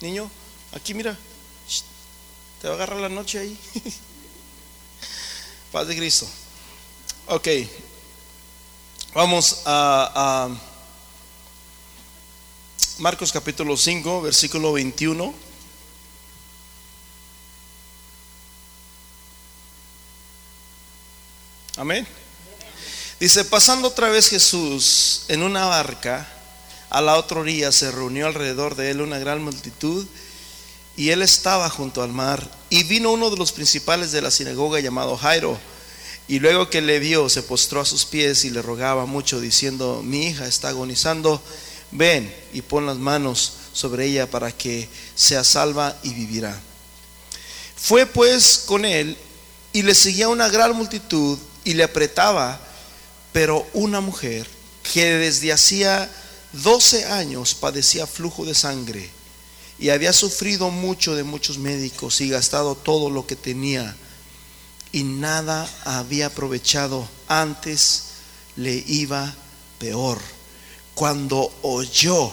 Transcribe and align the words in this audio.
Niño, 0.00 0.30
aquí 0.72 0.94
mira. 0.94 1.16
Te 2.60 2.68
va 2.68 2.74
a 2.74 2.76
agarrar 2.76 2.98
la 3.00 3.08
noche 3.08 3.38
ahí. 3.38 3.58
Paz 5.72 5.86
de 5.86 5.96
Cristo. 5.96 6.28
Ok. 7.26 7.48
Vamos 9.14 9.62
a, 9.64 10.48
Marcos 12.98 13.32
capítulo 13.32 13.76
5, 13.76 14.22
versículo 14.22 14.72
21. 14.72 15.34
Amén. 21.76 22.06
Dice, 23.20 23.44
pasando 23.44 23.88
otra 23.88 24.08
vez 24.08 24.28
Jesús 24.28 25.24
en 25.28 25.42
una 25.42 25.66
barca, 25.66 26.37
a 26.90 27.00
la 27.00 27.16
otra 27.16 27.40
orilla 27.40 27.72
se 27.72 27.90
reunió 27.90 28.26
alrededor 28.26 28.74
de 28.74 28.90
él 28.90 29.00
una 29.00 29.18
gran 29.18 29.42
multitud 29.42 30.06
y 30.96 31.10
él 31.10 31.22
estaba 31.22 31.70
junto 31.70 32.02
al 32.02 32.12
mar. 32.12 32.50
Y 32.70 32.82
vino 32.82 33.12
uno 33.12 33.30
de 33.30 33.36
los 33.36 33.52
principales 33.52 34.10
de 34.10 34.20
la 34.20 34.30
sinagoga 34.30 34.80
llamado 34.80 35.16
Jairo. 35.16 35.58
Y 36.26 36.40
luego 36.40 36.68
que 36.68 36.82
le 36.82 36.98
vio, 36.98 37.28
se 37.28 37.42
postró 37.42 37.80
a 37.80 37.84
sus 37.86 38.04
pies 38.04 38.44
y 38.44 38.50
le 38.50 38.62
rogaba 38.62 39.06
mucho, 39.06 39.40
diciendo, 39.40 40.02
mi 40.04 40.26
hija 40.26 40.46
está 40.46 40.68
agonizando, 40.68 41.40
ven 41.90 42.34
y 42.52 42.62
pon 42.62 42.84
las 42.84 42.98
manos 42.98 43.52
sobre 43.72 44.06
ella 44.06 44.28
para 44.28 44.52
que 44.52 44.88
sea 45.14 45.44
salva 45.44 45.96
y 46.02 46.12
vivirá. 46.12 46.60
Fue 47.76 48.04
pues 48.04 48.64
con 48.66 48.84
él 48.84 49.16
y 49.72 49.82
le 49.82 49.94
seguía 49.94 50.28
una 50.28 50.48
gran 50.48 50.74
multitud 50.74 51.38
y 51.64 51.74
le 51.74 51.84
apretaba, 51.84 52.60
pero 53.32 53.66
una 53.72 54.00
mujer 54.00 54.48
que 54.92 55.04
desde 55.14 55.52
hacía 55.52 56.10
12 56.52 57.06
años 57.06 57.54
padecía 57.54 58.06
flujo 58.06 58.44
de 58.44 58.54
sangre 58.54 59.10
y 59.78 59.90
había 59.90 60.12
sufrido 60.12 60.70
mucho 60.70 61.14
de 61.14 61.22
muchos 61.22 61.58
médicos 61.58 62.20
y 62.20 62.28
gastado 62.28 62.74
todo 62.74 63.10
lo 63.10 63.26
que 63.26 63.36
tenía 63.36 63.96
y 64.92 65.02
nada 65.04 65.68
había 65.84 66.26
aprovechado. 66.26 67.08
Antes 67.28 68.04
le 68.56 68.82
iba 68.86 69.34
peor. 69.78 70.20
Cuando 70.94 71.52
oyó 71.62 72.32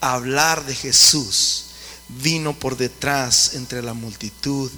hablar 0.00 0.64
de 0.64 0.74
Jesús, 0.74 1.64
vino 2.08 2.58
por 2.58 2.76
detrás 2.76 3.54
entre 3.54 3.82
la 3.82 3.94
multitud 3.94 4.70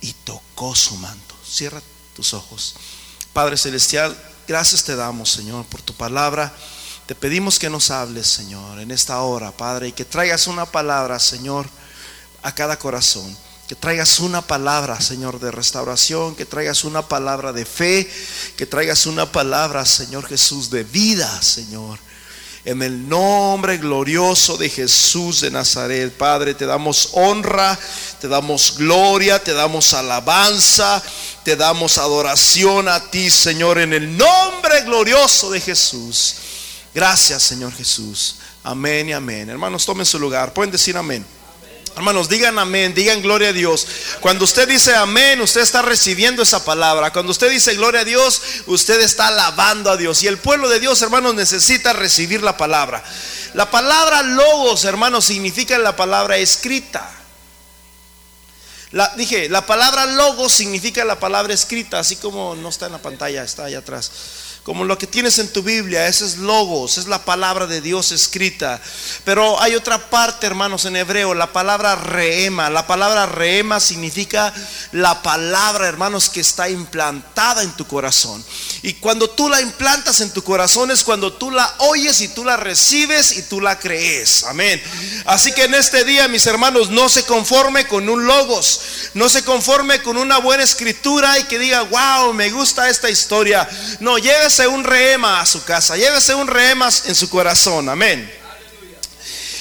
y 0.00 0.12
tocó 0.24 0.74
su 0.74 0.96
manto. 0.96 1.34
Cierra 1.46 1.82
tus 2.14 2.34
ojos. 2.34 2.74
Padre 3.32 3.56
Celestial, 3.56 4.16
gracias 4.46 4.84
te 4.84 4.94
damos, 4.94 5.30
Señor, 5.30 5.64
por 5.66 5.80
tu 5.82 5.94
palabra. 5.94 6.54
Te 7.06 7.14
pedimos 7.14 7.58
que 7.58 7.68
nos 7.68 7.90
hables, 7.90 8.26
Señor, 8.26 8.80
en 8.80 8.90
esta 8.90 9.20
hora, 9.20 9.52
Padre, 9.52 9.88
y 9.88 9.92
que 9.92 10.06
traigas 10.06 10.46
una 10.46 10.64
palabra, 10.64 11.18
Señor, 11.18 11.66
a 12.42 12.54
cada 12.54 12.78
corazón. 12.78 13.36
Que 13.68 13.74
traigas 13.74 14.20
una 14.20 14.40
palabra, 14.40 14.98
Señor, 15.00 15.38
de 15.38 15.50
restauración, 15.50 16.34
que 16.34 16.46
traigas 16.46 16.82
una 16.82 17.06
palabra 17.06 17.52
de 17.52 17.66
fe, 17.66 18.10
que 18.56 18.64
traigas 18.64 19.04
una 19.04 19.30
palabra, 19.30 19.84
Señor 19.84 20.26
Jesús, 20.26 20.70
de 20.70 20.84
vida, 20.84 21.42
Señor. 21.42 21.98
En 22.64 22.82
el 22.82 23.06
nombre 23.06 23.76
glorioso 23.76 24.56
de 24.56 24.70
Jesús 24.70 25.42
de 25.42 25.50
Nazaret, 25.50 26.10
Padre, 26.16 26.54
te 26.54 26.64
damos 26.64 27.10
honra, 27.12 27.78
te 28.18 28.28
damos 28.28 28.76
gloria, 28.78 29.42
te 29.42 29.52
damos 29.52 29.92
alabanza, 29.92 31.02
te 31.42 31.54
damos 31.56 31.98
adoración 31.98 32.88
a 32.88 33.10
ti, 33.10 33.28
Señor, 33.28 33.78
en 33.78 33.92
el 33.92 34.16
nombre 34.16 34.80
glorioso 34.82 35.50
de 35.50 35.60
Jesús. 35.60 36.36
Gracias, 36.94 37.42
Señor 37.42 37.74
Jesús. 37.74 38.36
Amén 38.62 39.08
y 39.08 39.12
amén. 39.12 39.50
Hermanos, 39.50 39.84
tomen 39.84 40.06
su 40.06 40.18
lugar. 40.18 40.54
Pueden 40.54 40.70
decir 40.70 40.96
amén. 40.96 41.26
Hermanos, 41.96 42.28
digan 42.28 42.58
amén, 42.58 42.94
digan 42.94 43.20
gloria 43.20 43.48
a 43.48 43.52
Dios. 43.52 43.86
Cuando 44.20 44.44
usted 44.44 44.68
dice 44.68 44.94
amén, 44.94 45.40
usted 45.40 45.60
está 45.60 45.82
recibiendo 45.82 46.42
esa 46.42 46.64
palabra. 46.64 47.12
Cuando 47.12 47.32
usted 47.32 47.50
dice 47.50 47.74
gloria 47.74 48.00
a 48.00 48.04
Dios, 48.04 48.42
usted 48.66 49.00
está 49.00 49.28
alabando 49.28 49.90
a 49.90 49.96
Dios. 49.96 50.22
Y 50.22 50.28
el 50.28 50.38
pueblo 50.38 50.68
de 50.68 50.80
Dios, 50.80 51.02
hermanos, 51.02 51.34
necesita 51.34 51.92
recibir 51.92 52.42
la 52.42 52.56
palabra. 52.56 53.02
La 53.54 53.70
palabra 53.70 54.22
logos, 54.22 54.84
hermanos, 54.84 55.24
significa 55.24 55.76
la 55.78 55.96
palabra 55.96 56.36
escrita. 56.36 57.10
La, 58.92 59.12
dije, 59.16 59.48
la 59.48 59.66
palabra 59.66 60.06
logos 60.06 60.52
significa 60.52 61.04
la 61.04 61.18
palabra 61.18 61.54
escrita, 61.54 61.98
así 61.98 62.16
como 62.16 62.54
no 62.54 62.68
está 62.68 62.86
en 62.86 62.92
la 62.92 63.02
pantalla, 63.02 63.42
está 63.42 63.64
allá 63.64 63.78
atrás 63.78 64.10
como 64.64 64.84
lo 64.86 64.96
que 64.96 65.06
tienes 65.06 65.38
en 65.38 65.52
tu 65.52 65.62
Biblia, 65.62 66.06
ese 66.06 66.24
es 66.24 66.38
logos, 66.38 66.96
es 66.96 67.06
la 67.06 67.26
palabra 67.26 67.66
de 67.66 67.82
Dios 67.82 68.12
escrita. 68.12 68.80
Pero 69.22 69.60
hay 69.60 69.74
otra 69.74 70.08
parte, 70.08 70.46
hermanos, 70.46 70.86
en 70.86 70.96
hebreo, 70.96 71.34
la 71.34 71.52
palabra 71.52 71.94
reema. 71.96 72.70
La 72.70 72.86
palabra 72.86 73.26
reema 73.26 73.78
significa 73.78 74.54
la 74.92 75.22
palabra, 75.22 75.86
hermanos, 75.86 76.30
que 76.30 76.40
está 76.40 76.70
implantada 76.70 77.62
en 77.62 77.76
tu 77.76 77.86
corazón. 77.86 78.42
Y 78.80 78.94
cuando 78.94 79.28
tú 79.28 79.50
la 79.50 79.60
implantas 79.60 80.22
en 80.22 80.30
tu 80.30 80.42
corazón 80.42 80.90
es 80.90 81.04
cuando 81.04 81.34
tú 81.34 81.50
la 81.50 81.70
oyes 81.78 82.22
y 82.22 82.28
tú 82.28 82.42
la 82.42 82.56
recibes 82.56 83.36
y 83.36 83.42
tú 83.42 83.60
la 83.60 83.78
crees. 83.78 84.44
Amén. 84.44 84.82
Así 85.26 85.52
que 85.52 85.64
en 85.64 85.74
este 85.74 86.04
día, 86.04 86.26
mis 86.28 86.46
hermanos, 86.46 86.88
no 86.88 87.10
se 87.10 87.24
conforme 87.24 87.86
con 87.86 88.08
un 88.08 88.26
logos, 88.26 88.80
no 89.12 89.28
se 89.28 89.44
conforme 89.44 90.00
con 90.00 90.16
una 90.16 90.38
buena 90.38 90.62
escritura 90.62 91.38
y 91.38 91.44
que 91.44 91.58
diga, 91.58 91.82
wow, 91.82 92.32
me 92.32 92.50
gusta 92.50 92.88
esta 92.88 93.10
historia. 93.10 93.68
No, 94.00 94.16
llegues 94.56 94.74
un 94.74 94.84
rehema 94.84 95.40
a 95.40 95.46
su 95.46 95.64
casa, 95.64 95.96
llévese 95.96 96.34
un 96.34 96.46
rehema 96.46 96.88
en 97.06 97.14
su 97.14 97.28
corazón, 97.28 97.88
amén. 97.88 98.30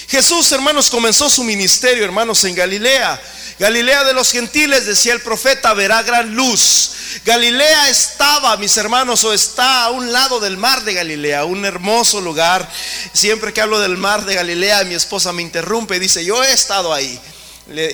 Jesús, 0.08 0.52
hermanos, 0.52 0.90
comenzó 0.90 1.30
su 1.30 1.44
ministerio, 1.44 2.06
hermanos, 2.06 2.44
en 2.44 2.54
Galilea. 2.54 3.20
Galilea 3.58 4.04
de 4.04 4.14
los 4.14 4.32
gentiles, 4.32 4.86
decía 4.86 5.14
el 5.14 5.22
profeta, 5.22 5.74
verá 5.74 6.04
gran 6.04 6.36
luz. 6.36 6.92
Galilea 7.26 7.90
estaba, 7.90 8.56
mis 8.58 8.76
hermanos, 8.78 9.24
o 9.24 9.34
está 9.34 9.86
a 9.86 9.92
un 9.92 10.12
lado 10.12 10.40
del 10.40 10.58
mar 10.58 10.84
de 10.84 10.94
Galilea, 10.94 11.46
un 11.46 11.66
hermoso 11.66 12.22
lugar. 12.22 12.70
Siempre 13.14 13.54
que 13.54 13.62
hablo 13.62 13.80
del 13.80 13.98
mar 13.98 14.26
de 14.26 14.36
Galilea, 14.36 14.84
mi 14.84 14.94
esposa 14.94 15.34
me 15.34 15.42
interrumpe 15.42 15.96
y 15.96 16.00
dice, 16.00 16.24
yo 16.24 16.44
he 16.44 16.52
estado 16.52 16.94
ahí. 16.94 17.20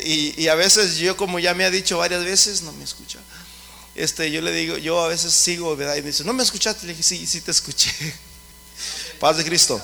y, 0.04 0.42
y, 0.42 0.48
a 0.48 0.56
veces 0.56 0.98
yo, 0.98 1.16
como 1.16 1.40
ya 1.40 1.54
me 1.54 1.64
ha 1.64 1.70
dicho 1.70 2.00
varias 2.00 2.24
veces, 2.24 2.64
no 2.64 2.74
me 2.74 2.84
escucha 2.84 3.20
este, 4.00 4.32
yo 4.32 4.42
le 4.42 4.54
digo, 4.54 4.78
yo 4.78 5.04
a 5.04 5.10
veces 5.10 5.34
sigo, 5.34 5.76
¿verdad? 5.76 5.96
Y 5.98 6.02
me 6.02 6.08
dice, 6.08 6.24
¿no 6.24 6.32
me 6.32 6.42
escuchaste? 6.42 6.88
Le 6.88 6.94
dije, 6.94 7.04
sí, 7.04 7.28
sí 7.28 7.42
te 7.42 7.52
escuché. 7.52 7.92
Paz 9.20 9.36
de 9.36 9.44
Cristo. 9.44 9.82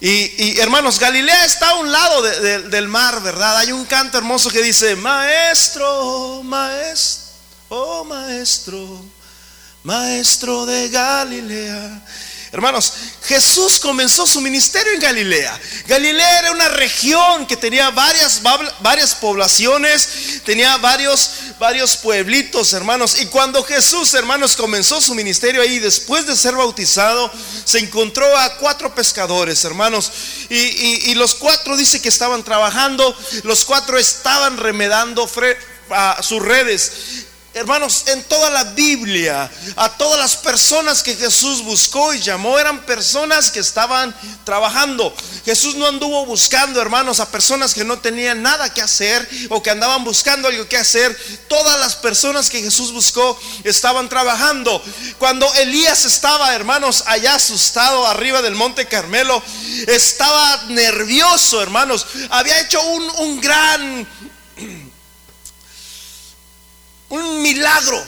Y, 0.00 0.58
hermanos, 0.58 0.98
Galilea 0.98 1.44
está 1.44 1.70
a 1.70 1.74
un 1.76 1.90
lado 1.90 2.22
del 2.22 2.88
mar, 2.88 3.20
¿verdad? 3.22 3.58
Hay 3.58 3.72
un 3.72 3.84
canto 3.84 4.18
hermoso 4.18 4.50
que 4.50 4.62
dice, 4.62 4.96
maestro, 4.96 6.42
maestro, 6.44 7.36
oh 7.68 8.04
maestro, 8.04 9.04
maestro 9.84 10.66
de 10.66 10.88
Galilea. 10.88 12.02
Hermanos, 12.50 12.92
Jesús 13.26 13.78
comenzó 13.78 14.26
su 14.26 14.40
ministerio 14.40 14.94
en 14.94 15.00
Galilea. 15.00 15.60
Galilea 15.86 16.38
era 16.38 16.50
una 16.52 16.68
región 16.68 17.46
que 17.46 17.58
tenía 17.58 17.90
varias, 17.90 18.40
varias 18.80 19.14
poblaciones, 19.16 20.40
tenía 20.44 20.78
varios, 20.78 21.30
varios 21.58 21.96
pueblitos, 21.98 22.72
hermanos. 22.72 23.20
Y 23.20 23.26
cuando 23.26 23.62
Jesús, 23.62 24.14
hermanos, 24.14 24.56
comenzó 24.56 24.98
su 25.00 25.14
ministerio 25.14 25.60
ahí, 25.60 25.78
después 25.78 26.26
de 26.26 26.36
ser 26.36 26.54
bautizado, 26.54 27.30
se 27.64 27.80
encontró 27.80 28.34
a 28.38 28.56
cuatro 28.56 28.94
pescadores, 28.94 29.62
hermanos. 29.64 30.10
Y, 30.48 31.14
los 31.14 31.34
cuatro 31.34 31.76
dice 31.76 32.00
que 32.00 32.08
estaban 32.08 32.44
trabajando, 32.44 33.14
los 33.42 33.64
cuatro 33.66 33.98
estaban 33.98 34.56
remedando 34.56 35.28
sus 36.22 36.42
redes. 36.42 36.92
Hermanos, 37.58 38.04
en 38.06 38.22
toda 38.22 38.50
la 38.50 38.62
Biblia, 38.62 39.50
a 39.74 39.88
todas 39.96 40.16
las 40.16 40.36
personas 40.36 41.02
que 41.02 41.16
Jesús 41.16 41.64
buscó 41.64 42.14
y 42.14 42.20
llamó 42.20 42.56
eran 42.56 42.86
personas 42.86 43.50
que 43.50 43.58
estaban 43.58 44.14
trabajando. 44.44 45.12
Jesús 45.44 45.74
no 45.74 45.88
anduvo 45.88 46.24
buscando, 46.24 46.80
hermanos, 46.80 47.18
a 47.18 47.32
personas 47.32 47.74
que 47.74 47.82
no 47.82 47.98
tenían 47.98 48.42
nada 48.42 48.72
que 48.72 48.80
hacer 48.80 49.28
o 49.48 49.60
que 49.60 49.70
andaban 49.70 50.04
buscando 50.04 50.46
algo 50.46 50.68
que 50.68 50.76
hacer. 50.76 51.18
Todas 51.48 51.80
las 51.80 51.96
personas 51.96 52.48
que 52.48 52.62
Jesús 52.62 52.92
buscó 52.92 53.36
estaban 53.64 54.08
trabajando. 54.08 54.80
Cuando 55.18 55.52
Elías 55.54 56.04
estaba, 56.04 56.54
hermanos, 56.54 57.02
allá 57.06 57.34
asustado 57.34 58.06
arriba 58.06 58.40
del 58.40 58.54
monte 58.54 58.86
Carmelo, 58.86 59.42
estaba 59.88 60.62
nervioso, 60.68 61.60
hermanos. 61.60 62.06
Había 62.30 62.60
hecho 62.60 62.80
un, 62.80 63.02
un 63.18 63.40
gran 63.40 64.06
milagro. 67.48 68.04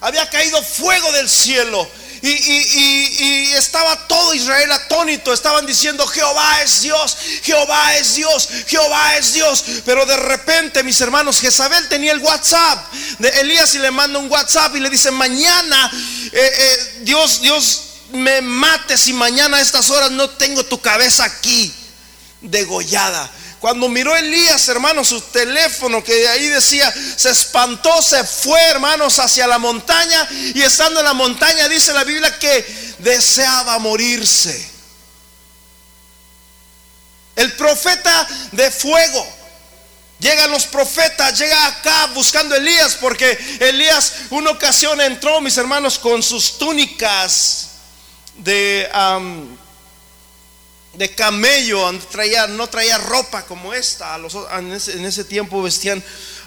Había 0.00 0.28
caído 0.28 0.62
fuego 0.62 1.10
del 1.12 1.28
cielo. 1.28 1.88
Y, 2.22 3.52
estaba 3.54 4.08
todo 4.08 4.34
Israel 4.34 4.72
atónito. 4.72 5.32
Estaban 5.32 5.66
diciendo, 5.66 6.06
Jehová 6.06 6.62
es 6.62 6.82
Dios, 6.82 7.16
Jehová 7.42 7.96
es 7.96 8.14
Dios, 8.14 8.48
Jehová 8.66 9.16
es 9.16 9.34
Dios. 9.34 9.64
Pero 9.84 10.06
de 10.06 10.16
repente, 10.16 10.82
mis 10.82 11.00
hermanos, 11.00 11.40
Jezabel 11.40 11.88
tenía 11.88 12.12
el 12.12 12.20
WhatsApp 12.20 12.92
de 13.18 13.28
Elías 13.40 13.74
y 13.74 13.78
le 13.78 13.90
manda 13.90 14.18
un 14.18 14.30
WhatsApp 14.30 14.74
y 14.76 14.80
le 14.80 14.90
dice, 14.90 15.10
mañana, 15.10 15.90
eh, 16.32 16.52
eh, 16.58 16.98
Dios, 17.02 17.42
Dios, 17.42 17.82
me 18.12 18.40
mate 18.40 18.96
si 18.96 19.12
mañana 19.12 19.58
a 19.58 19.60
estas 19.60 19.90
horas 19.90 20.10
no 20.10 20.30
tengo 20.30 20.64
tu 20.64 20.80
cabeza 20.80 21.24
aquí 21.24 21.72
degollada. 22.40 23.30
Cuando 23.64 23.88
miró 23.88 24.14
Elías, 24.14 24.68
hermanos, 24.68 25.08
su 25.08 25.22
teléfono 25.22 26.04
que 26.04 26.28
ahí 26.28 26.48
decía, 26.48 26.92
se 27.16 27.30
espantó, 27.30 28.02
se 28.02 28.22
fue, 28.22 28.60
hermanos, 28.64 29.18
hacia 29.18 29.46
la 29.46 29.56
montaña 29.56 30.28
y 30.54 30.60
estando 30.60 31.00
en 31.00 31.06
la 31.06 31.14
montaña 31.14 31.66
dice 31.66 31.94
la 31.94 32.04
Biblia 32.04 32.38
que 32.38 32.94
deseaba 32.98 33.78
morirse. 33.78 34.70
El 37.36 37.54
profeta 37.54 38.28
de 38.52 38.70
fuego. 38.70 39.26
Llegan 40.18 40.50
los 40.50 40.66
profetas, 40.66 41.38
llega 41.38 41.66
acá 41.66 42.08
buscando 42.08 42.54
a 42.54 42.58
Elías, 42.58 42.98
porque 43.00 43.30
Elías 43.60 44.12
una 44.28 44.50
ocasión 44.50 45.00
entró, 45.00 45.40
mis 45.40 45.56
hermanos, 45.56 45.98
con 45.98 46.22
sus 46.22 46.58
túnicas 46.58 47.68
de 48.34 48.90
de 50.96 51.14
camello, 51.14 51.90
no 51.92 52.68
traía 52.68 52.98
ropa 52.98 53.44
como 53.44 53.72
esta. 53.74 54.16
en, 54.58 54.72
ese, 54.72 55.24
tiempo 55.24 55.62
vestían 55.62 56.02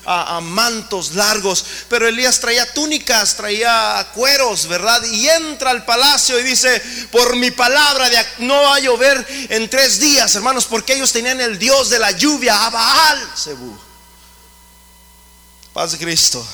a, 0.05 0.39
mantos 0.41 1.15
largos, 1.15 1.65
pero 1.89 2.07
Elías 2.07 2.39
traía 2.39 2.71
túnicas, 2.73 3.35
traía 3.35 4.07
cueros, 4.13 4.67
¿verdad? 4.67 5.03
Y 5.03 5.27
entra 5.27 5.71
al 5.71 5.83
palacio 5.85 6.39
y 6.39 6.43
dice, 6.43 6.81
por 7.11 7.35
mi 7.35 7.51
palabra, 7.51 8.09
de, 8.09 8.17
no 8.39 8.61
va 8.61 8.75
a 8.75 8.79
llover 8.79 9.25
en 9.49 9.69
tres 9.69 9.99
días, 9.99 10.33
hermanos, 10.35 10.65
porque 10.65 10.93
ellos 10.93 11.11
tenían 11.11 11.41
el 11.41 11.59
Dios 11.59 11.89
de 11.89 11.99
la 11.99 12.11
lluvia, 12.11 12.65
Abaal, 12.65 13.31
Zebú. 13.35 13.77
Paz 15.73 15.91
de 15.91 15.97
Cristo. 15.97 16.45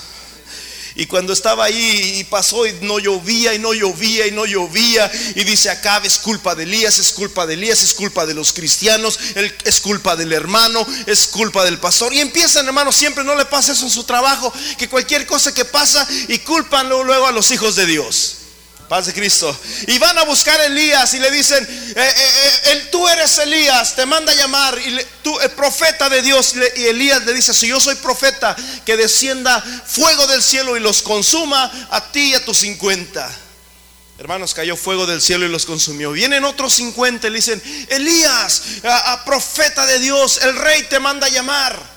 Y 0.95 1.07
cuando 1.07 1.33
estaba 1.33 1.65
ahí 1.65 2.19
y 2.19 2.23
pasó 2.25 2.67
y 2.67 2.73
no 2.81 2.99
llovía 2.99 3.53
y 3.53 3.59
no 3.59 3.73
llovía 3.73 4.27
y 4.27 4.31
no 4.31 4.45
llovía. 4.45 5.11
Y 5.35 5.43
dice 5.43 5.69
acá 5.69 6.01
es 6.03 6.17
culpa 6.19 6.53
de 6.53 6.63
Elías, 6.63 6.99
es 6.99 7.11
culpa 7.11 7.47
de 7.47 7.55
Elías, 7.55 7.81
es 7.81 7.93
culpa 7.93 8.25
de 8.25 8.33
los 8.33 8.53
cristianos, 8.53 9.19
es 9.63 9.79
culpa 9.81 10.15
del 10.15 10.33
hermano, 10.33 10.85
es 11.07 11.27
culpa 11.27 11.65
del 11.65 11.79
pastor. 11.79 12.13
Y 12.13 12.19
empiezan 12.19 12.67
hermanos, 12.67 12.95
siempre 12.95 13.23
no 13.23 13.35
le 13.35 13.45
pasa 13.45 13.71
eso 13.71 13.85
en 13.85 13.91
su 13.91 14.03
trabajo, 14.03 14.53
que 14.77 14.87
cualquier 14.87 15.25
cosa 15.25 15.53
que 15.53 15.65
pasa 15.65 16.07
y 16.27 16.39
culpan 16.39 16.89
luego 16.89 17.25
a 17.25 17.31
los 17.31 17.49
hijos 17.51 17.75
de 17.75 17.87
Dios. 17.87 18.42
Paz 18.87 19.05
de 19.07 19.13
Cristo. 19.13 19.57
Y 19.87 19.97
van 19.97 20.17
a 20.17 20.23
buscar 20.23 20.59
a 20.59 20.65
Elías 20.65 21.13
y 21.13 21.19
le 21.19 21.31
dicen, 21.31 21.63
eh, 21.63 21.93
eh, 21.95 22.51
eh, 22.65 22.87
tú 22.91 23.07
eres 23.07 23.37
Elías, 23.37 23.95
te 23.95 24.05
manda 24.05 24.31
a 24.31 24.35
llamar. 24.35 24.77
Y 24.79 24.99
tú, 25.21 25.39
el 25.39 25.51
profeta 25.51 26.09
de 26.09 26.21
Dios, 26.21 26.53
y 26.75 26.85
Elías 26.85 27.23
le 27.25 27.33
dice, 27.33 27.53
si 27.53 27.67
yo 27.67 27.79
soy 27.79 27.95
profeta, 27.95 28.55
que 28.85 28.97
descienda 28.97 29.61
fuego 29.61 30.27
del 30.27 30.43
cielo 30.43 30.77
y 30.77 30.79
los 30.79 31.01
consuma 31.01 31.71
a 31.89 32.11
ti 32.11 32.31
y 32.31 32.33
a 32.35 32.45
tus 32.45 32.59
50. 32.59 33.39
Hermanos, 34.19 34.53
cayó 34.53 34.75
fuego 34.75 35.05
del 35.05 35.21
cielo 35.21 35.45
y 35.45 35.49
los 35.49 35.65
consumió. 35.65 36.11
Vienen 36.11 36.45
otros 36.45 36.73
50 36.73 37.27
y 37.27 37.29
le 37.31 37.37
dicen, 37.37 37.61
Elías, 37.89 38.61
a 38.83 39.23
profeta 39.25 39.85
de 39.85 39.99
Dios, 39.99 40.39
el 40.43 40.55
rey 40.55 40.83
te 40.83 40.99
manda 40.99 41.27
a 41.27 41.29
llamar 41.29 41.92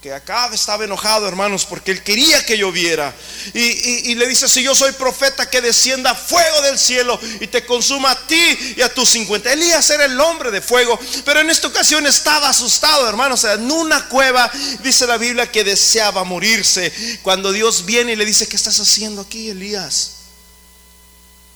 que 0.00 0.14
acá 0.14 0.48
estaba 0.54 0.84
enojado, 0.84 1.28
hermanos, 1.28 1.66
porque 1.66 1.90
él 1.90 2.02
quería 2.02 2.44
que 2.46 2.56
lloviera. 2.56 3.14
Y, 3.52 4.14
le 4.14 4.26
dice, 4.26 4.48
si 4.48 4.62
yo 4.62 4.74
soy 4.74 4.92
profeta, 4.92 5.50
que 5.50 5.60
descienda 5.60 6.14
fuego 6.14 6.62
del 6.62 6.78
cielo 6.78 7.20
y 7.40 7.46
te 7.46 7.66
consuma 7.66 8.12
a 8.12 8.26
ti 8.26 8.74
y 8.76 8.80
a 8.80 8.92
tus 8.92 9.10
50. 9.10 9.52
Elías 9.52 9.90
era 9.90 10.06
el 10.06 10.18
hombre 10.18 10.50
de 10.50 10.62
fuego, 10.62 10.98
pero 11.26 11.40
en 11.40 11.50
esta 11.50 11.68
ocasión 11.68 12.06
estaba 12.06 12.48
asustado, 12.48 13.06
hermanos. 13.08 13.44
en 13.44 13.70
una 13.70 14.08
cueva, 14.08 14.50
dice 14.82 15.06
la 15.06 15.18
Biblia, 15.18 15.52
que 15.52 15.64
deseaba 15.64 16.24
morirse. 16.24 17.20
Cuando 17.22 17.52
Dios 17.52 17.84
viene 17.84 18.12
y 18.12 18.16
le 18.16 18.24
dice, 18.24 18.48
¿qué 18.48 18.56
estás 18.56 18.80
haciendo 18.80 19.20
aquí, 19.20 19.50
Elías? 19.50 20.12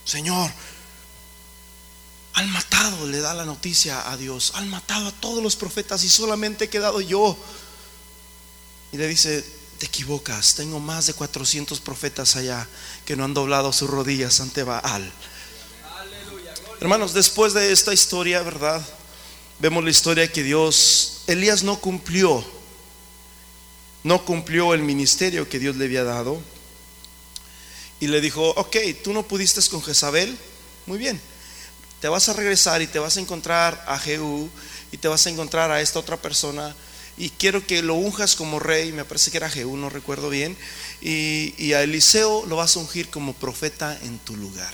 Señor, 0.04 0.50
han 2.34 2.50
matado, 2.50 3.06
le 3.06 3.20
da 3.20 3.32
la 3.32 3.46
noticia 3.46 4.10
a 4.10 4.18
Dios, 4.18 4.52
han 4.54 4.68
matado 4.68 5.08
a 5.08 5.12
todos 5.12 5.42
los 5.42 5.56
profetas 5.56 6.04
y 6.04 6.10
solamente 6.10 6.66
he 6.66 6.68
quedado 6.68 7.00
yo. 7.00 7.38
Y 8.94 8.96
le 8.96 9.08
dice, 9.08 9.44
te 9.80 9.86
equivocas, 9.86 10.54
tengo 10.54 10.78
más 10.78 11.08
de 11.08 11.14
400 11.14 11.80
profetas 11.80 12.36
allá 12.36 12.64
que 13.04 13.16
no 13.16 13.24
han 13.24 13.34
doblado 13.34 13.72
sus 13.72 13.90
rodillas 13.90 14.38
ante 14.38 14.62
Baal. 14.62 15.12
Hermanos, 16.80 17.12
después 17.12 17.54
de 17.54 17.72
esta 17.72 17.92
historia, 17.92 18.40
¿verdad? 18.42 18.80
Vemos 19.58 19.82
la 19.82 19.90
historia 19.90 20.30
que 20.30 20.44
Dios, 20.44 21.24
Elías 21.26 21.64
no 21.64 21.80
cumplió, 21.80 22.44
no 24.04 24.24
cumplió 24.24 24.74
el 24.74 24.82
ministerio 24.82 25.48
que 25.48 25.58
Dios 25.58 25.74
le 25.74 25.86
había 25.86 26.04
dado. 26.04 26.40
Y 27.98 28.06
le 28.06 28.20
dijo, 28.20 28.50
ok, 28.50 28.76
tú 29.02 29.12
no 29.12 29.26
pudiste 29.26 29.60
con 29.70 29.82
Jezabel, 29.82 30.38
muy 30.86 30.98
bien, 30.98 31.20
te 32.00 32.06
vas 32.06 32.28
a 32.28 32.32
regresar 32.32 32.80
y 32.80 32.86
te 32.86 33.00
vas 33.00 33.16
a 33.16 33.20
encontrar 33.20 33.84
a 33.88 33.98
Jehú 33.98 34.48
y 34.92 34.98
te 34.98 35.08
vas 35.08 35.26
a 35.26 35.30
encontrar 35.30 35.72
a 35.72 35.80
esta 35.80 35.98
otra 35.98 36.16
persona 36.16 36.76
y 37.16 37.30
quiero 37.30 37.66
que 37.66 37.82
lo 37.82 37.94
unjas 37.94 38.34
como 38.34 38.58
rey, 38.58 38.92
me 38.92 39.04
parece 39.04 39.30
que 39.30 39.36
era 39.36 39.50
Jehú, 39.50 39.76
no 39.76 39.88
recuerdo 39.88 40.30
bien, 40.30 40.56
y, 41.00 41.72
a 41.72 41.82
Eliseo 41.82 42.44
lo 42.46 42.56
vas 42.56 42.76
a 42.76 42.80
ungir 42.80 43.08
como 43.10 43.34
profeta 43.34 43.98
en 44.02 44.18
tu 44.18 44.36
lugar. 44.36 44.72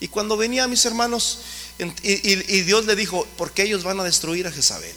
Y 0.00 0.08
cuando 0.08 0.36
venía 0.36 0.68
mis 0.68 0.84
hermanos, 0.84 1.40
y, 2.02 2.62
Dios 2.62 2.86
le 2.86 2.96
dijo, 2.96 3.26
porque 3.36 3.62
ellos 3.62 3.82
van 3.82 4.00
a 4.00 4.04
destruir 4.04 4.46
a 4.46 4.52
Jezabel. 4.52 4.94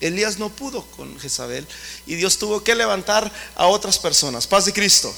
Elías 0.00 0.38
no 0.38 0.50
pudo 0.50 0.84
con 0.90 1.18
Jezabel 1.18 1.66
y 2.06 2.16
Dios 2.16 2.36
tuvo 2.36 2.62
que 2.62 2.74
levantar 2.74 3.32
a 3.54 3.66
otras 3.66 3.98
personas. 3.98 4.46
Paz 4.46 4.66
de 4.66 4.74
Cristo. 4.74 5.14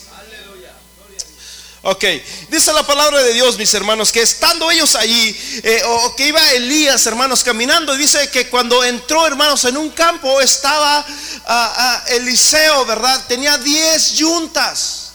Ok, 1.82 2.04
dice 2.50 2.72
la 2.72 2.84
palabra 2.84 3.22
de 3.22 3.32
Dios, 3.32 3.56
mis 3.56 3.72
hermanos, 3.72 4.10
que 4.10 4.20
estando 4.20 4.68
ellos 4.68 4.96
allí, 4.96 5.36
eh, 5.62 5.82
o 5.86 6.16
que 6.16 6.26
iba 6.26 6.52
Elías, 6.52 7.06
hermanos, 7.06 7.44
caminando, 7.44 7.94
dice 7.94 8.28
que 8.30 8.48
cuando 8.48 8.82
entró, 8.82 9.24
hermanos, 9.26 9.64
en 9.64 9.76
un 9.76 9.90
campo 9.90 10.40
estaba 10.40 11.06
Eliseo, 12.08 12.84
¿verdad? 12.84 13.24
Tenía 13.28 13.56
10 13.58 14.14
yuntas 14.14 15.12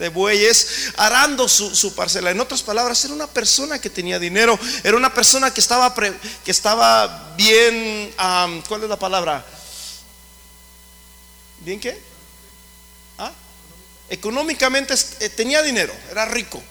de 0.00 0.08
bueyes 0.08 0.92
arando 0.96 1.48
su, 1.48 1.94
parcela. 1.94 2.32
En 2.32 2.40
otras 2.40 2.62
palabras, 2.64 3.04
era 3.04 3.14
una 3.14 3.28
persona 3.28 3.80
que 3.80 3.88
tenía 3.88 4.18
dinero, 4.18 4.58
era 4.82 4.96
una 4.96 5.14
persona 5.14 5.54
que 5.54 5.60
estaba, 5.60 5.94
que 5.94 6.50
estaba 6.50 7.34
bien, 7.36 8.12
¿cuál 8.66 8.82
es 8.82 8.88
la 8.88 8.98
palabra? 8.98 9.46
¿Bien 11.60 11.78
qué? 11.78 12.13
Económicamente 14.08 14.94
eh, 15.20 15.28
tenía 15.28 15.62
dinero, 15.62 15.92
era 16.10 16.24
rico. 16.26 16.62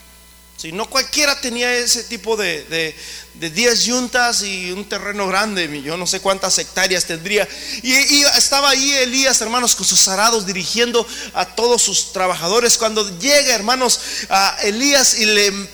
Si 0.57 0.71
no 0.71 0.89
cualquiera 0.89 1.41
tenía 1.41 1.73
ese 1.73 2.03
tipo 2.03 2.37
de, 2.37 2.95
10 3.33 3.83
yuntas 3.83 4.43
y 4.43 4.71
un 4.71 4.87
terreno 4.87 5.27
grande, 5.27 5.81
yo 5.81 5.97
no 5.97 6.07
sé 6.07 6.21
cuántas 6.21 6.57
hectáreas 6.57 7.05
tendría. 7.05 7.47
Y, 7.81 8.21
estaba 8.37 8.69
ahí 8.69 8.93
Elías, 8.93 9.41
hermanos, 9.41 9.75
con 9.75 9.85
sus 9.85 10.07
arados 10.07 10.45
dirigiendo 10.45 11.05
a 11.33 11.45
todos 11.45 11.81
sus 11.81 12.13
trabajadores. 12.13 12.77
Cuando 12.77 13.19
llega, 13.19 13.53
hermanos, 13.53 13.99
a 14.29 14.57
Elías 14.63 15.19
y 15.19 15.25
le 15.25 15.69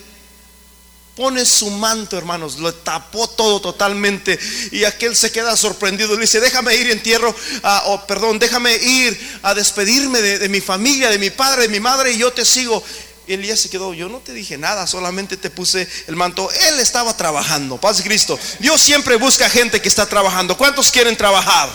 pone 1.19 1.45
su 1.45 1.69
manto, 1.69 2.17
hermanos, 2.17 2.59
lo 2.59 2.73
tapó 2.73 3.27
todo 3.27 3.59
totalmente. 3.59 4.39
Y 4.71 4.85
aquel 4.85 5.17
se 5.17 5.33
queda 5.33 5.57
sorprendido. 5.57 6.15
Le 6.15 6.21
dice, 6.21 6.39
déjame 6.39 6.73
ir 6.75 6.89
entierro, 6.89 7.35
o 7.87 8.07
perdón, 8.07 8.39
déjame 8.39 8.73
ir 8.77 9.39
a 9.43 9.53
despedirme 9.53 10.21
de, 10.21 10.47
mi 10.47 10.61
familia, 10.61 11.09
de 11.09 11.19
mi 11.19 11.29
padre, 11.29 11.63
de 11.63 11.67
mi 11.67 11.81
madre, 11.81 12.13
y 12.13 12.19
yo 12.19 12.31
te 12.31 12.45
sigo. 12.45 12.81
Y 13.27 13.33
Elías 13.33 13.59
se 13.59 13.69
quedó, 13.69 13.93
yo 13.93 14.07
no 14.07 14.19
te 14.19 14.31
dije 14.31 14.57
nada, 14.57 14.87
solamente 14.87 15.35
te 15.35 15.49
puse 15.49 15.89
el 16.07 16.15
manto. 16.15 16.49
Él 16.69 16.79
estaba 16.79 17.17
trabajando, 17.17 17.75
paz 17.75 17.97
de 17.97 18.03
Cristo. 18.03 18.39
Dios 18.59 18.79
siempre 18.79 19.17
busca 19.17 19.49
gente 19.49 19.81
que 19.81 19.89
está 19.89 20.05
trabajando. 20.05 20.55
¿Cuántos 20.55 20.89
quieren 20.89 21.17
trabajar? 21.17 21.69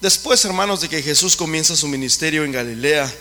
Después, 0.00 0.42
hermanos, 0.46 0.80
de 0.80 0.88
que 0.88 1.02
Jesús 1.02 1.36
comienza 1.36 1.76
su 1.76 1.86
ministerio 1.86 2.44
en 2.44 2.52
Galilea, 2.52 3.12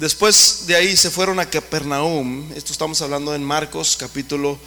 Después 0.00 0.64
de 0.66 0.76
ahí 0.76 0.96
se 0.96 1.10
fueron 1.10 1.40
a 1.40 1.50
Capernaum. 1.50 2.50
Esto 2.54 2.72
estamos 2.72 3.02
hablando 3.02 3.34
en 3.34 3.44
Marcos 3.44 3.98
capítulo, 4.00 4.58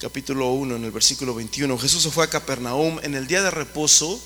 capítulo 0.00 0.52
1, 0.52 0.76
en 0.76 0.84
el 0.84 0.92
versículo 0.92 1.34
21. 1.34 1.76
Jesús 1.76 2.04
se 2.04 2.10
fue 2.12 2.22
a 2.22 2.30
Capernaum 2.30 3.00
en 3.02 3.16
el 3.16 3.26
día 3.26 3.42
de 3.42 3.50
reposo 3.50 4.22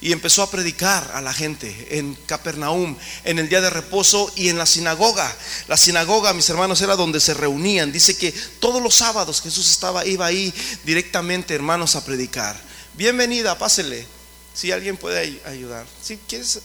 y 0.00 0.12
empezó 0.12 0.42
a 0.42 0.50
predicar 0.50 1.10
a 1.12 1.20
la 1.20 1.34
gente 1.34 1.98
en 1.98 2.14
Capernaum, 2.24 2.96
en 3.24 3.38
el 3.38 3.50
día 3.50 3.60
de 3.60 3.68
reposo 3.68 4.32
y 4.34 4.48
en 4.48 4.56
la 4.56 4.64
sinagoga. 4.64 5.30
La 5.68 5.76
sinagoga, 5.76 6.32
mis 6.32 6.48
hermanos, 6.48 6.80
era 6.80 6.96
donde 6.96 7.20
se 7.20 7.34
reunían. 7.34 7.92
Dice 7.92 8.16
que 8.16 8.32
todos 8.60 8.82
los 8.82 8.94
sábados 8.94 9.42
Jesús 9.42 9.70
estaba, 9.70 10.06
iba 10.06 10.24
ahí 10.24 10.54
directamente, 10.84 11.54
hermanos, 11.54 11.96
a 11.96 12.04
predicar. 12.06 12.58
Bienvenida, 12.94 13.58
pásele. 13.58 14.06
Si 14.54 14.72
alguien 14.72 14.96
puede 14.96 15.38
ayudar. 15.44 15.84
Si 16.02 16.16
quieres, 16.16 16.60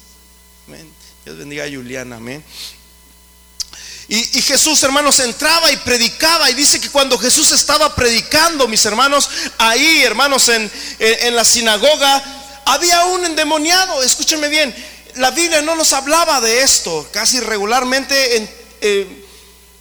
Dios 1.25 1.37
bendiga 1.37 1.65
a 1.65 1.69
Juliana, 1.69 2.15
amén. 2.15 2.41
Y, 4.09 4.41
Jesús, 4.41 4.81
hermanos, 4.83 5.19
entraba 5.19 5.69
y 5.71 5.77
predicaba. 5.77 6.49
Y 6.49 6.53
dice 6.53 6.79
que 6.79 6.89
cuando 6.89 7.17
Jesús 7.17 7.51
estaba 7.51 7.93
predicando, 7.93 8.67
mis 8.67 8.85
hermanos, 8.85 9.29
ahí, 9.57 10.03
hermanos, 10.03 10.47
en, 10.49 10.71
la 11.35 11.43
sinagoga, 11.43 12.23
había 12.65 13.03
un 13.05 13.25
endemoniado. 13.25 14.01
Escúchenme 14.03 14.47
bien, 14.47 14.73
la 15.15 15.31
Biblia 15.31 15.61
no 15.61 15.75
nos 15.75 15.91
hablaba 15.91 16.39
de 16.39 16.61
esto. 16.61 17.05
Casi 17.11 17.41
regularmente 17.41 18.37
en, 18.37 18.49
eh, 18.79 19.25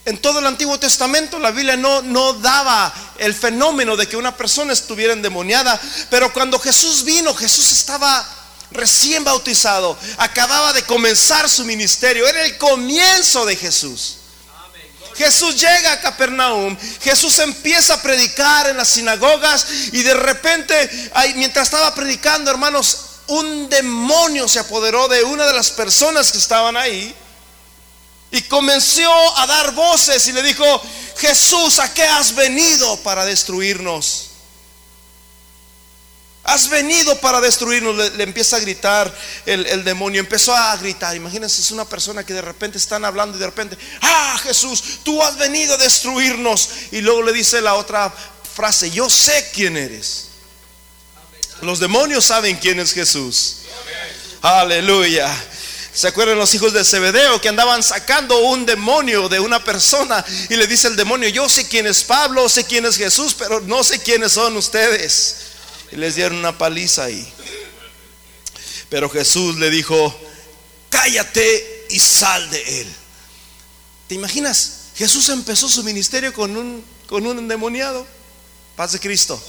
en 0.07 0.19
todo 0.19 0.39
el 0.39 0.47
Antiguo 0.47 0.79
Testamento 0.79 1.39
la 1.39 1.51
Biblia 1.51 1.77
no, 1.77 2.01
no 2.01 2.33
daba 2.35 2.95
el 3.19 3.35
fenómeno 3.35 3.97
de 3.97 4.09
que 4.09 4.17
una 4.17 4.37
persona 4.37 4.73
estuviera 4.73 5.13
endemoniada, 5.13 5.81
pero 6.11 6.33
cuando 6.33 6.59
Jesús 6.59 7.05
vino, 7.05 7.35
Jesús 7.35 7.73
estaba 7.73 8.25
recién 8.71 9.25
bautizado, 9.25 9.99
acababa 10.19 10.73
de 10.73 10.83
comenzar 10.83 11.49
su 11.49 11.65
ministerio, 11.65 12.27
era 12.27 12.45
el 12.45 12.59
comienzo 12.59 13.45
de 13.47 13.57
Jesús. 13.57 14.17
Jesús 15.17 15.59
llega 15.59 15.93
a 15.93 16.01
Capernaum, 16.01 16.77
Jesús 17.01 17.39
empieza 17.39 17.95
a 17.95 18.03
predicar 18.03 18.69
en 18.69 18.77
las 18.77 18.89
sinagogas 18.89 19.67
y 19.93 20.03
de 20.03 20.13
repente, 20.13 21.11
mientras 21.37 21.69
estaba 21.69 21.95
predicando, 21.95 22.51
hermanos, 22.51 22.99
un 23.29 23.69
demonio 23.69 24.47
se 24.47 24.59
apoderó 24.59 25.09
de 25.09 25.25
una 25.25 25.47
de 25.47 25.55
las 25.55 25.71
personas 25.71 26.31
que 26.31 26.39
estaban 26.39 26.77
ahí 26.77 27.15
y 28.31 28.43
comenzó 28.43 29.39
a 29.39 29.47
dar 29.47 29.73
voces 29.73 30.27
y 30.29 30.33
le 30.33 30.43
dijo, 30.43 30.83
Jesús, 31.17 31.79
¿a 31.79 31.93
qué 31.95 32.05
has 32.05 32.35
venido 32.35 32.97
para 32.99 33.25
destruirnos? 33.25 34.26
Has 36.47 36.69
venido 36.69 37.19
para 37.21 37.41
destruirnos, 37.41 37.97
le, 37.97 38.23
empieza 38.23 38.57
a 38.57 38.61
gritar 38.61 39.13
el, 39.47 39.83
demonio, 39.83 40.21
empezó 40.21 40.55
a 40.55 40.77
gritar, 40.77 41.17
imagínense, 41.17 41.61
es 41.61 41.73
una 41.73 41.85
persona 41.85 42.25
que 42.25 42.35
de 42.35 42.43
repente 42.43 42.79
están 42.79 43.05
hablando 43.05 43.37
y 43.37 43.41
de 43.41 43.47
repente, 43.47 43.77
ah 44.01 44.39
Jesús, 44.45 45.01
tú 45.03 45.21
has 45.25 45.37
venido 45.37 45.75
a 45.75 45.79
destruirnos. 45.79 46.69
Y 46.93 47.01
luego 47.01 47.23
le 47.23 47.33
dice 47.33 47.61
la 47.61 47.75
otra 47.75 48.15
frase, 48.55 48.93
yo 48.93 49.11
sé 49.11 49.51
quién 49.53 49.77
eres. 49.77 50.29
Los 51.63 51.81
demonios 51.81 52.25
saben 52.27 52.57
quién 52.59 52.79
es 52.79 52.93
Jesús. 52.93 53.57
Aleluya. 54.41 55.29
¿Se 55.93 56.07
acuerdan 56.07 56.39
los 56.39 56.55
hijos 56.55 56.73
de 56.73 56.85
Zebedeo 56.85 57.41
que 57.41 57.49
andaban 57.49 57.83
sacando 57.83 58.39
un 58.39 58.67
demonio 58.67 59.29
de 59.29 59.41
una 59.41 59.65
persona 59.65 60.25
y 60.49 60.55
le 60.55 60.69
dice 60.69 60.87
el 60.87 60.95
demonio, 60.95 61.29
yo 61.31 61.49
sé 61.49 61.67
quién 61.67 61.89
es 61.89 62.05
Pablo, 62.05 62.49
sé 62.49 62.65
quién 62.65 62.87
es 62.87 62.97
Jesús, 62.97 63.35
pero 63.37 63.61
no 63.63 63.83
sé 63.83 63.99
quiénes 63.99 64.33
son 64.33 64.57
ustedes? 64.57 65.46
Y 65.93 65.97
les 65.97 66.17
dieron 66.17 66.39
una 66.39 66.57
paliza 66.57 67.05
ahí. 67.05 67.27
Pero 68.89 69.11
Jesús 69.11 69.57
le 69.57 69.71
dijo, 69.71 70.15
cállate 70.89 71.87
y 71.91 71.99
sal 71.99 72.49
de 72.51 72.81
él. 72.81 72.95
¿Te 74.09 74.15
imaginas? 74.15 74.91
Jesús 74.97 75.29
empezó 75.29 75.69
su 75.69 75.83
ministerio 75.83 76.33
con 76.33 76.57
un, 76.57 76.85
con 77.07 77.27
un 77.27 77.39
endemoniado. 77.39 78.07
Paz 78.77 78.93
de 78.93 79.01
Cristo. 79.01 79.43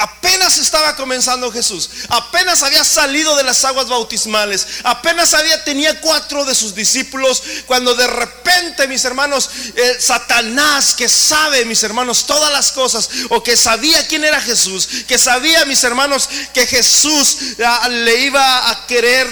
Apenas 0.00 0.58
estaba 0.58 0.94
comenzando 0.94 1.50
Jesús, 1.50 1.90
apenas 2.08 2.62
había 2.62 2.84
salido 2.84 3.34
de 3.34 3.42
las 3.42 3.64
aguas 3.64 3.88
bautismales, 3.88 4.64
apenas 4.84 5.34
había 5.34 5.64
tenía 5.64 6.00
cuatro 6.00 6.44
de 6.44 6.54
sus 6.54 6.72
discípulos 6.72 7.42
cuando 7.66 7.96
de 7.96 8.06
repente, 8.06 8.86
mis 8.86 9.04
hermanos, 9.04 9.50
Satanás 9.98 10.94
que 10.94 11.08
sabe, 11.08 11.64
mis 11.64 11.82
hermanos, 11.82 12.26
todas 12.26 12.52
las 12.52 12.70
cosas 12.70 13.10
o 13.30 13.42
que 13.42 13.56
sabía 13.56 14.06
quién 14.06 14.22
era 14.22 14.40
Jesús, 14.40 14.88
que 15.08 15.18
sabía, 15.18 15.64
mis 15.64 15.82
hermanos, 15.82 16.28
que 16.54 16.64
Jesús 16.64 17.38
ah, 17.64 17.88
le 17.88 18.20
iba 18.20 18.70
a 18.70 18.86
querer 18.86 19.26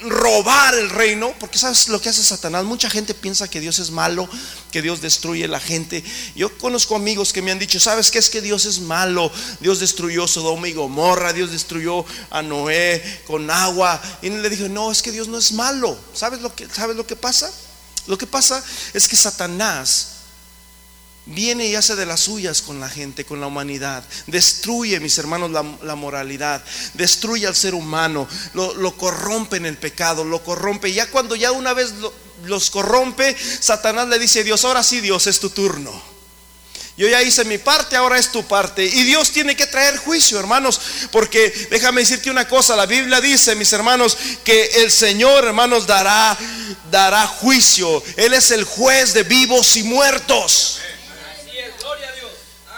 robar 0.00 0.74
el 0.74 0.90
reino, 0.90 1.34
porque 1.38 1.58
sabes 1.58 1.88
lo 1.88 2.00
que 2.00 2.08
hace 2.08 2.24
Satanás, 2.24 2.64
mucha 2.64 2.90
gente 2.90 3.14
piensa 3.14 3.48
que 3.48 3.60
Dios 3.60 3.78
es 3.78 3.90
malo, 3.90 4.28
que 4.70 4.82
Dios 4.82 5.00
destruye 5.00 5.46
la 5.48 5.60
gente. 5.60 6.02
Yo 6.34 6.56
conozco 6.58 6.96
amigos 6.96 7.32
que 7.32 7.42
me 7.42 7.50
han 7.50 7.58
dicho, 7.58 7.80
¿sabes 7.80 8.10
qué 8.10 8.18
es 8.18 8.30
que 8.30 8.40
Dios 8.40 8.64
es 8.64 8.80
malo? 8.80 9.30
Dios 9.60 9.80
destruyó 9.80 10.26
Sodoma 10.26 10.68
y 10.68 10.72
Gomorra, 10.72 11.32
Dios 11.32 11.50
destruyó 11.50 12.04
a 12.30 12.42
Noé 12.42 13.22
con 13.26 13.50
agua. 13.50 14.00
Y 14.22 14.30
le 14.30 14.48
dije, 14.48 14.68
no, 14.68 14.90
es 14.90 15.02
que 15.02 15.12
Dios 15.12 15.28
no 15.28 15.38
es 15.38 15.52
malo. 15.52 15.98
¿Sabes 16.14 16.40
lo 16.40 16.54
que, 16.54 16.68
¿sabes 16.68 16.96
lo 16.96 17.06
que 17.06 17.16
pasa? 17.16 17.50
Lo 18.06 18.16
que 18.16 18.26
pasa 18.26 18.62
es 18.92 19.08
que 19.08 19.16
Satanás 19.16 20.20
viene 21.26 21.66
y 21.66 21.74
hace 21.74 21.96
de 21.96 22.06
las 22.06 22.20
suyas 22.20 22.62
con 22.62 22.80
la 22.80 22.88
gente, 22.88 23.24
con 23.24 23.40
la 23.40 23.46
humanidad. 23.46 24.04
Destruye, 24.26 25.00
mis 25.00 25.18
hermanos, 25.18 25.50
la, 25.50 25.94
moralidad. 25.94 26.62
Destruye 26.94 27.46
al 27.46 27.54
ser 27.54 27.74
humano. 27.74 28.26
Lo, 28.54 28.96
corrompe 28.96 29.56
en 29.56 29.66
el 29.66 29.76
pecado, 29.76 30.24
lo 30.24 30.42
corrompe. 30.42 30.92
Ya 30.92 31.10
cuando 31.10 31.36
ya 31.36 31.52
una 31.52 31.72
vez 31.72 31.94
los 32.44 32.70
corrompe, 32.70 33.36
Satanás 33.60 34.08
le 34.08 34.18
dice, 34.18 34.44
Dios, 34.44 34.64
ahora 34.64 34.82
sí, 34.82 35.00
Dios, 35.00 35.26
es 35.26 35.40
tu 35.40 35.50
turno. 35.50 36.10
Yo 36.96 37.08
ya 37.08 37.22
hice 37.22 37.46
mi 37.46 37.56
parte, 37.56 37.96
ahora 37.96 38.18
es 38.18 38.30
tu 38.30 38.44
parte. 38.46 38.84
Y 38.84 39.04
Dios 39.04 39.30
tiene 39.30 39.56
que 39.56 39.66
traer 39.66 39.96
juicio, 39.96 40.38
hermanos, 40.38 40.78
porque 41.10 41.68
déjame 41.70 42.02
decirte 42.02 42.30
una 42.30 42.46
cosa, 42.46 42.76
la 42.76 42.84
Biblia 42.84 43.22
dice, 43.22 43.54
mis 43.54 43.72
hermanos, 43.72 44.18
que 44.44 44.64
el 44.82 44.90
Señor, 44.92 45.46
hermanos, 45.46 45.86
dará 45.86 46.36
dará 46.90 47.26
juicio. 47.26 48.02
Él 48.16 48.34
es 48.34 48.50
el 48.50 48.64
juez 48.64 49.14
de 49.14 49.22
vivos 49.22 49.76
y 49.76 49.82
muertos. 49.82 50.80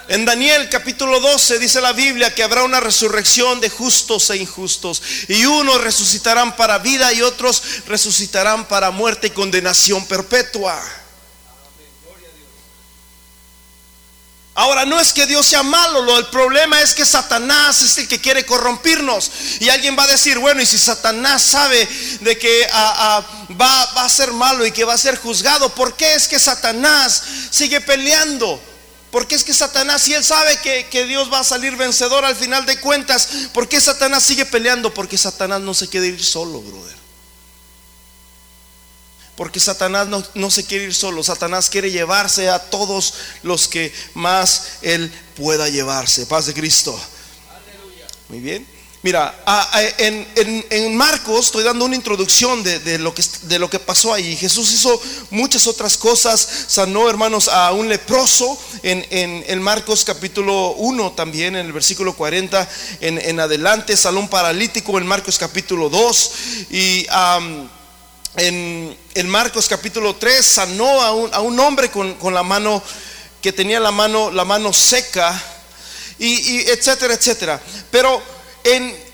En 0.08 0.24
Daniel 0.24 0.68
capítulo 0.68 1.20
12 1.20 1.60
dice 1.60 1.80
la 1.80 1.92
Biblia 1.92 2.34
que 2.34 2.42
habrá 2.42 2.64
una 2.64 2.80
resurrección 2.80 3.60
de 3.60 3.70
justos 3.70 4.30
e 4.30 4.36
injustos. 4.36 5.00
Y 5.28 5.44
unos 5.44 5.80
resucitarán 5.80 6.56
para 6.56 6.78
vida 6.78 7.12
y 7.12 7.22
otros 7.22 7.62
resucitarán 7.86 8.66
para 8.66 8.90
muerte 8.90 9.28
y 9.28 9.30
condenación 9.30 10.04
perpetua. 10.06 10.82
Ahora 14.54 14.84
no 14.84 15.00
es 15.00 15.14
que 15.14 15.24
Dios 15.26 15.46
sea 15.46 15.62
malo, 15.62 16.18
el 16.18 16.26
problema 16.26 16.82
es 16.82 16.94
que 16.94 17.06
Satanás 17.06 17.80
es 17.80 17.96
el 17.96 18.06
que 18.06 18.20
quiere 18.20 18.44
corrompirnos. 18.44 19.30
Y 19.60 19.70
alguien 19.70 19.96
va 19.96 20.02
a 20.02 20.08
decir, 20.08 20.38
bueno, 20.38 20.60
y 20.60 20.66
si 20.66 20.78
Satanás 20.78 21.42
sabe 21.42 21.88
de 22.20 22.36
que 22.36 22.66
ah, 22.70 22.94
ah, 22.98 23.46
va, 23.58 23.92
va 23.96 24.04
a 24.04 24.08
ser 24.10 24.32
malo 24.32 24.66
y 24.66 24.72
que 24.72 24.84
va 24.84 24.92
a 24.92 24.98
ser 24.98 25.16
juzgado, 25.16 25.70
¿por 25.70 25.96
qué 25.96 26.14
es 26.14 26.28
que 26.28 26.38
Satanás 26.38 27.22
sigue 27.50 27.80
peleando? 27.80 28.71
Porque 29.12 29.34
es 29.34 29.44
que 29.44 29.52
Satanás, 29.52 30.00
si 30.00 30.14
él 30.14 30.24
sabe 30.24 30.58
que, 30.90 31.04
Dios 31.04 31.30
va 31.30 31.40
a 31.40 31.44
salir 31.44 31.76
vencedor 31.76 32.24
al 32.24 32.34
final 32.34 32.64
de 32.64 32.80
cuentas, 32.80 33.28
¿por 33.52 33.68
qué 33.68 33.78
Satanás 33.78 34.24
sigue 34.24 34.46
peleando? 34.46 34.94
Porque 34.94 35.18
Satanás 35.18 35.60
no 35.60 35.74
se 35.74 35.86
quiere 35.86 36.06
ir 36.06 36.24
solo, 36.24 36.62
brother. 36.62 36.96
Porque 39.36 39.60
Satanás 39.60 40.08
no, 40.08 40.24
no, 40.32 40.50
se 40.50 40.64
quiere 40.64 40.86
ir 40.86 40.94
solo, 40.94 41.22
Satanás 41.22 41.68
quiere 41.68 41.90
llevarse 41.90 42.48
a 42.48 42.58
todos 42.58 43.12
los 43.42 43.68
que 43.68 43.92
más 44.14 44.78
él 44.80 45.12
pueda 45.36 45.68
llevarse. 45.68 46.24
Paz 46.24 46.46
de 46.46 46.54
Cristo. 46.54 46.98
Muy 48.30 48.40
bien. 48.40 48.71
Mira, 49.02 49.34
en, 49.98 50.96
Marcos 50.96 51.46
estoy 51.46 51.64
dando 51.64 51.84
una 51.84 51.96
introducción 51.96 52.62
de, 52.62 52.98
lo 53.00 53.12
que, 53.12 53.24
de 53.42 53.58
lo 53.58 53.68
que 53.68 53.80
pasó 53.80 54.14
ahí. 54.14 54.36
Jesús 54.36 54.70
hizo 54.70 55.00
muchas 55.30 55.66
otras 55.66 55.96
cosas, 55.96 56.48
sanó 56.68 57.10
hermanos 57.10 57.48
a 57.48 57.72
un 57.72 57.88
leproso 57.88 58.56
en, 58.84 59.04
en 59.10 59.60
Marcos 59.60 60.04
capítulo 60.04 60.74
1 60.74 61.12
también, 61.12 61.56
en 61.56 61.66
el 61.66 61.72
versículo 61.72 62.14
40 62.14 62.68
en, 63.00 63.40
adelante, 63.40 63.96
sanó 63.96 64.20
un 64.20 64.28
paralítico 64.28 64.96
en 64.98 65.06
Marcos 65.06 65.36
capítulo 65.36 65.88
2 65.88 66.30
y... 66.70 67.06
en, 68.36 68.98
Marcos 69.26 69.66
capítulo 69.66 70.14
3 70.14 70.46
sanó 70.46 71.02
a 71.02 71.12
un, 71.12 71.34
a 71.34 71.40
un 71.40 71.58
hombre 71.58 71.90
con, 71.90 72.14
con, 72.14 72.34
la 72.34 72.44
mano 72.44 72.80
que 73.40 73.52
tenía 73.52 73.80
la 73.80 73.90
mano, 73.90 74.30
la 74.30 74.44
mano 74.44 74.72
seca 74.72 75.42
y 76.18 76.60
etcétera, 76.70 77.14
etcétera. 77.14 77.60
Pero 77.90 78.31
en, 78.64 79.12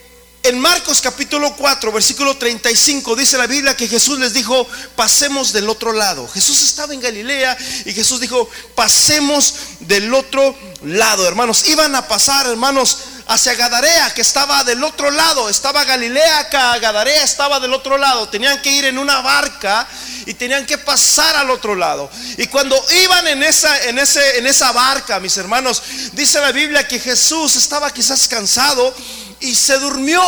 Marcos 0.61 1.03
capítulo 1.03 1.55
4, 1.57 1.93
versículo 1.93 2.37
35, 2.37 3.15
dice 3.15 3.37
la 3.37 3.47
Biblia 3.47 3.77
que 3.77 3.87
Jesús 3.87 4.19
les 4.19 4.33
dijo, 4.33 4.67
pasemos 4.97 5.53
del 5.53 5.69
otro 5.69 5.93
lado. 5.93 6.27
Jesús 6.29 6.63
estaba 6.63 6.95
en 6.95 7.01
Galilea 7.01 7.57
y 7.85 7.93
Jesús 7.93 8.21
dijo, 8.21 8.49
pasemos 8.75 9.55
del 9.81 10.13
otro 10.15 10.57
lado, 10.85 11.29
hermanos. 11.29 11.69
Iban 11.69 11.95
a 11.95 12.09
pasar, 12.09 12.47
hermanos, 12.47 12.99
hacia 13.29 13.55
Gadarea, 13.55 14.13
que 14.15 14.23
estaba 14.23 14.65
del 14.65 14.83
otro 14.83 15.11
lado. 15.11 15.49
Estaba 15.49 15.85
Galilea 15.85 16.39
acá, 16.39 16.79
Gadarea 16.79 17.23
estaba 17.23 17.61
del 17.61 17.75
otro 17.75 17.99
lado. 17.99 18.29
Tenían 18.29 18.61
que 18.63 18.73
ir 18.73 18.87
en 18.87 18.99
una 18.99 19.21
barca 19.21 19.87
y 20.27 20.35
tenían 20.35 20.67
que 20.67 20.79
pasar 20.79 21.37
al 21.37 21.51
otro 21.51 21.75
lado. 21.75 22.11
Y 22.37 22.47
cuando 22.49 22.83
iban 23.03 23.29
en 23.29 23.43
esa, 23.43 23.85
en 23.85 23.99
ese, 23.99 24.39
en 24.39 24.47
esa 24.47 24.73
barca, 24.73 25.21
mis 25.21 25.37
hermanos, 25.37 25.83
dice 26.13 26.41
la 26.41 26.53
Biblia 26.53 26.89
que 26.89 26.99
Jesús 26.99 27.57
estaba 27.57 27.91
quizás 27.93 28.27
cansado 28.29 28.95
y 29.41 29.55
se 29.55 29.79
durmió. 29.79 30.23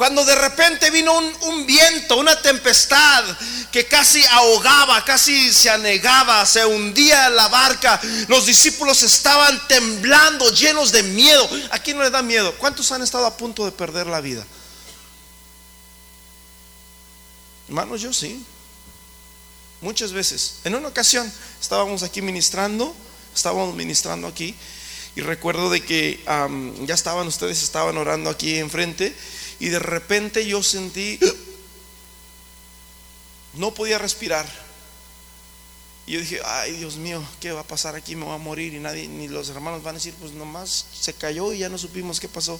Cuando 0.00 0.24
de 0.24 0.34
repente 0.34 0.90
vino 0.90 1.12
un, 1.42 1.66
viento, 1.66 2.16
una 2.16 2.40
tempestad 2.40 3.22
que 3.70 3.86
casi 3.86 4.24
ahogaba, 4.30 5.04
casi 5.04 5.52
se 5.52 5.68
anegaba, 5.68 6.46
se 6.46 6.64
hundía 6.64 7.28
la 7.28 7.48
barca, 7.48 8.00
los 8.26 8.46
discípulos 8.46 9.02
estaban 9.02 9.68
temblando, 9.68 10.50
llenos 10.54 10.90
de 10.90 11.02
miedo. 11.02 11.46
¿A 11.70 11.78
quién 11.78 11.98
no 11.98 12.02
le 12.02 12.08
da 12.08 12.22
miedo? 12.22 12.54
¿Cuántos 12.56 12.90
han 12.92 13.02
estado 13.02 13.26
a 13.26 13.36
punto 13.36 13.66
de 13.66 13.72
perder 13.72 14.06
la 14.06 14.22
vida? 14.22 14.46
Hermanos, 17.68 18.00
yo 18.00 18.14
sí. 18.14 18.42
Muchas 19.82 20.12
veces. 20.12 20.60
En 20.64 20.74
una 20.74 20.88
ocasión 20.88 21.30
estábamos 21.60 22.02
aquí 22.02 22.22
ministrando, 22.22 22.96
estábamos 23.34 23.74
ministrando 23.74 24.28
aquí 24.28 24.56
y 25.20 25.22
recuerdo 25.22 25.68
de 25.68 25.82
que 25.82 26.18
ya 26.86 26.94
estaban, 26.94 27.26
ustedes 27.26 27.62
estaban 27.62 27.98
orando 27.98 28.30
aquí 28.30 28.56
enfrente 28.56 29.14
y 29.58 29.68
de 29.68 29.78
repente 29.78 30.46
yo 30.46 30.62
sentí, 30.62 31.20
no 33.52 33.74
podía 33.74 33.98
respirar. 33.98 34.46
Y 36.06 36.12
yo 36.12 36.20
dije, 36.20 36.40
ay 36.42 36.72
Dios 36.72 36.96
mío, 36.96 37.22
¿qué 37.38 37.52
va 37.52 37.60
a 37.60 37.64
pasar 37.64 37.96
aquí? 37.96 38.16
Me 38.16 38.24
voy 38.24 38.34
a 38.34 38.38
morir 38.38 38.72
y 38.72 38.78
nadie, 38.78 39.08
ni 39.08 39.28
los 39.28 39.50
hermanos 39.50 39.82
van 39.82 39.96
a 39.96 39.98
decir, 39.98 40.14
pues 40.18 40.32
nomás 40.32 40.86
se 40.98 41.12
cayó 41.12 41.52
y 41.52 41.58
ya 41.58 41.68
no 41.68 41.76
supimos 41.76 42.18
qué 42.18 42.26
pasó. 42.28 42.58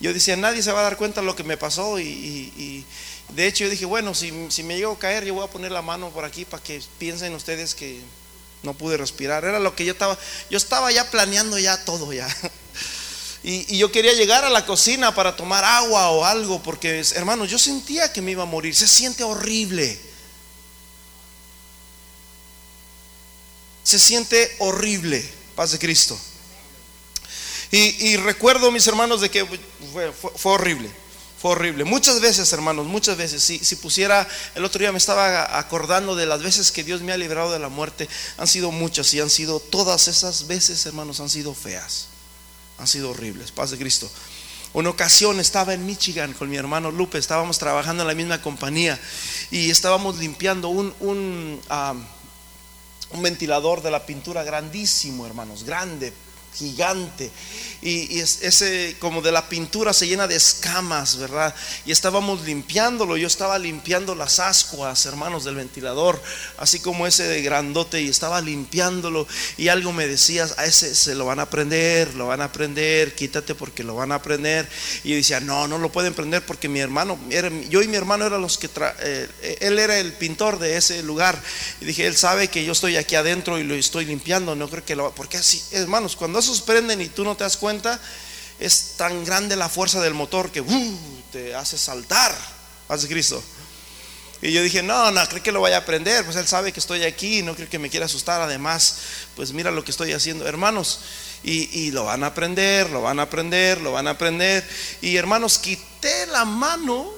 Yo 0.00 0.12
decía, 0.12 0.34
nadie 0.34 0.64
se 0.64 0.72
va 0.72 0.80
a 0.80 0.82
dar 0.82 0.96
cuenta 0.96 1.20
de 1.20 1.28
lo 1.28 1.36
que 1.36 1.44
me 1.44 1.56
pasó 1.56 2.00
y, 2.00 2.84
de 3.28 3.46
hecho 3.46 3.62
yo 3.62 3.70
dije, 3.70 3.84
bueno, 3.84 4.14
si, 4.14 4.32
si, 4.48 4.64
me 4.64 4.76
llego 4.76 4.94
a 4.94 4.98
caer, 4.98 5.24
yo 5.24 5.34
voy 5.34 5.44
a 5.44 5.50
poner 5.50 5.70
la 5.70 5.80
mano 5.80 6.10
por 6.10 6.24
aquí 6.24 6.44
para 6.44 6.60
que 6.60 6.82
piensen 6.98 7.34
ustedes 7.34 7.76
que 7.76 8.00
no 8.64 8.74
pude 8.74 8.96
respirar. 8.96 9.44
Era 9.44 9.60
lo 9.60 9.76
que 9.76 9.84
yo 9.84 9.92
estaba, 9.92 10.18
yo 10.50 10.56
estaba 10.56 10.90
ya 10.90 11.10
planeando 11.10 11.58
ya 11.58 11.84
todo 11.84 12.12
ya. 12.12 12.26
Y, 13.46 13.76
yo 13.76 13.92
quería 13.92 14.14
llegar 14.14 14.42
a 14.46 14.48
la 14.48 14.64
cocina 14.64 15.14
para 15.14 15.36
tomar 15.36 15.64
agua 15.64 16.08
o 16.08 16.24
algo, 16.24 16.62
porque 16.62 17.04
hermanos, 17.14 17.50
yo 17.50 17.58
sentía 17.58 18.10
que 18.10 18.22
me 18.22 18.30
iba 18.30 18.42
a 18.42 18.46
morir. 18.46 18.74
Se 18.74 18.88
siente 18.88 19.22
horrible. 19.22 20.00
Se 23.82 23.98
siente 23.98 24.56
horrible. 24.60 25.30
Paz 25.54 25.72
de 25.72 25.78
Cristo. 25.78 26.18
Y, 27.70 28.16
recuerdo, 28.16 28.70
mis 28.70 28.86
hermanos, 28.86 29.20
de 29.20 29.30
que 29.30 29.44
fue, 29.92 30.52
horrible. 30.52 30.88
Horrible. 31.46 31.84
Muchas 31.84 32.20
veces, 32.20 32.50
hermanos, 32.54 32.86
muchas 32.86 33.18
veces. 33.18 33.42
Si, 33.42 33.58
si 33.58 33.76
pusiera, 33.76 34.26
el 34.54 34.64
otro 34.64 34.78
día 34.78 34.92
me 34.92 34.98
estaba 34.98 35.58
acordando 35.58 36.16
de 36.16 36.24
las 36.24 36.42
veces 36.42 36.72
que 36.72 36.84
Dios 36.84 37.02
me 37.02 37.12
ha 37.12 37.18
librado 37.18 37.52
de 37.52 37.58
la 37.58 37.68
muerte. 37.68 38.08
Han 38.38 38.46
sido 38.46 38.70
muchas 38.70 39.12
y 39.12 39.20
han 39.20 39.28
sido, 39.28 39.60
todas 39.60 40.08
esas 40.08 40.46
veces, 40.46 40.86
hermanos, 40.86 41.20
han 41.20 41.28
sido 41.28 41.54
feas 41.54 42.08
han 42.78 42.86
sido 42.86 43.10
horribles. 43.10 43.52
Paz 43.52 43.70
de 43.70 43.78
Cristo. 43.78 44.10
Una 44.72 44.90
ocasión 44.90 45.38
estaba 45.38 45.74
en 45.74 45.86
Michigan 45.86 46.32
con 46.32 46.50
mi 46.50 46.56
hermano 46.56 46.90
Lupe, 46.90 47.18
estábamos 47.18 47.58
trabajando 47.58 48.02
en 48.02 48.08
la 48.08 48.14
misma 48.14 48.42
compañía 48.42 48.98
y 49.52 49.70
estábamos 49.70 50.18
limpiando 50.18 50.68
un, 50.68 50.92
un, 50.98 51.60
un 53.10 53.22
ventilador 53.22 53.82
de 53.82 53.92
la 53.92 54.04
pintura 54.04 54.42
grandísimo, 54.42 55.26
hermanos, 55.26 55.62
grande, 55.62 56.12
gigante 56.56 57.30
y, 57.84 58.18
ese 58.20 58.96
como 58.98 59.20
de 59.20 59.30
la 59.30 59.48
pintura 59.48 59.92
se 59.92 60.06
llena 60.06 60.26
de 60.26 60.36
escamas, 60.36 61.18
¿verdad? 61.18 61.54
Y 61.84 61.92
estábamos 61.92 62.42
limpiándolo, 62.42 63.16
yo 63.16 63.26
estaba 63.26 63.58
limpiando 63.58 64.14
las 64.14 64.40
ascuas, 64.40 65.04
hermanos, 65.04 65.44
del 65.44 65.56
ventilador, 65.56 66.20
así 66.58 66.80
como 66.80 67.06
ese 67.06 67.24
de 67.24 67.42
grandote 67.42 68.00
y 68.00 68.08
estaba 68.08 68.40
limpiándolo 68.40 69.26
y 69.58 69.68
algo 69.68 69.92
me 69.92 70.06
decías, 70.06 70.54
a 70.56 70.64
ese 70.64 70.94
se 70.94 71.14
lo 71.14 71.26
van 71.26 71.40
a 71.40 71.50
prender, 71.50 72.14
lo 72.14 72.28
van 72.28 72.40
a 72.40 72.52
prender, 72.52 73.14
quítate 73.14 73.54
porque 73.54 73.84
lo 73.84 73.94
van 73.94 74.12
a 74.12 74.22
prender. 74.22 74.68
Y 75.02 75.10
yo 75.10 75.16
decía, 75.16 75.40
no, 75.40 75.68
no 75.68 75.78
lo 75.78 75.92
pueden 75.92 76.14
prender 76.14 76.44
porque 76.46 76.68
mi 76.68 76.80
hermano, 76.80 77.18
yo 77.68 77.82
y 77.82 77.88
mi 77.88 77.96
hermano 77.96 78.26
eran 78.26 78.40
los 78.40 78.56
que, 78.56 78.70
eh, 79.02 79.58
él 79.60 79.78
era 79.78 79.98
el 79.98 80.14
pintor 80.14 80.58
de 80.58 80.76
ese 80.76 81.02
lugar. 81.02 81.40
Y 81.80 81.84
dije, 81.84 82.06
él 82.06 82.16
sabe 82.16 82.48
que 82.48 82.64
yo 82.64 82.72
estoy 82.72 82.96
aquí 82.96 83.14
adentro 83.14 83.58
y 83.58 83.64
lo 83.64 83.74
estoy 83.74 84.06
limpiando, 84.06 84.56
no 84.56 84.68
creo 84.68 84.84
que 84.84 84.96
lo, 84.96 85.14
porque 85.14 85.36
así, 85.36 85.62
hermanos, 85.72 86.16
cuando 86.16 86.38
esos 86.44 86.60
prenden 86.60 87.00
y 87.00 87.08
tú 87.08 87.24
no 87.24 87.36
te 87.36 87.44
das 87.44 87.56
cuenta, 87.56 88.00
es 88.60 88.94
tan 88.96 89.24
grande 89.24 89.56
la 89.56 89.68
fuerza 89.68 90.00
del 90.00 90.14
motor 90.14 90.50
que 90.50 90.60
uh, 90.60 90.98
te 91.32 91.54
hace 91.54 91.76
saltar. 91.76 92.34
Hace 92.88 93.08
Cristo. 93.08 93.42
Y 94.42 94.52
yo 94.52 94.62
dije, 94.62 94.82
no, 94.82 95.10
no, 95.10 95.26
creo 95.26 95.42
que 95.42 95.52
lo 95.52 95.62
vaya 95.62 95.76
a 95.76 95.80
aprender, 95.80 96.22
pues 96.22 96.36
él 96.36 96.46
sabe 96.46 96.70
que 96.70 96.78
estoy 96.78 97.02
aquí, 97.04 97.42
no 97.42 97.54
creo 97.56 97.70
que 97.70 97.78
me 97.78 97.88
quiera 97.88 98.04
asustar, 98.04 98.42
además, 98.42 98.98
pues 99.36 99.52
mira 99.52 99.70
lo 99.70 99.82
que 99.82 99.90
estoy 99.90 100.12
haciendo, 100.12 100.46
hermanos, 100.46 101.00
y, 101.42 101.90
lo 101.92 102.04
van 102.04 102.24
a 102.24 102.28
aprender, 102.28 102.90
lo 102.90 103.00
van 103.00 103.20
a 103.20 103.22
aprender, 103.22 103.80
lo 103.80 103.92
van 103.92 104.06
a 104.06 104.10
aprender. 104.10 104.66
Y 105.00 105.16
hermanos, 105.16 105.58
quité 105.58 106.26
la 106.26 106.44
mano, 106.44 107.10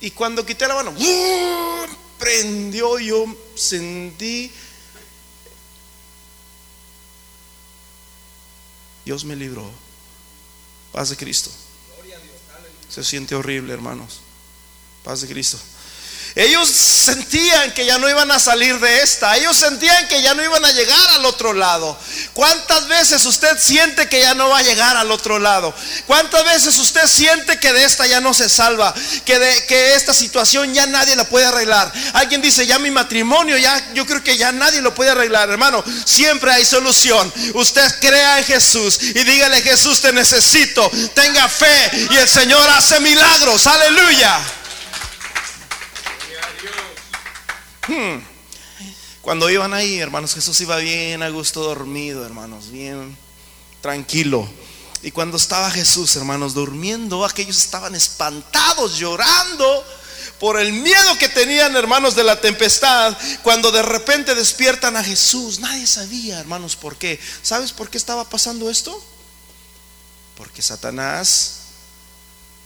y 0.00 0.10
cuando 0.12 0.46
quité 0.46 0.66
la 0.66 0.76
mano, 0.76 0.94
¡uh! 0.96 1.86
prendió, 2.18 2.98
yo 2.98 3.26
sentí 3.54 4.50
Dios 9.06 9.24
me 9.24 9.36
libró. 9.36 9.70
Paz 10.90 11.10
de 11.10 11.16
Cristo. 11.16 11.48
Se 12.88 13.04
siente 13.04 13.36
horrible, 13.36 13.72
hermanos. 13.72 14.20
Paz 15.04 15.20
de 15.20 15.28
Cristo. 15.28 15.58
Ellos 16.36 16.68
sentían 16.68 17.72
que 17.72 17.86
ya 17.86 17.96
no 17.96 18.10
iban 18.10 18.30
a 18.30 18.38
salir 18.38 18.78
de 18.78 19.00
esta. 19.00 19.34
Ellos 19.38 19.56
sentían 19.56 20.06
que 20.06 20.20
ya 20.20 20.34
no 20.34 20.44
iban 20.44 20.62
a 20.66 20.70
llegar 20.70 21.08
al 21.14 21.24
otro 21.24 21.54
lado. 21.54 21.98
¿Cuántas 22.34 22.86
veces 22.88 23.24
usted 23.24 23.58
siente 23.58 24.06
que 24.10 24.20
ya 24.20 24.34
no 24.34 24.50
va 24.50 24.58
a 24.58 24.62
llegar 24.62 24.98
al 24.98 25.10
otro 25.10 25.38
lado? 25.38 25.74
¿Cuántas 26.06 26.44
veces 26.44 26.76
usted 26.76 27.06
siente 27.06 27.58
que 27.58 27.72
de 27.72 27.84
esta 27.84 28.06
ya 28.06 28.20
no 28.20 28.34
se 28.34 28.50
salva? 28.50 28.94
Que 29.24 29.38
de 29.38 29.64
que 29.64 29.94
esta 29.94 30.12
situación 30.12 30.74
ya 30.74 30.86
nadie 30.86 31.16
la 31.16 31.24
puede 31.24 31.46
arreglar. 31.46 31.90
Alguien 32.12 32.42
dice, 32.42 32.66
"Ya 32.66 32.78
mi 32.78 32.90
matrimonio 32.90 33.56
ya 33.56 33.94
yo 33.94 34.04
creo 34.04 34.22
que 34.22 34.36
ya 34.36 34.52
nadie 34.52 34.82
lo 34.82 34.94
puede 34.94 35.12
arreglar." 35.12 35.48
Hermano, 35.48 35.82
siempre 36.04 36.52
hay 36.52 36.66
solución. 36.66 37.32
Usted 37.54 37.98
crea 37.98 38.40
en 38.40 38.44
Jesús 38.44 38.98
y 39.00 39.24
dígale, 39.24 39.62
"Jesús, 39.62 40.02
te 40.02 40.12
necesito." 40.12 40.90
Tenga 41.14 41.48
fe 41.48 42.08
y 42.10 42.16
el 42.18 42.28
Señor 42.28 42.68
hace 42.68 43.00
milagros. 43.00 43.66
Aleluya. 43.66 44.38
Hmm. 47.88 48.20
Cuando 49.26 49.50
iban 49.50 49.74
ahí, 49.74 49.98
hermanos, 49.98 50.34
Jesús 50.34 50.60
iba 50.60 50.76
bien 50.76 51.22
a 51.22 51.28
gusto 51.30 51.62
dormido, 51.62 52.24
hermanos, 52.24 52.70
bien 52.70 53.16
tranquilo. 53.80 54.48
Y 55.02 55.10
cuando 55.10 55.36
estaba 55.36 55.70
Jesús, 55.70 56.14
hermanos, 56.16 56.54
durmiendo, 56.54 57.24
aquellos 57.24 57.56
estaban 57.56 57.94
espantados, 57.94 58.98
llorando 58.98 59.84
por 60.38 60.60
el 60.60 60.72
miedo 60.72 61.18
que 61.18 61.28
tenían, 61.28 61.74
hermanos, 61.76 62.14
de 62.14 62.24
la 62.24 62.40
tempestad. 62.40 63.16
Cuando 63.42 63.72
de 63.72 63.82
repente 63.82 64.34
despiertan 64.34 64.96
a 64.96 65.02
Jesús, 65.02 65.58
nadie 65.58 65.88
sabía, 65.88 66.38
hermanos, 66.38 66.76
por 66.76 66.96
qué. 66.96 67.18
¿Sabes 67.42 67.72
por 67.72 67.90
qué 67.90 67.98
estaba 67.98 68.28
pasando 68.28 68.70
esto? 68.70 69.00
Porque 70.36 70.62
Satanás, 70.62 71.62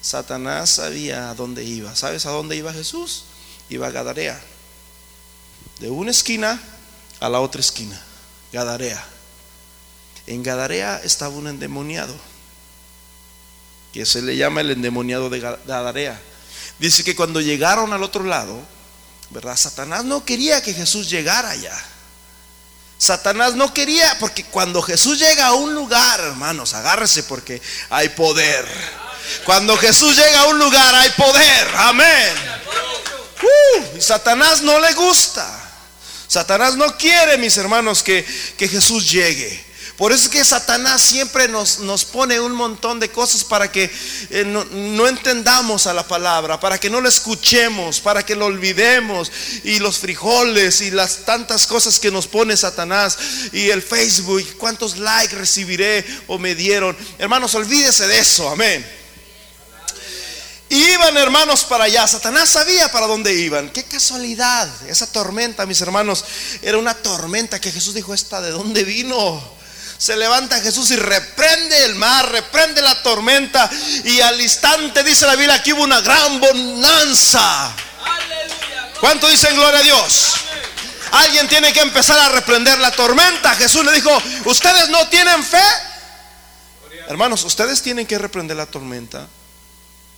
Satanás 0.02 0.68
sabía 0.70 1.30
a 1.30 1.34
dónde 1.34 1.64
iba. 1.64 1.96
¿Sabes 1.96 2.26
a 2.26 2.30
dónde 2.30 2.56
iba 2.56 2.72
Jesús? 2.72 3.24
Iba 3.68 3.86
a 3.86 3.90
Gadarea 3.90 4.38
de 5.80 5.88
una 5.88 6.10
esquina 6.10 6.60
a 7.20 7.28
la 7.28 7.40
otra 7.40 7.60
esquina, 7.60 8.00
Gadarea. 8.52 9.02
En 10.26 10.42
Gadarea 10.42 11.00
estaba 11.02 11.34
un 11.34 11.48
endemoniado, 11.48 12.14
que 13.92 14.04
se 14.04 14.20
le 14.20 14.36
llama 14.36 14.60
el 14.60 14.70
endemoniado 14.72 15.30
de 15.30 15.40
Gadarea. 15.40 16.20
Dice 16.78 17.02
que 17.02 17.16
cuando 17.16 17.40
llegaron 17.40 17.94
al 17.94 18.02
otro 18.02 18.24
lado, 18.24 18.60
¿verdad? 19.30 19.56
Satanás 19.56 20.04
no 20.04 20.24
quería 20.24 20.62
que 20.62 20.74
Jesús 20.74 21.08
llegara 21.08 21.50
allá. 21.50 21.76
Satanás 22.98 23.54
no 23.54 23.72
quería, 23.72 24.18
porque 24.20 24.44
cuando 24.44 24.82
Jesús 24.82 25.18
llega 25.18 25.46
a 25.46 25.54
un 25.54 25.74
lugar, 25.74 26.20
hermanos, 26.20 26.74
agárrese 26.74 27.22
porque 27.22 27.62
hay 27.88 28.10
poder. 28.10 28.68
Cuando 29.44 29.78
Jesús 29.78 30.14
llega 30.14 30.40
a 30.40 30.46
un 30.48 30.58
lugar 30.58 30.94
hay 30.94 31.10
poder, 31.10 31.68
amén. 31.76 32.34
Uh, 33.42 33.96
y 33.96 34.00
Satanás 34.02 34.60
no 34.60 34.78
le 34.78 34.92
gusta. 34.92 35.59
Satanás 36.30 36.76
no 36.76 36.96
quiere, 36.96 37.38
mis 37.38 37.56
hermanos, 37.56 38.04
que, 38.04 38.24
Jesús 38.56 39.10
llegue. 39.10 39.64
Por 39.96 40.12
eso 40.12 40.22
es 40.22 40.28
que 40.28 40.44
Satanás 40.44 41.02
siempre 41.02 41.48
nos, 41.48 41.80
nos 41.80 42.04
pone 42.04 42.38
un 42.38 42.52
montón 42.52 43.00
de 43.00 43.10
cosas 43.10 43.42
para 43.42 43.72
que 43.72 43.90
eh, 44.30 44.44
no, 44.44 45.08
entendamos 45.08 45.88
a 45.88 45.92
la 45.92 46.06
palabra, 46.06 46.60
para 46.60 46.78
que 46.78 46.88
no 46.88 47.00
la 47.00 47.08
escuchemos, 47.08 47.98
para 47.98 48.24
que 48.24 48.36
lo 48.36 48.46
olvidemos. 48.46 49.32
Y 49.64 49.80
los 49.80 49.98
frijoles 49.98 50.82
y 50.82 50.92
las 50.92 51.24
tantas 51.24 51.66
cosas 51.66 51.98
que 51.98 52.12
nos 52.12 52.28
pone 52.28 52.56
Satanás 52.56 53.18
y 53.52 53.68
el 53.70 53.82
Facebook, 53.82 54.56
cuántos 54.56 54.98
likes 54.98 55.34
recibiré 55.34 56.06
o 56.28 56.38
me 56.38 56.54
dieron. 56.54 56.96
Hermanos, 57.18 57.56
olvídese 57.56 58.06
de 58.06 58.20
eso, 58.20 58.48
amén. 58.48 58.99
Iban 60.70 61.16
hermanos 61.16 61.64
para 61.64 61.84
allá. 61.84 62.06
Satanás 62.06 62.48
sabía 62.48 62.90
para 62.92 63.08
dónde 63.08 63.34
iban. 63.34 63.70
Qué 63.70 63.82
casualidad. 63.82 64.68
Esa 64.88 65.10
tormenta, 65.10 65.66
mis 65.66 65.80
hermanos, 65.80 66.24
era 66.62 66.78
una 66.78 66.94
tormenta 66.94 67.60
que 67.60 67.72
Jesús 67.72 67.92
dijo, 67.92 68.14
¿esta 68.14 68.40
de 68.40 68.52
dónde 68.52 68.84
vino? 68.84 69.42
Se 69.98 70.16
levanta 70.16 70.60
Jesús 70.60 70.92
y 70.92 70.96
reprende 70.96 71.84
el 71.86 71.96
mar, 71.96 72.30
reprende 72.30 72.82
la 72.82 73.02
tormenta. 73.02 73.68
Y 74.04 74.20
al 74.20 74.40
instante 74.40 75.02
dice 75.02 75.26
la 75.26 75.34
Biblia 75.34 75.60
que 75.60 75.72
hubo 75.72 75.82
una 75.82 76.00
gran 76.02 76.38
bonanza. 76.38 77.74
¿Cuánto 79.00 79.28
dicen 79.28 79.56
gloria 79.56 79.80
a 79.80 79.82
Dios? 79.82 80.34
Alguien 81.10 81.48
tiene 81.48 81.72
que 81.72 81.80
empezar 81.80 82.16
a 82.16 82.28
reprender 82.28 82.78
la 82.78 82.92
tormenta. 82.92 83.56
Jesús 83.56 83.84
le 83.84 83.90
dijo, 83.90 84.16
¿ustedes 84.44 84.88
no 84.88 85.08
tienen 85.08 85.42
fe? 85.42 85.58
Hermanos, 87.08 87.42
ustedes 87.42 87.82
tienen 87.82 88.06
que 88.06 88.18
reprender 88.18 88.56
la 88.56 88.66
tormenta. 88.66 89.26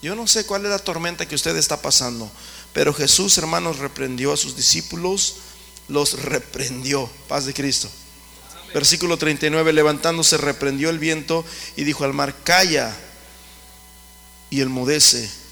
Yo 0.03 0.15
no 0.15 0.27
sé 0.27 0.45
cuál 0.45 0.65
es 0.65 0.71
la 0.71 0.79
tormenta 0.79 1.27
que 1.27 1.35
usted 1.35 1.57
está 1.57 1.81
pasando, 1.81 2.31
pero 2.75 2.93
Jesús, 2.93 3.39
hermanos, 3.39 3.79
reprendió 3.79 4.33
a 4.33 4.37
sus 4.37 4.57
discípulos, 4.57 5.37
los 5.89 6.23
reprendió. 6.23 7.09
Paz 7.29 7.47
de 7.47 7.55
Cristo. 7.55 7.89
Versículo 8.75 9.17
39, 9.17 9.73
levantándose, 9.73 10.37
reprendió 10.37 10.91
el 10.91 10.99
viento 10.99 11.45
y 11.77 11.85
dijo 11.85 12.05
al 12.05 12.13
mar, 12.13 12.35
calla, 12.43 12.95
y 14.51 14.61
el 14.61 14.69
mudece 14.69 15.43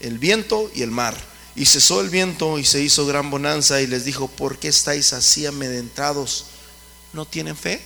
el 0.00 0.18
viento 0.18 0.70
y 0.74 0.82
el 0.82 0.90
mar. 0.90 1.16
Y 1.54 1.64
cesó 1.66 2.00
el 2.00 2.10
viento 2.10 2.58
y 2.58 2.64
se 2.64 2.82
hizo 2.82 3.06
gran 3.06 3.30
bonanza 3.30 3.80
y 3.80 3.86
les 3.86 4.04
dijo, 4.04 4.28
¿por 4.28 4.58
qué 4.58 4.68
estáis 4.68 5.12
así 5.12 5.46
amedrentados? 5.46 6.46
¿No 7.12 7.24
tienen 7.24 7.56
fe? 7.56 7.82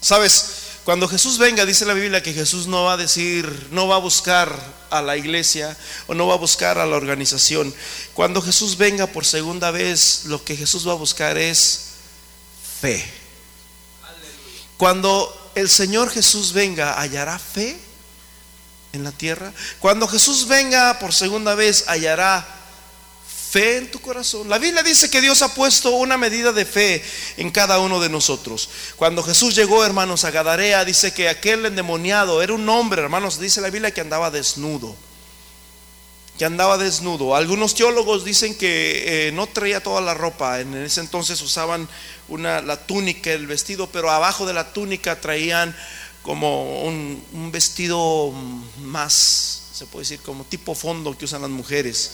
Sabes, 0.00 0.46
cuando 0.84 1.08
Jesús 1.08 1.38
venga, 1.38 1.64
dice 1.64 1.86
la 1.86 1.94
Biblia 1.94 2.22
que 2.22 2.34
Jesús 2.34 2.66
no 2.66 2.84
va 2.84 2.92
a 2.92 2.96
decir, 2.98 3.68
no 3.70 3.88
va 3.88 3.96
a 3.96 4.00
buscar 4.00 4.54
a 4.90 5.00
la 5.00 5.16
iglesia 5.16 5.76
o 6.06 6.14
no 6.14 6.26
va 6.26 6.34
a 6.34 6.38
buscar 6.38 6.78
a 6.78 6.86
la 6.86 6.96
organización. 6.96 7.74
Cuando 8.12 8.42
Jesús 8.42 8.76
venga 8.76 9.06
por 9.06 9.24
segunda 9.24 9.70
vez, 9.70 10.26
lo 10.26 10.44
que 10.44 10.56
Jesús 10.56 10.86
va 10.86 10.92
a 10.92 10.96
buscar 10.96 11.38
es 11.38 11.86
fe. 12.80 13.02
Cuando 14.76 15.52
el 15.54 15.70
Señor 15.70 16.10
Jesús 16.10 16.52
venga, 16.52 17.00
hallará 17.00 17.38
fe 17.38 17.78
en 18.92 19.04
la 19.04 19.12
tierra. 19.12 19.52
Cuando 19.80 20.06
Jesús 20.06 20.46
venga 20.48 20.98
por 20.98 21.14
segunda 21.14 21.54
vez, 21.54 21.84
hallará 21.88 22.46
fe 23.54 23.76
en 23.76 23.88
tu 23.88 24.00
corazón. 24.00 24.48
La 24.48 24.58
Biblia 24.58 24.82
dice 24.82 25.08
que 25.08 25.20
Dios 25.20 25.40
ha 25.42 25.54
puesto 25.54 25.92
una 25.92 26.18
medida 26.18 26.50
de 26.50 26.64
fe 26.64 27.04
en 27.36 27.52
cada 27.52 27.78
uno 27.78 28.00
de 28.00 28.08
nosotros. 28.08 28.68
Cuando 28.96 29.22
Jesús 29.22 29.54
llegó, 29.54 29.84
hermanos, 29.84 30.24
a 30.24 30.32
Gadarea, 30.32 30.84
dice 30.84 31.14
que 31.14 31.28
aquel 31.28 31.64
endemoniado 31.64 32.42
era 32.42 32.52
un 32.52 32.68
hombre, 32.68 33.00
hermanos, 33.00 33.38
dice 33.38 33.60
la 33.60 33.70
Biblia 33.70 33.92
que 33.92 34.00
andaba 34.00 34.32
desnudo. 34.32 34.96
Que 36.36 36.44
andaba 36.44 36.78
desnudo. 36.78 37.36
Algunos 37.36 37.76
teólogos 37.76 38.24
dicen 38.24 38.56
que 38.56 39.28
eh, 39.28 39.32
no 39.32 39.46
traía 39.46 39.80
toda 39.80 40.00
la 40.00 40.14
ropa. 40.14 40.58
En 40.58 40.74
ese 40.74 41.00
entonces 41.00 41.40
usaban 41.40 41.88
una, 42.26 42.60
la 42.60 42.84
túnica, 42.88 43.30
el 43.30 43.46
vestido, 43.46 43.88
pero 43.88 44.10
abajo 44.10 44.46
de 44.46 44.54
la 44.54 44.72
túnica 44.72 45.20
traían 45.20 45.76
como 46.22 46.82
un, 46.82 47.52
vestido 47.52 48.32
más, 48.78 49.68
se 49.72 49.86
puede 49.86 50.02
decir, 50.02 50.20
como 50.22 50.42
tipo 50.42 50.74
fondo 50.74 51.16
que 51.16 51.26
usan 51.26 51.42
las 51.42 51.50
mujeres, 51.50 52.10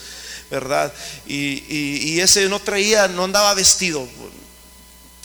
¿verdad? 0.50 0.92
Y, 1.26 1.64
y 1.68 2.20
ese 2.20 2.48
no 2.48 2.60
traía, 2.60 3.08
no 3.08 3.24
andaba 3.24 3.54
vestido, 3.54 4.06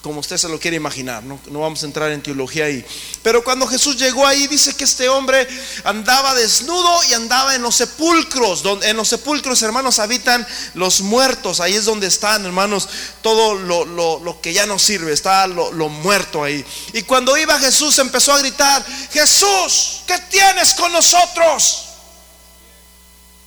como 0.05 0.19
usted 0.19 0.37
se 0.37 0.47
lo 0.47 0.59
quiere 0.59 0.77
imaginar, 0.77 1.23
¿no? 1.23 1.39
vamos 1.47 1.81
a 1.81 1.87
entrar 1.87 2.11
en 2.11 2.21
teología 2.21 2.65
ahí. 2.65 2.85
Pero 3.23 3.43
cuando 3.43 3.65
Jesús 3.65 3.97
llegó 3.97 4.27
ahí, 4.27 4.45
dice 4.45 4.75
que 4.75 4.83
este 4.83 5.09
hombre 5.09 5.47
andaba 5.83 6.35
desnudo 6.35 7.03
y 7.05 7.13
andaba 7.13 7.55
en 7.55 7.63
los 7.63 7.75
sepulcros. 7.77 8.61
Donde, 8.61 8.87
en 8.87 8.97
los 8.97 9.07
sepulcros, 9.07 9.63
hermanos, 9.63 9.97
habitan 9.97 10.45
los 10.75 11.01
muertos. 11.01 11.59
Ahí 11.59 11.73
es 11.73 11.85
donde 11.85 12.05
están, 12.05 12.45
hermanos, 12.45 12.87
todo 13.23 13.55
lo, 13.55 14.41
que 14.43 14.53
ya 14.53 14.67
no 14.67 14.77
sirve, 14.77 15.11
está 15.11 15.47
lo, 15.47 15.71
lo 15.71 15.89
muerto 15.89 16.43
ahí. 16.43 16.63
Y 16.93 17.01
cuando 17.01 17.35
iba 17.35 17.57
Jesús 17.57 17.97
empezó 17.97 18.31
a 18.31 18.37
gritar, 18.37 18.85
Jesús, 19.11 20.03
¿qué 20.05 20.19
tienes 20.29 20.75
con 20.75 20.91
nosotros? 20.91 21.85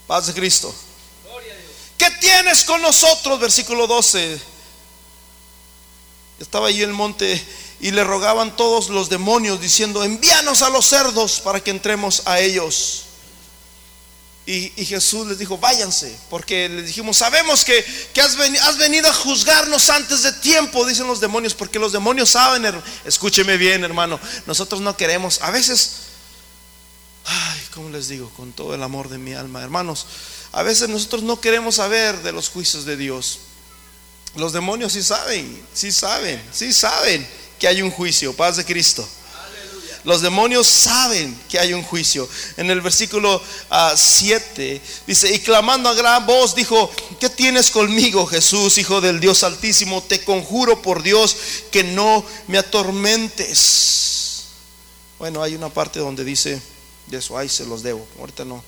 Paz 0.09 0.27
de 0.27 0.35
Cristo. 0.35 0.75
¿Qué 2.09 2.15
tienes 2.21 2.65
con 2.65 2.81
nosotros? 2.81 3.39
Versículo 3.39 3.87
12. 3.87 4.41
Estaba 6.41 6.69
allí 6.69 6.81
el 6.81 6.93
monte 6.93 7.45
y 7.81 7.91
le 7.91 8.03
rogaban 8.03 8.57
todos 8.57 8.89
los 8.89 9.11
demonios 9.11 9.61
diciendo, 9.61 10.03
envíanos 10.03 10.63
a 10.63 10.71
los 10.71 10.87
cerdos 10.87 11.41
para 11.41 11.61
que 11.61 11.71
entremos 11.71 12.23
a 12.25 12.41
ellos. 12.41 13.05
Y, 14.47 14.71
Jesús 14.87 15.27
les 15.27 15.39
dijo, 15.39 15.59
váyanse, 15.59 16.19
porque 16.31 16.71
les 16.71 16.87
dijimos, 16.87 17.19
sabemos 17.19 17.67
que, 17.67 17.85
has, 18.19 18.35
has, 18.63 18.79
venido 18.79 19.07
a 19.07 19.13
juzgarnos 19.13 19.91
antes 19.91 20.23
de 20.23 20.33
tiempo, 20.33 20.87
dicen 20.87 21.07
los 21.07 21.21
demonios, 21.21 21.53
porque 21.53 21.79
los 21.79 21.93
demonios 21.93 22.31
saben, 22.31 22.65
escúcheme 23.05 23.59
bien 23.59 23.85
hermano, 23.85 24.19
nosotros 24.47 24.81
no 24.81 24.97
queremos, 24.97 25.43
a 25.43 25.51
veces, 25.51 25.97
ay, 27.27 27.61
¿cómo 27.75 27.91
les 27.91 28.09
digo? 28.09 28.31
Con 28.39 28.53
todo 28.53 28.75
el 28.75 28.83
amor 28.83 29.11
de 29.11 29.19
mi 29.19 29.35
alma, 29.35 29.63
hermanos, 29.63 30.07
a 30.53 30.63
veces 30.63 30.89
nosotros 30.89 31.23
no 31.23 31.41
queremos 31.41 31.77
saber 31.77 32.23
de 32.23 32.33
los 32.33 32.49
juicios 32.49 32.85
de 32.85 32.97
Dios. 32.97 33.41
Los 34.35 34.53
demonios 34.53 34.93
sí 34.93 35.03
saben, 35.03 35.67
sí 35.75 35.93
saben, 35.93 36.43
sí 36.53 36.73
saben 36.73 37.27
que 37.59 37.69
hay 37.69 37.83
un 37.83 37.91
juicio, 37.91 38.35
paz 38.35 38.57
de 38.57 38.65
Cristo. 38.65 39.07
Los 40.05 40.23
demonios 40.23 40.67
saben 40.67 41.39
que 41.49 41.59
hay 41.59 41.75
un 41.75 41.83
juicio. 41.83 42.29
En 42.57 42.71
el 42.71 42.81
versículo 42.81 43.43
7 43.95 44.81
ah, 44.83 45.03
dice, 45.07 45.35
y 45.35 45.41
clamando 45.41 45.89
a 45.89 45.95
gran 45.95 46.25
voz 46.25 46.55
dijo, 46.55 46.91
¿qué 47.19 47.29
tienes 47.29 47.71
conmigo 47.71 48.27
Jesús, 48.27 48.79
Hijo 48.79 49.01
del 49.01 49.21
Dios 49.21 49.43
Altísimo? 49.43 50.03
Te 50.03 50.25
conjuro 50.25 50.81
por 50.81 51.03
Dios 51.03 51.37
que 51.71 51.85
no 51.85 52.25
me 52.47 52.59
atormentes. 52.59 54.45
Bueno, 55.19 55.43
hay 55.43 55.55
una 55.57 55.69
parte 55.69 55.99
donde 55.99 56.25
dice, 56.25 56.63
de 57.09 57.19
eso, 57.19 57.37
ahí 57.37 57.49
se 57.49 57.67
los 57.67 57.83
debo, 57.83 58.07
ahorita 58.21 58.45
no. 58.45 58.63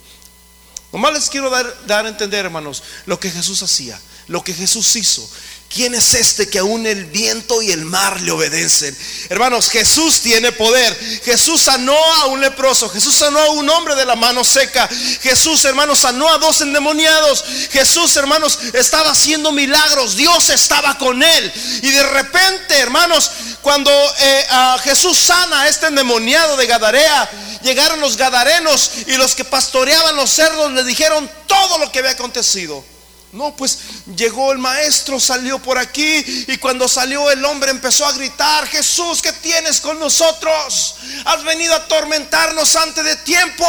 Nomás 0.92 1.12
les 1.12 1.28
quiero 1.30 1.50
dar, 1.50 1.86
dar 1.86 2.06
a 2.06 2.08
entender, 2.08 2.44
hermanos, 2.44 2.82
lo 3.06 3.20
que 3.20 3.30
Jesús 3.30 3.62
hacía, 3.62 4.00
lo 4.26 4.42
que 4.42 4.54
Jesús 4.54 4.96
hizo. 4.96 5.28
¿Quién 5.72 5.94
es 5.94 6.14
este 6.14 6.50
que 6.50 6.58
aún 6.58 6.84
el 6.84 7.04
viento 7.04 7.62
y 7.62 7.70
el 7.70 7.84
mar 7.84 8.20
le 8.22 8.32
obedecen? 8.32 8.96
Hermanos, 9.28 9.70
Jesús 9.70 10.20
tiene 10.20 10.50
poder. 10.50 10.98
Jesús 11.24 11.62
sanó 11.62 11.96
a 11.96 12.26
un 12.26 12.40
leproso. 12.40 12.88
Jesús 12.88 13.14
sanó 13.14 13.38
a 13.38 13.50
un 13.50 13.70
hombre 13.70 13.94
de 13.94 14.04
la 14.04 14.16
mano 14.16 14.42
seca. 14.42 14.88
Jesús, 15.22 15.64
hermanos, 15.64 16.00
sanó 16.00 16.28
a 16.28 16.38
dos 16.38 16.60
endemoniados. 16.60 17.44
Jesús, 17.70 18.16
hermanos, 18.16 18.58
estaba 18.72 19.12
haciendo 19.12 19.52
milagros. 19.52 20.16
Dios 20.16 20.50
estaba 20.50 20.98
con 20.98 21.22
él. 21.22 21.52
Y 21.82 21.90
de 21.90 22.02
repente, 22.02 22.76
hermanos, 22.76 23.30
cuando 23.62 23.92
eh, 24.18 24.46
Jesús 24.82 25.16
sana 25.20 25.60
a 25.60 25.68
este 25.68 25.86
endemoniado 25.86 26.56
de 26.56 26.66
Gadarea, 26.66 27.30
llegaron 27.62 28.00
los 28.00 28.16
gadarenos 28.16 28.90
y 29.06 29.16
los 29.16 29.36
que 29.36 29.44
pastoreaban 29.44 30.16
los 30.16 30.30
cerdos 30.30 30.72
le 30.72 30.82
dijeron 30.82 31.30
todo 31.46 31.78
lo 31.78 31.92
que 31.92 32.00
había 32.00 32.10
acontecido. 32.10 32.84
No, 33.32 33.54
pues 33.54 33.78
llegó 34.16 34.50
el 34.50 34.58
maestro, 34.58 35.20
salió 35.20 35.60
por 35.60 35.78
aquí 35.78 36.44
y 36.48 36.56
cuando 36.56 36.88
salió 36.88 37.30
el 37.30 37.44
hombre 37.44 37.70
empezó 37.70 38.04
a 38.04 38.12
gritar, 38.12 38.66
Jesús, 38.66 39.22
¿qué 39.22 39.32
tienes 39.34 39.80
con 39.80 40.00
nosotros? 40.00 40.96
Has 41.24 41.44
venido 41.44 41.72
a 41.74 41.78
atormentarnos 41.78 42.74
antes 42.74 43.04
de 43.04 43.14
tiempo. 43.16 43.64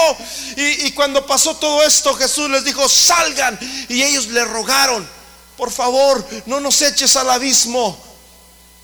Y, 0.58 0.92
cuando 0.94 1.28
pasó 1.28 1.56
todo 1.58 1.84
esto, 1.84 2.16
Jesús 2.16 2.50
les 2.50 2.64
dijo, 2.64 2.90
salgan. 2.90 3.60
Y 3.88 4.02
ellos 4.02 4.28
le 4.28 4.44
rogaron, 4.46 5.08
por 5.58 5.72
favor, 5.72 6.28
no 6.48 6.60
nos 6.60 6.82
eches 6.82 7.16
al 7.16 7.30
abismo. 7.30 8.04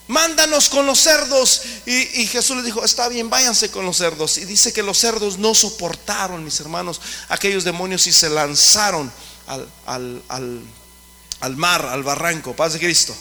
Mándanos 0.06 0.70
con 0.70 0.86
los 0.86 1.00
cerdos. 1.00 1.64
Y, 1.88 2.22
y, 2.22 2.28
Jesús 2.28 2.56
les 2.58 2.66
dijo, 2.66 2.86
está 2.86 3.10
bien, 3.10 3.32
váyanse 3.32 3.72
con 3.72 3.84
los 3.84 3.98
cerdos. 3.98 4.38
Y 4.38 4.46
dice 4.46 4.72
que 4.72 4.84
los 4.84 5.00
cerdos 5.00 5.40
no 5.40 5.56
soportaron, 5.56 6.44
mis 6.44 6.60
hermanos, 6.60 7.02
aquellos 7.30 7.64
demonios 7.64 8.06
y 8.06 8.14
se 8.14 8.30
lanzaron 8.30 9.12
al, 9.48 10.22
al, 11.40 11.56
mar, 11.56 11.86
al 11.86 12.04
barranco, 12.04 12.56
paz 12.56 12.74
de 12.74 12.80
Cristo. 12.80 13.16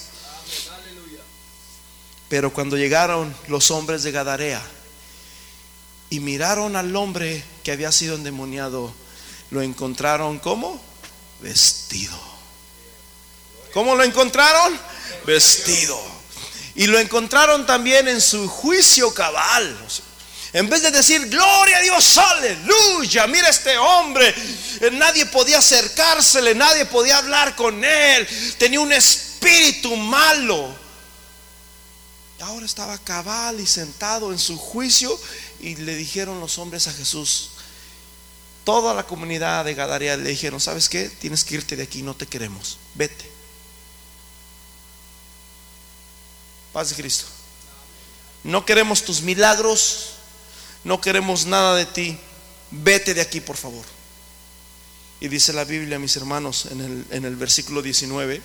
Pero 2.28 2.52
cuando 2.52 2.76
llegaron 2.76 3.34
los 3.48 3.70
hombres 3.70 4.02
de 4.02 4.10
Gadarea 4.10 4.62
y 6.10 6.20
miraron 6.20 6.76
al 6.76 6.94
hombre 6.96 7.44
que 7.62 7.72
había 7.72 7.92
sido 7.92 8.16
endemoniado, 8.16 8.92
lo 9.50 9.62
encontraron 9.62 10.38
como 10.38 10.80
vestido. 11.40 12.18
¿Cómo 13.72 13.94
lo 13.94 14.02
encontraron? 14.02 14.78
Vestido. 15.24 16.00
Y 16.74 16.86
lo 16.86 16.98
encontraron 16.98 17.66
también 17.66 18.08
en 18.08 18.20
su 18.20 18.48
juicio 18.48 19.14
cabal. 19.14 19.78
En 20.56 20.70
vez 20.70 20.80
de 20.80 20.90
decir, 20.90 21.28
gloria 21.28 21.76
a 21.76 21.82
Dios, 21.82 22.16
aleluya, 22.16 23.26
mira 23.26 23.50
este 23.50 23.76
hombre. 23.76 24.34
Eh, 24.80 24.90
nadie 24.90 25.26
podía 25.26 25.58
acercársele, 25.58 26.54
nadie 26.54 26.86
podía 26.86 27.18
hablar 27.18 27.54
con 27.54 27.84
él. 27.84 28.26
Tenía 28.56 28.80
un 28.80 28.90
espíritu 28.90 29.94
malo. 29.96 30.74
Ahora 32.40 32.64
estaba 32.64 32.96
cabal 32.96 33.60
y 33.60 33.66
sentado 33.66 34.32
en 34.32 34.38
su 34.38 34.56
juicio 34.56 35.20
y 35.60 35.76
le 35.76 35.94
dijeron 35.94 36.40
los 36.40 36.56
hombres 36.56 36.88
a 36.88 36.92
Jesús, 36.94 37.50
toda 38.64 38.94
la 38.94 39.06
comunidad 39.06 39.66
de 39.66 39.74
Gadarea 39.74 40.16
le 40.16 40.30
dijeron, 40.30 40.58
¿sabes 40.58 40.88
qué? 40.88 41.10
Tienes 41.10 41.44
que 41.44 41.56
irte 41.56 41.76
de 41.76 41.82
aquí, 41.82 42.00
no 42.00 42.16
te 42.16 42.26
queremos, 42.26 42.78
vete. 42.94 43.30
Paz 46.72 46.88
de 46.88 46.96
Cristo. 46.96 47.26
No 48.42 48.64
queremos 48.64 49.04
tus 49.04 49.20
milagros, 49.20 50.15
no 50.86 51.00
queremos 51.00 51.46
nada 51.46 51.74
de 51.74 51.84
ti, 51.84 52.16
vete 52.70 53.12
de 53.12 53.20
aquí 53.20 53.40
por 53.40 53.56
favor. 53.56 53.84
Y 55.18 55.26
dice 55.26 55.52
la 55.52 55.64
Biblia, 55.64 55.98
mis 55.98 56.14
hermanos, 56.14 56.66
en 56.66 56.80
el, 56.80 57.04
en 57.10 57.24
el 57.24 57.34
versículo 57.34 57.82
19, 57.82 58.40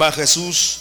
va 0.00 0.10
Jesús, 0.10 0.80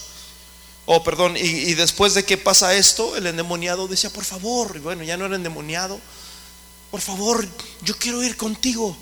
oh 0.85 1.03
perdón, 1.03 1.35
y, 1.35 1.73
después 1.73 2.13
de 2.13 2.23
que 2.23 2.37
pasa 2.37 2.73
esto, 2.75 3.17
el 3.17 3.27
endemoniado 3.27 3.89
decía, 3.89 4.09
por 4.09 4.23
favor, 4.23 4.77
y 4.77 4.79
bueno, 4.79 5.03
ya 5.03 5.17
no 5.17 5.25
era 5.25 5.35
endemoniado, 5.35 5.99
por 6.91 7.01
favor, 7.01 7.45
yo 7.81 7.97
quiero 7.97 8.23
ir 8.23 8.37
contigo. 8.37 8.95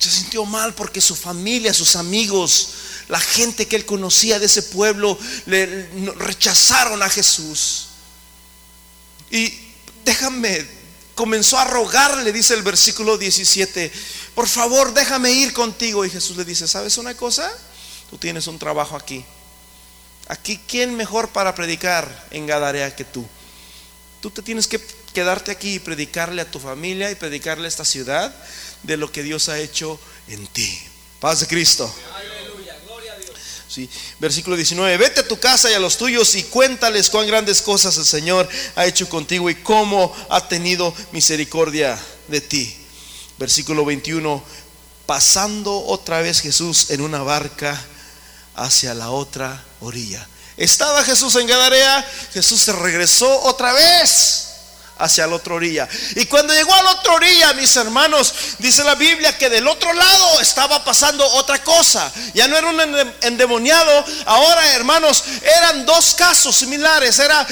Se 0.00 0.10
sintió 0.10 0.44
mal 0.44 0.74
porque 0.74 1.00
su 1.00 1.14
familia, 1.14 1.72
sus 1.72 1.94
amigos, 1.94 2.70
la 3.06 3.20
gente 3.20 3.68
que 3.68 3.76
él 3.76 3.86
conocía 3.86 4.40
de 4.40 4.46
ese 4.46 4.64
pueblo, 4.64 5.16
le 5.46 5.88
rechazaron 6.16 7.04
a 7.04 7.08
Jesús. 7.08 7.86
Y 9.30 9.61
déjame, 10.04 10.66
comenzó 11.14 11.58
a 11.58 11.64
rogarle, 11.64 12.32
dice 12.32 12.54
el 12.54 12.62
versículo 12.62 13.18
17, 13.18 13.92
por 14.34 14.48
favor, 14.48 14.94
déjame 14.94 15.32
ir 15.32 15.52
contigo. 15.52 16.04
Y 16.04 16.10
Jesús 16.10 16.36
le 16.36 16.44
dice, 16.44 16.66
¿sabes 16.66 16.98
una 16.98 17.14
cosa? 17.14 17.50
Tú 18.10 18.18
tienes 18.18 18.46
un 18.46 18.58
trabajo 18.58 18.96
aquí. 18.96 19.24
Aquí, 20.28 20.60
¿quién 20.68 20.94
mejor 20.94 21.28
para 21.28 21.54
predicar 21.54 22.26
en 22.30 22.46
Gadarea 22.46 22.94
que 22.94 23.04
tú? 23.04 23.26
Tú 24.20 24.30
te 24.30 24.42
tienes 24.42 24.68
que 24.68 24.80
quedarte 25.12 25.50
aquí 25.50 25.74
y 25.74 25.78
predicarle 25.78 26.42
a 26.42 26.50
tu 26.50 26.58
familia 26.58 27.10
y 27.10 27.14
predicarle 27.14 27.66
a 27.66 27.68
esta 27.68 27.84
ciudad 27.84 28.34
de 28.82 28.96
lo 28.96 29.10
que 29.10 29.22
Dios 29.22 29.48
ha 29.48 29.58
hecho 29.58 30.00
en 30.28 30.46
ti. 30.46 30.80
Paz 31.20 31.40
de 31.40 31.46
Cristo. 31.46 31.92
Sí. 33.72 33.88
Versículo 34.18 34.54
19, 34.54 34.98
vete 34.98 35.20
a 35.20 35.26
tu 35.26 35.40
casa 35.40 35.70
y 35.70 35.72
a 35.72 35.78
los 35.78 35.96
tuyos 35.96 36.34
y 36.34 36.42
cuéntales 36.42 37.08
cuán 37.08 37.26
grandes 37.26 37.62
cosas 37.62 37.96
el 37.96 38.04
Señor 38.04 38.46
ha 38.76 38.84
hecho 38.84 39.08
contigo 39.08 39.48
y 39.48 39.54
cómo 39.54 40.14
ha 40.28 40.46
tenido 40.46 40.94
misericordia 41.10 41.98
de 42.28 42.42
ti. 42.42 42.76
Versículo 43.38 43.86
21, 43.86 44.44
pasando 45.06 45.86
otra 45.86 46.20
vez 46.20 46.40
Jesús 46.40 46.90
en 46.90 47.00
una 47.00 47.22
barca 47.22 47.82
hacia 48.56 48.92
la 48.92 49.10
otra 49.10 49.64
orilla. 49.80 50.28
Estaba 50.58 51.02
Jesús 51.02 51.34
en 51.36 51.46
Gadarea, 51.46 52.06
Jesús 52.34 52.60
se 52.60 52.74
regresó 52.74 53.40
otra 53.44 53.72
vez 53.72 54.51
hacia 55.02 55.26
la 55.26 55.36
otra 55.36 55.54
orilla. 55.54 55.88
Y 56.14 56.26
cuando 56.26 56.54
llegó 56.54 56.72
a 56.72 56.82
la 56.82 56.90
otra 56.92 57.14
orilla, 57.14 57.52
mis 57.54 57.74
hermanos, 57.76 58.32
dice 58.58 58.84
la 58.84 58.94
Biblia 58.94 59.36
que 59.36 59.50
del 59.50 59.66
otro 59.66 59.92
lado 59.92 60.40
estaba 60.40 60.84
pasando 60.84 61.26
otra 61.34 61.62
cosa. 61.62 62.10
Ya 62.34 62.48
no 62.48 62.56
era 62.56 62.68
un 62.68 63.14
endemoniado, 63.22 64.04
ahora 64.26 64.72
hermanos, 64.74 65.24
eran 65.58 65.84
dos 65.84 66.14
casos 66.14 66.56
similares. 66.56 67.18
Era 67.18 67.46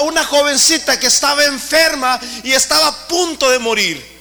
una 0.00 0.24
jovencita 0.24 0.98
que 0.98 1.06
estaba 1.06 1.44
enferma 1.44 2.20
y 2.42 2.52
estaba 2.52 2.88
a 2.88 3.08
punto 3.08 3.50
de 3.50 3.58
morir. 3.58 4.11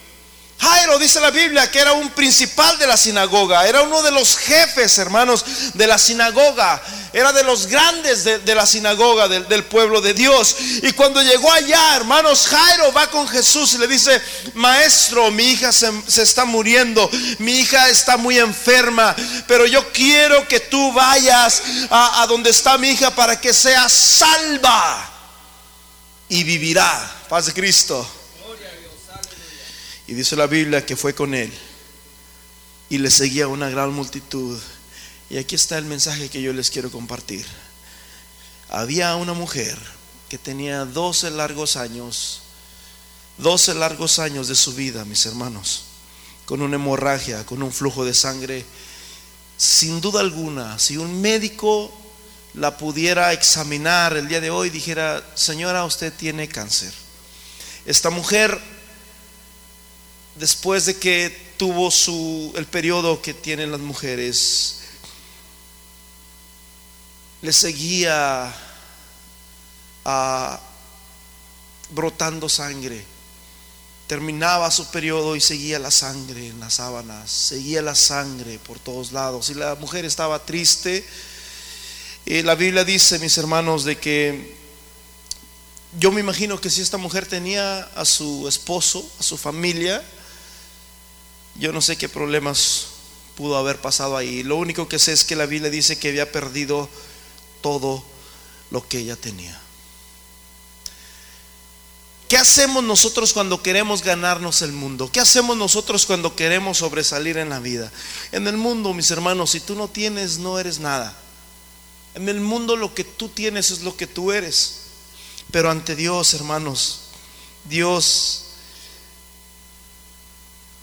Jairo 0.61 0.99
dice 0.99 1.19
la 1.19 1.31
Biblia 1.31 1.71
que 1.71 1.79
era 1.79 1.93
un 1.93 2.11
principal 2.11 2.77
de 2.77 2.85
la 2.85 2.95
sinagoga, 2.95 3.67
era 3.67 3.81
uno 3.81 4.03
de 4.03 4.11
los 4.11 4.37
jefes, 4.37 4.99
hermanos, 4.99 5.43
de 5.73 5.87
la 5.87 5.97
sinagoga, 5.97 6.79
era 7.13 7.33
de 7.33 7.43
los 7.43 7.65
grandes 7.65 8.23
de, 8.23 8.55
la 8.55 8.67
sinagoga 8.67 9.27
del, 9.27 9.63
pueblo 9.65 10.01
de 10.01 10.13
Dios. 10.13 10.55
Y 10.83 10.91
cuando 10.91 11.19
llegó 11.23 11.51
allá, 11.51 11.95
hermanos, 11.95 12.45
Jairo 12.45 12.93
va 12.93 13.09
con 13.09 13.27
Jesús 13.27 13.73
y 13.73 13.79
le 13.79 13.87
dice, 13.87 14.21
maestro, 14.53 15.31
mi 15.31 15.45
hija 15.45 15.71
se, 15.71 15.89
está 16.21 16.45
muriendo, 16.45 17.09
mi 17.39 17.53
hija 17.53 17.89
está 17.89 18.17
muy 18.17 18.37
enferma, 18.37 19.15
pero 19.47 19.65
yo 19.65 19.91
quiero 19.91 20.47
que 20.47 20.59
tú 20.59 20.93
vayas 20.93 21.63
a, 21.89 22.21
a 22.21 22.27
donde 22.27 22.51
está 22.51 22.77
mi 22.77 22.89
hija 22.89 23.09
para 23.15 23.41
que 23.41 23.51
sea 23.51 23.89
salva 23.89 25.09
y 26.29 26.43
vivirá. 26.43 27.17
Paz 27.27 27.47
de 27.47 27.53
Cristo. 27.53 28.20
Y 30.07 30.13
dice 30.13 30.35
la 30.35 30.47
Biblia 30.47 30.85
que 30.85 30.95
fue 30.95 31.13
con 31.13 31.33
él 31.33 31.51
y 32.91 32.97
le 32.97 33.09
seguía 33.09 33.47
una 33.47 33.69
gran 33.69 33.93
multitud. 33.93 34.59
Y 35.29 35.37
aquí 35.37 35.55
está 35.55 35.77
el 35.77 35.85
mensaje 35.85 36.27
que 36.27 36.41
yo 36.41 36.51
les 36.51 36.69
quiero 36.69 36.91
compartir. 36.91 37.45
Había 38.69 39.15
una 39.15 39.31
mujer 39.33 39.77
que 40.27 40.37
tenía 40.37 40.83
12 40.83 41.31
largos 41.31 41.77
años, 41.77 42.41
12 43.37 43.75
largos 43.75 44.19
años 44.19 44.49
de 44.49 44.55
su 44.55 44.73
vida, 44.73 45.05
mis 45.05 45.25
hermanos, 45.25 45.83
con 46.45 46.61
una 46.61 46.75
hemorragia, 46.75 47.45
con 47.45 47.63
un 47.63 47.71
flujo 47.71 48.03
de 48.03 48.13
sangre. 48.13 48.65
Sin 49.55 50.01
duda 50.01 50.19
alguna, 50.19 50.77
si 50.77 50.97
un 50.97 51.21
médico 51.21 51.93
la 52.55 52.77
pudiera 52.77 53.31
examinar 53.31 54.17
el 54.17 54.27
día 54.27 54.41
de 54.41 54.49
hoy, 54.49 54.69
dijera, 54.69 55.25
señora, 55.33 55.85
usted 55.85 56.11
tiene 56.11 56.49
cáncer. 56.49 56.93
Esta 57.85 58.09
mujer 58.09 58.59
después 60.41 60.87
de 60.87 60.97
que 60.97 61.53
tuvo 61.55 61.91
su, 61.91 62.51
el 62.55 62.65
periodo 62.65 63.21
que 63.21 63.31
tienen 63.31 63.69
las 63.69 63.79
mujeres, 63.79 64.79
le 67.43 67.53
seguía 67.53 68.51
brotando 71.91 72.49
sangre. 72.49 73.05
Terminaba 74.07 74.71
su 74.71 74.89
periodo 74.89 75.35
y 75.35 75.41
seguía 75.41 75.77
la 75.77 75.91
sangre 75.91 76.47
en 76.47 76.59
las 76.59 76.73
sábanas, 76.73 77.29
seguía 77.29 77.83
la 77.83 77.93
sangre 77.93 78.57
por 78.57 78.79
todos 78.79 79.11
lados. 79.11 79.51
Y 79.51 79.53
la 79.53 79.75
mujer 79.75 80.05
estaba 80.05 80.43
triste. 80.43 81.05
Y 82.25 82.41
la 82.41 82.55
Biblia 82.55 82.83
dice, 82.83 83.19
mis 83.19 83.37
hermanos, 83.37 83.83
de 83.83 83.99
que 83.99 84.57
yo 85.99 86.11
me 86.11 86.21
imagino 86.21 86.59
que 86.59 86.71
si 86.71 86.81
esta 86.81 86.97
mujer 86.97 87.27
tenía 87.27 87.81
a 87.95 88.05
su 88.05 88.47
esposo, 88.47 89.07
a 89.19 89.23
su 89.23 89.37
familia, 89.37 90.03
yo 91.61 91.71
no 91.71 91.79
sé 91.79 91.95
qué 91.95 92.09
problemas 92.09 92.87
pudo 93.35 93.55
haber 93.55 93.79
pasado 93.79 94.17
ahí. 94.17 94.41
Lo 94.41 94.55
único 94.55 94.89
que 94.89 94.97
sé 94.97 95.13
es 95.13 95.23
que 95.23 95.35
la 95.35 95.45
Biblia 95.45 95.69
dice 95.69 95.99
que 95.99 96.09
había 96.09 96.31
perdido 96.31 96.89
todo 97.61 98.03
lo 98.71 98.87
que 98.87 98.97
ella 98.97 99.15
tenía. 99.15 99.61
¿Qué 102.27 102.37
hacemos 102.37 102.83
nosotros 102.83 103.31
cuando 103.31 103.61
queremos 103.61 104.01
ganarnos 104.01 104.63
el 104.63 104.71
mundo? 104.71 105.11
¿Qué 105.11 105.19
hacemos 105.19 105.55
nosotros 105.55 106.07
cuando 106.07 106.35
queremos 106.35 106.79
sobresalir 106.79 107.37
en 107.37 107.49
la 107.49 107.59
vida? 107.59 107.91
En 108.31 108.47
el 108.47 108.57
mundo, 108.57 108.95
mis 108.95 109.11
hermanos, 109.11 109.51
si 109.51 109.59
tú 109.59 109.75
no 109.75 109.87
tienes, 109.87 110.39
no 110.39 110.57
eres 110.57 110.79
nada. 110.79 111.15
En 112.15 112.27
el 112.27 112.41
mundo 112.41 112.75
lo 112.75 112.95
que 112.95 113.03
tú 113.03 113.29
tienes 113.29 113.69
es 113.69 113.81
lo 113.81 113.95
que 113.95 114.07
tú 114.07 114.31
eres. 114.31 114.77
Pero 115.51 115.69
ante 115.69 115.95
Dios, 115.95 116.33
hermanos, 116.33 117.01
Dios 117.65 118.45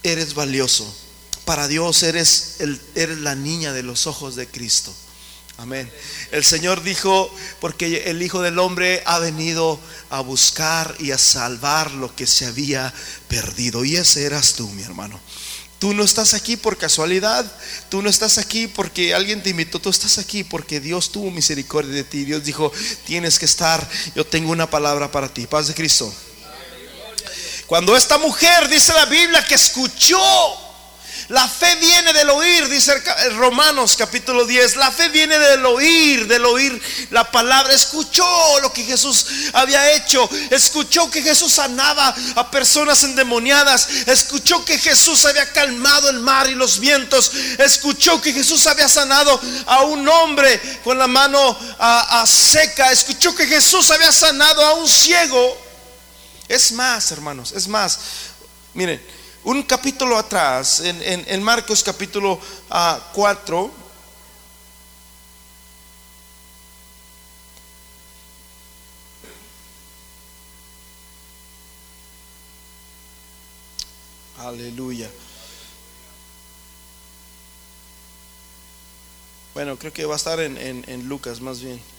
eres 0.02 0.34
valioso. 0.34 0.92
Para 1.44 1.68
Dios 1.68 2.02
eres, 2.02 2.56
el, 2.58 2.80
eres 2.94 3.18
la 3.18 3.34
niña 3.34 3.72
de 3.72 3.82
los 3.82 4.06
ojos 4.06 4.36
de 4.36 4.46
Cristo. 4.46 4.94
Amén. 5.58 5.90
El 6.30 6.44
Señor 6.44 6.84
dijo, 6.84 7.34
porque 7.60 8.04
el 8.06 8.22
Hijo 8.22 8.42
del 8.42 8.60
Hombre 8.60 9.02
ha 9.06 9.18
venido 9.18 9.80
a 10.08 10.20
buscar 10.20 10.94
y 11.00 11.10
a 11.10 11.18
salvar 11.18 11.90
lo 11.90 12.14
que 12.14 12.28
se 12.28 12.46
había 12.46 12.94
perdido. 13.26 13.84
Y 13.84 13.96
ese 13.96 14.24
eras 14.24 14.52
tú, 14.52 14.68
mi 14.68 14.82
hermano. 14.82 15.18
Tú 15.80 15.94
no 15.94 16.04
estás 16.04 16.34
aquí 16.34 16.56
por 16.56 16.76
casualidad, 16.76 17.50
tú 17.88 18.02
no 18.02 18.10
estás 18.10 18.38
aquí 18.38 18.68
porque 18.68 19.14
alguien 19.14 19.42
te 19.42 19.50
invitó, 19.50 19.80
tú 19.80 19.90
estás 19.90 20.18
aquí 20.18 20.44
porque 20.44 20.80
Dios 20.80 21.10
tuvo 21.10 21.30
misericordia 21.30 21.92
de 21.92 22.04
ti. 22.04 22.24
Dios 22.24 22.44
dijo, 22.44 22.72
tienes 23.04 23.38
que 23.38 23.44
estar, 23.46 23.88
yo 24.14 24.24
tengo 24.24 24.52
una 24.52 24.70
palabra 24.70 25.10
para 25.10 25.32
ti. 25.32 25.46
Paz 25.46 25.66
de 25.66 25.74
Cristo. 25.74 26.12
Cuando 27.68 27.94
esta 27.94 28.16
mujer, 28.16 28.66
dice 28.70 28.94
la 28.94 29.04
Biblia, 29.04 29.44
que 29.44 29.54
escuchó, 29.54 30.18
la 31.28 31.46
fe 31.46 31.74
viene 31.76 32.14
del 32.14 32.30
oír, 32.30 32.66
dice 32.66 32.98
Romanos 33.36 33.94
capítulo 33.94 34.46
10, 34.46 34.76
la 34.76 34.90
fe 34.90 35.10
viene 35.10 35.38
del 35.38 35.66
oír, 35.66 36.26
del 36.26 36.46
oír 36.46 36.80
la 37.10 37.30
palabra, 37.30 37.74
escuchó 37.74 38.24
lo 38.62 38.72
que 38.72 38.84
Jesús 38.84 39.26
había 39.52 39.92
hecho, 39.92 40.26
escuchó 40.48 41.10
que 41.10 41.20
Jesús 41.20 41.52
sanaba 41.52 42.16
a 42.36 42.50
personas 42.50 43.04
endemoniadas, 43.04 43.86
escuchó 44.06 44.64
que 44.64 44.78
Jesús 44.78 45.26
había 45.26 45.52
calmado 45.52 46.08
el 46.08 46.20
mar 46.20 46.48
y 46.48 46.54
los 46.54 46.80
vientos, 46.80 47.32
escuchó 47.58 48.18
que 48.22 48.32
Jesús 48.32 48.66
había 48.66 48.88
sanado 48.88 49.38
a 49.66 49.82
un 49.82 50.08
hombre 50.08 50.58
con 50.82 50.96
la 50.96 51.06
mano 51.06 51.58
a, 51.78 52.24
seca, 52.26 52.90
escuchó 52.90 53.34
que 53.34 53.46
Jesús 53.46 53.90
había 53.90 54.10
sanado 54.10 54.64
a 54.64 54.72
un 54.72 54.88
ciego 54.88 55.67
es 56.48 56.72
más, 56.72 57.12
hermanos, 57.12 57.52
es 57.52 57.68
más. 57.68 58.00
Miren, 58.72 59.00
un 59.44 59.62
capítulo 59.62 60.16
atrás, 60.16 60.80
en, 60.80 61.42
Marcos 61.42 61.82
capítulo 61.82 62.40
4, 63.12 63.70
ah, 74.38 74.48
Aleluya. 74.48 75.10
Bueno, 79.52 79.76
creo 79.76 79.92
que 79.92 80.06
va 80.06 80.14
a 80.14 80.16
estar 80.16 80.40
en 80.40 81.08
Lucas 81.08 81.40
más 81.40 81.60
bien. 81.60 81.97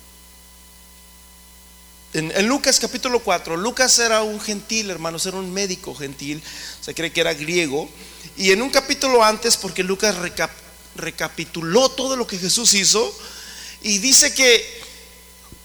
En, 2.13 2.47
Lucas 2.47 2.79
capítulo 2.79 3.19
4, 3.19 3.55
Lucas 3.55 3.99
era 3.99 4.23
un 4.23 4.41
gentil, 4.41 4.89
hermanos, 4.89 5.25
era 5.27 5.37
un 5.37 5.53
médico 5.53 5.93
gentil, 5.93 6.41
se 6.81 6.95
cree 6.95 7.11
que 7.11 7.21
era 7.21 7.35
griego. 7.35 7.87
Y 8.35 8.51
en 8.51 8.61
un 8.61 8.69
capítulo 8.71 9.23
antes, 9.23 9.57
porque 9.57 9.83
Lucas 9.83 10.15
recapituló 10.95 11.89
todo 11.89 12.15
lo 12.15 12.25
que 12.25 12.39
Jesús 12.39 12.73
hizo, 12.73 13.15
y 13.83 13.99
dice 13.99 14.33
que 14.33 14.81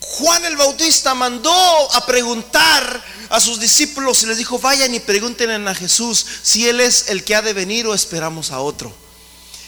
Juan 0.01 0.45
el 0.45 0.57
Bautista 0.57 1.15
mandó 1.15 1.95
a 1.95 2.05
preguntar 2.05 3.03
a 3.31 3.41
sus 3.41 3.59
discípulos 3.59 4.23
y 4.23 4.27
les 4.27 4.37
dijo, 4.37 4.59
vayan 4.59 4.95
y 4.95 5.01
pregunten 5.01 5.67
a 5.67 5.75
Jesús 5.75 6.27
si 6.43 6.69
Él 6.69 6.81
es 6.81 7.09
el 7.09 7.25
que 7.25 7.35
ha 7.35 7.43
de 7.43 7.55
venir 7.55 7.87
o 7.87 7.95
esperamos 7.95 8.51
a 8.51 8.61
otro. 8.61 9.04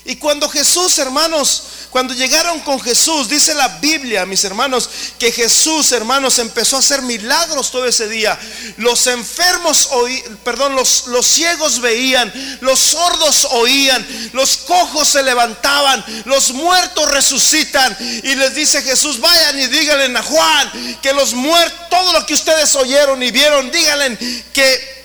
Y 0.09 0.17
cuando 0.17 0.49
Jesús, 0.49 0.99
hermanos, 0.99 1.63
cuando 1.91 2.15
llegaron 2.15 2.61
con 2.61 2.81
Jesús, 2.81 3.29
dice 3.29 3.55
la 3.55 3.67
Biblia, 3.79 4.25
mis 4.25 4.45
hermanos, 4.45 4.89
que 5.19 5.33
Jesús, 5.33 5.91
hermanos, 5.91 6.39
empezó 6.39 6.77
a 6.77 6.79
hacer 6.79 7.03
milagros 7.03 7.73
todo 7.73 7.87
ese 7.87 8.09
día. 8.09 8.39
Los 8.77 9.09
enfermos 9.09 9.89
oían, 9.91 10.37
perdón, 10.45 10.77
los, 10.77 11.09
los 11.09 11.27
ciegos 11.27 11.81
veían, 11.81 12.33
los 12.61 12.79
sordos 12.79 13.49
oían, 13.51 14.07
los 14.33 14.59
cojos 14.59 15.09
se 15.09 15.25
levantaban, 15.25 16.05
los 16.25 16.53
muertos 16.53 17.11
resucitan. 17.11 17.97
Y 18.23 18.37
les 18.37 18.55
dice 18.55 18.83
Jesús, 18.83 19.19
vayan 19.21 19.59
y 19.59 19.67
díganle 19.67 20.17
a 20.17 20.23
Juan 20.23 20.99
que 21.03 21.13
los 21.15 21.35
muertos, 21.35 21.89
todo 21.91 22.13
lo 22.13 22.25
que 22.27 22.35
ustedes 22.35 22.77
oyeron 22.77 23.21
y 23.25 23.33
vieron, 23.33 23.73
díganle 23.73 24.17
que 24.53 24.97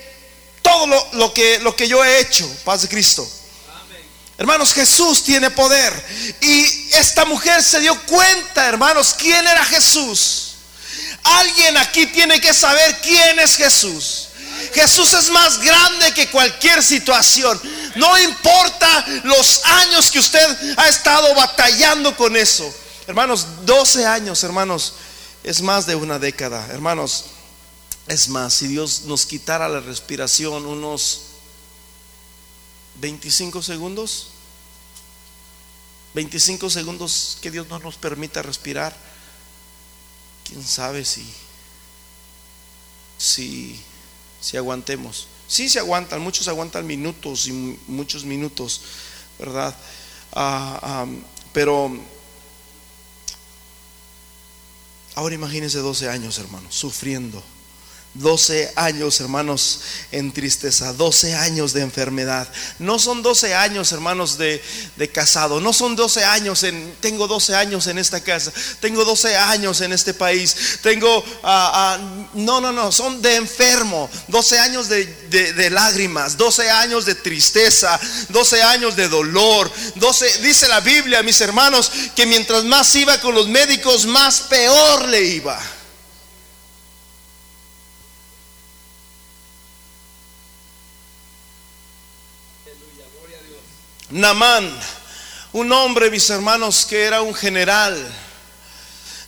todo 0.62 0.86
lo, 0.86 1.08
lo, 1.14 1.34
que, 1.34 1.58
lo 1.58 1.74
que 1.74 1.88
yo 1.88 2.04
he 2.04 2.20
hecho, 2.20 2.48
paz 2.64 2.82
de 2.82 2.88
Cristo. 2.88 3.28
Hermanos, 4.38 4.72
Jesús 4.72 5.22
tiene 5.22 5.50
poder. 5.50 5.92
Y 6.40 6.64
esta 6.92 7.24
mujer 7.24 7.62
se 7.62 7.80
dio 7.80 8.00
cuenta, 8.06 8.66
hermanos, 8.68 9.14
quién 9.18 9.46
era 9.46 9.64
Jesús. 9.64 10.54
Alguien 11.22 11.76
aquí 11.76 12.06
tiene 12.06 12.40
que 12.40 12.52
saber 12.52 13.00
quién 13.02 13.38
es 13.38 13.56
Jesús. 13.56 14.28
Jesús 14.74 15.12
es 15.12 15.30
más 15.30 15.58
grande 15.60 16.12
que 16.14 16.28
cualquier 16.30 16.82
situación. 16.82 17.60
No 17.96 18.18
importa 18.18 19.04
los 19.24 19.64
años 19.64 20.10
que 20.10 20.18
usted 20.18 20.76
ha 20.78 20.88
estado 20.88 21.34
batallando 21.34 22.16
con 22.16 22.36
eso. 22.36 22.72
Hermanos, 23.06 23.46
12 23.64 24.06
años, 24.06 24.42
hermanos, 24.44 24.94
es 25.44 25.60
más 25.60 25.86
de 25.86 25.94
una 25.94 26.18
década. 26.18 26.66
Hermanos, 26.70 27.24
es 28.08 28.28
más, 28.28 28.54
si 28.54 28.68
Dios 28.68 29.02
nos 29.02 29.26
quitara 29.26 29.68
la 29.68 29.80
respiración 29.80 30.66
unos 30.66 31.22
25 32.96 33.62
segundos, 33.62 34.28
25 36.14 36.70
segundos 36.70 37.38
que 37.40 37.50
Dios 37.50 37.68
no 37.68 37.78
nos 37.78 37.96
permita 37.96 38.42
respirar, 38.42 38.96
quién 40.44 40.62
sabe 40.62 41.04
si, 41.04 41.26
si, 43.18 43.80
si 44.40 44.56
aguantemos. 44.56 45.28
Sí 45.48 45.68
se 45.68 45.78
aguantan, 45.78 46.20
muchos 46.20 46.48
aguantan 46.48 46.86
minutos 46.86 47.46
y 47.46 47.52
muchos 47.52 48.24
minutos, 48.24 48.82
¿verdad? 49.38 49.74
Ah, 50.32 51.06
pero 51.52 51.90
ahora 55.14 55.34
imagínense 55.34 55.78
12 55.78 56.08
años, 56.08 56.38
hermanos, 56.38 56.74
sufriendo 56.74 57.42
12 58.14 58.74
años, 58.76 59.18
hermanos, 59.20 59.80
en 60.10 60.32
tristeza, 60.32 60.92
12 60.92 61.34
años 61.34 61.72
de 61.72 61.80
enfermedad. 61.80 62.46
No 62.78 62.98
son 62.98 63.22
12 63.22 63.54
años, 63.54 63.90
hermanos, 63.92 64.36
de, 64.36 64.60
casado. 65.12 65.60
No 65.60 65.72
son 65.72 65.96
12 65.96 66.22
años 66.24 66.62
en, 66.62 66.94
tengo 67.00 67.26
12 67.26 67.54
años 67.54 67.86
en 67.86 67.98
esta 67.98 68.20
casa. 68.20 68.52
Tengo 68.80 69.06
12 69.06 69.34
años 69.36 69.80
en 69.80 69.94
este 69.94 70.12
país. 70.12 70.78
Tengo, 70.82 71.24
ah, 71.42 71.72
ah, 71.74 72.28
no, 72.34 72.60
no, 72.60 72.70
no, 72.70 72.92
son 72.92 73.22
de 73.22 73.36
enfermo. 73.36 74.10
12 74.28 74.58
años 74.58 74.88
de, 74.90 75.06
de, 75.30 75.70
lágrimas, 75.70 76.36
12 76.36 76.70
años 76.70 77.06
de 77.06 77.14
tristeza, 77.14 77.98
12 78.28 78.62
años 78.62 78.94
de 78.94 79.08
dolor. 79.08 79.72
12, 79.94 80.42
dice 80.42 80.68
la 80.68 80.80
Biblia, 80.80 81.22
mis 81.22 81.40
hermanos, 81.40 81.90
que 82.14 82.26
mientras 82.26 82.64
más 82.64 82.94
iba 82.94 83.18
con 83.22 83.34
los 83.34 83.48
médicos, 83.48 84.04
más 84.04 84.42
peor 84.42 85.08
le 85.08 85.24
iba. 85.24 85.58
Namán, 94.12 94.70
un 95.54 95.72
hombre, 95.72 96.10
mis 96.10 96.28
hermanos, 96.28 96.84
que 96.84 97.02
era 97.02 97.22
un 97.22 97.32
general. 97.32 97.96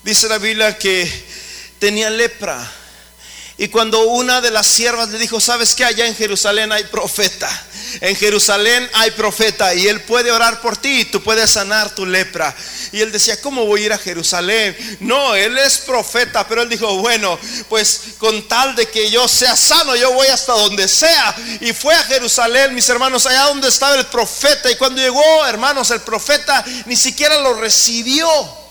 Dice 0.02 0.28
la 0.28 0.36
Biblia 0.36 0.76
que 0.76 1.10
tenía 1.78 2.10
lepra. 2.10 2.70
Y 3.56 3.68
cuando 3.68 4.00
una 4.02 4.40
de 4.40 4.50
las 4.50 4.66
siervas 4.66 5.10
le 5.10 5.18
dijo, 5.18 5.40
¿sabes 5.40 5.74
que 5.74 5.84
allá 5.84 6.06
en 6.06 6.16
Jerusalén 6.16 6.72
hay 6.72 6.84
profeta? 6.84 7.48
En 8.00 8.16
Jerusalén 8.16 8.90
hay 8.94 9.12
profeta 9.12 9.72
y 9.74 9.86
él 9.86 10.00
puede 10.00 10.32
orar 10.32 10.60
por 10.60 10.76
ti 10.76 11.00
y 11.00 11.04
tú 11.04 11.22
puedes 11.22 11.50
sanar 11.50 11.94
tu 11.94 12.04
lepra. 12.04 12.52
Y 12.90 13.00
él 13.00 13.12
decía, 13.12 13.40
¿cómo 13.40 13.64
voy 13.66 13.82
a 13.82 13.86
ir 13.86 13.92
a 13.92 13.98
Jerusalén? 13.98 14.76
No, 14.98 15.36
él 15.36 15.56
es 15.58 15.78
profeta, 15.78 16.46
pero 16.48 16.62
él 16.62 16.68
dijo, 16.68 16.98
bueno, 16.98 17.38
pues 17.68 18.00
con 18.18 18.48
tal 18.48 18.74
de 18.74 18.88
que 18.88 19.08
yo 19.10 19.28
sea 19.28 19.54
sano, 19.54 19.94
yo 19.94 20.12
voy 20.12 20.26
hasta 20.26 20.52
donde 20.52 20.88
sea. 20.88 21.36
Y 21.60 21.72
fue 21.72 21.94
a 21.94 22.02
Jerusalén, 22.02 22.74
mis 22.74 22.88
hermanos, 22.88 23.24
allá 23.26 23.44
donde 23.44 23.68
estaba 23.68 23.94
el 23.94 24.06
profeta. 24.06 24.68
Y 24.68 24.76
cuando 24.76 25.00
llegó, 25.00 25.46
hermanos, 25.46 25.92
el 25.92 26.00
profeta 26.00 26.64
ni 26.86 26.96
siquiera 26.96 27.38
lo 27.40 27.54
recibió. 27.54 28.63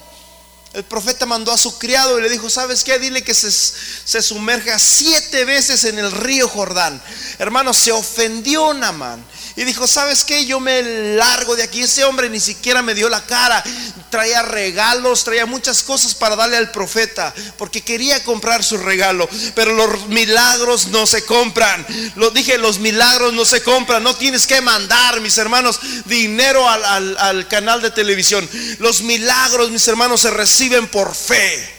El 0.74 0.84
profeta 0.84 1.28
mandó 1.28 1.52
a 1.52 1.58
su 1.58 1.78
criado 1.78 2.18
y 2.18 2.24
le 2.24 2.30
dijo, 2.30 2.50
¿sabes 2.50 2.84
qué? 2.84 2.98
Dile 2.98 3.24
que 3.24 3.36
se, 3.36 4.22
sumerja 4.22 4.80
siete 4.80 5.46
veces 5.46 5.84
en 5.84 6.00
el 6.00 6.12
río 6.12 6.48
Jordán. 6.48 7.02
Hermano, 7.38 7.74
se 7.74 7.92
ofendió 7.92 8.74
Namán 8.74 9.24
y 9.56 9.66
dijo, 9.66 9.88
¿sabes 9.88 10.24
qué? 10.24 10.48
Yo 10.48 10.60
me 10.60 10.82
largo 11.16 11.56
de 11.56 11.62
aquí. 11.62 11.82
Ese 11.82 12.04
hombre 12.04 12.28
ni 12.28 12.40
siquiera 12.40 12.82
me 12.82 12.96
dio 12.96 13.08
la 13.08 13.24
cara. 13.26 13.64
Traía 14.10 14.42
regalos, 14.42 15.24
traía 15.24 15.46
muchas 15.46 15.84
cosas 15.84 16.16
para 16.16 16.36
darle 16.36 16.58
al 16.58 16.72
profeta, 16.72 17.34
porque 17.58 17.82
quería 17.82 18.24
comprar 18.24 18.64
su 18.64 18.78
regalo. 18.78 19.30
Pero 19.54 19.74
los 19.74 20.08
milagros 20.08 20.88
no 20.88 21.06
se 21.06 21.24
compran. 21.26 21.86
Lo 22.16 22.32
dije, 22.32 22.58
los 22.58 22.80
milagros 22.80 23.34
no 23.34 23.46
se 23.46 23.62
compran. 23.62 24.02
No 24.04 24.16
tienes 24.16 24.48
que 24.48 24.60
mandar, 24.62 25.22
mis 25.22 25.38
hermanos, 25.38 25.80
dinero 26.06 26.68
al, 26.68 27.16
al 27.18 27.48
canal 27.48 27.80
de 27.82 27.92
televisión. 27.92 28.50
Los 28.80 29.04
milagros, 29.04 29.70
mis 29.70 29.88
hermanos, 29.88 30.22
se 30.22 30.32
reciben 30.32 30.88
por 30.88 31.14
fe. 31.14 31.72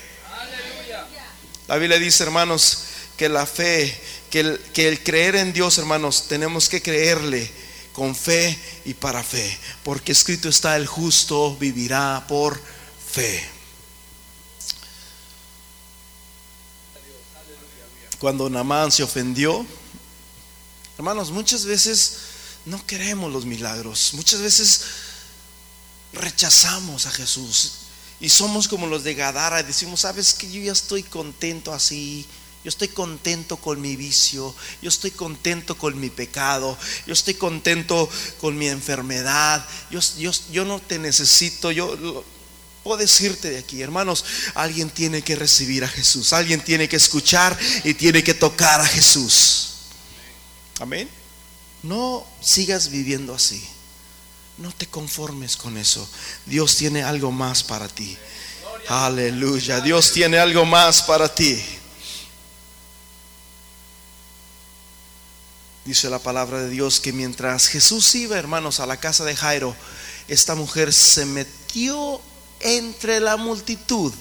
La 1.67 1.77
Biblia 1.77 1.99
dice, 1.99 2.23
hermanos, 2.23 2.85
que 3.17 3.29
la 3.29 3.47
fe, 3.47 4.01
que 4.31 4.41
el, 4.41 4.61
que 4.73 4.87
el 4.87 5.03
creer 5.03 5.35
en 5.35 5.53
Dios, 5.53 5.79
hermanos, 5.79 6.29
tenemos 6.29 6.69
que 6.69 6.81
creerle 6.83 7.64
con 7.95 8.15
fe 8.15 8.59
y 8.85 8.93
para 8.93 9.23
fe, 9.23 9.57
porque 9.85 10.13
escrito 10.13 10.49
está, 10.49 10.77
el 10.77 10.87
justo 10.87 11.57
vivirá 11.57 12.27
por 12.29 12.61
fe. 13.07 13.49
Cuando 18.19 18.51
Namán 18.51 18.91
se 18.91 19.05
ofendió, 19.05 19.65
hermanos, 20.99 21.31
muchas 21.31 21.65
veces 21.65 22.17
no 22.67 22.85
queremos 22.85 23.33
los 23.33 23.47
milagros, 23.47 24.11
muchas 24.15 24.41
veces 24.41 24.81
rechazamos 26.13 27.07
a 27.07 27.13
Jesús 27.13 27.73
y 28.19 28.29
somos 28.29 28.67
como 28.67 28.89
los 28.89 29.05
de 29.05 29.15
Gadara 29.15 29.61
y 29.61 29.65
decimos, 29.65 30.01
sabes 30.01 30.35
que 30.35 30.51
yo 30.51 30.61
ya 30.61 30.73
estoy 30.73 31.05
contento 31.05 31.73
así, 31.73 32.27
yo 32.65 32.71
estoy 32.71 32.89
contento 32.89 33.59
con 33.59 33.79
mi 33.79 33.95
vicio, 33.95 34.55
yo 34.81 34.89
estoy 34.89 35.11
contento 35.11 35.77
con 35.77 36.01
mi 36.01 36.09
pecado, 36.09 36.79
yo 37.07 37.13
estoy 37.13 37.35
contento 37.35 38.09
con 38.41 38.57
mi 38.57 38.69
enfermedad, 38.69 39.65
yo, 39.91 40.01
yo, 40.51 40.65
no 40.65 40.81
te 40.81 40.99
necesito, 40.99 41.71
yo 41.71 42.25
puedo 42.83 42.97
decirte 42.97 43.51
de 43.51 43.59
aquí, 43.59 43.83
hermanos, 43.83 44.25
alguien 44.55 44.89
tiene 44.89 45.21
que 45.21 45.37
recibir 45.37 45.85
a 45.85 45.89
Jesús, 45.89 46.33
alguien 46.33 46.65
tiene 46.65 46.89
que 46.89 46.97
escuchar 46.97 47.57
y 47.85 47.93
tiene 47.93 48.25
que 48.25 48.33
tocar 48.33 48.81
a 48.81 48.87
Jesús. 48.87 49.75
Amén. 50.81 51.07
No 51.83 52.27
sigas 52.41 52.89
viviendo 52.89 53.35
así. 53.35 53.63
No 54.57 54.73
te 54.73 54.87
conformes 54.87 55.59
con 55.59 55.77
eso. 55.77 56.09
Dios 56.47 56.77
tiene 56.77 57.03
algo 57.03 57.31
más 57.31 57.63
para 57.63 57.89
ti. 57.89 58.17
Aleluya. 58.89 59.81
Dios 59.83 60.13
tiene 60.13 60.39
algo 60.39 60.65
más 60.65 61.03
para 61.03 61.33
ti. 61.33 61.63
Dice 65.85 66.09
la 66.09 66.19
palabra 66.19 66.61
de 66.63 66.71
Dios 66.71 66.99
que 66.99 67.13
mientras 67.13 67.69
Jesús 67.69 68.15
iba, 68.15 68.39
hermanos, 68.39 68.81
a 68.81 68.87
la 68.87 68.97
casa 68.97 69.25
de 69.25 69.37
Jairo, 69.37 69.77
esta 70.29 70.55
mujer 70.55 70.93
se 70.93 71.27
metió 71.27 72.21
entre 72.61 73.21
la 73.21 73.37
multitud. 73.37 74.13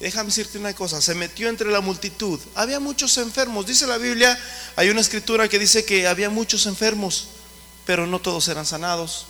Déjame 0.00 0.28
decirte 0.28 0.58
una 0.58 0.74
cosa, 0.74 1.00
se 1.00 1.14
metió 1.14 1.48
entre 1.48 1.70
la 1.70 1.80
multitud. 1.80 2.40
Había 2.54 2.80
muchos 2.80 3.16
enfermos. 3.18 3.66
Dice 3.66 3.86
la 3.86 3.98
Biblia, 3.98 4.38
hay 4.76 4.90
una 4.90 5.00
escritura 5.00 5.48
que 5.48 5.58
dice 5.58 5.84
que 5.84 6.06
había 6.06 6.30
muchos 6.30 6.66
enfermos, 6.66 7.28
pero 7.84 8.06
no 8.06 8.20
todos 8.20 8.46
eran 8.48 8.66
sanados. 8.66 9.26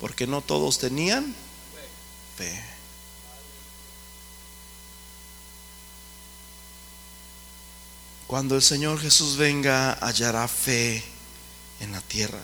Porque 0.00 0.26
no 0.26 0.40
todos 0.40 0.78
tenían 0.78 1.34
fe. 2.36 2.73
Cuando 8.26 8.56
el 8.56 8.62
Señor 8.62 9.00
Jesús 9.00 9.36
venga, 9.36 9.92
hallará 10.00 10.48
fe 10.48 11.04
en 11.80 11.92
la 11.92 12.00
tierra. 12.00 12.40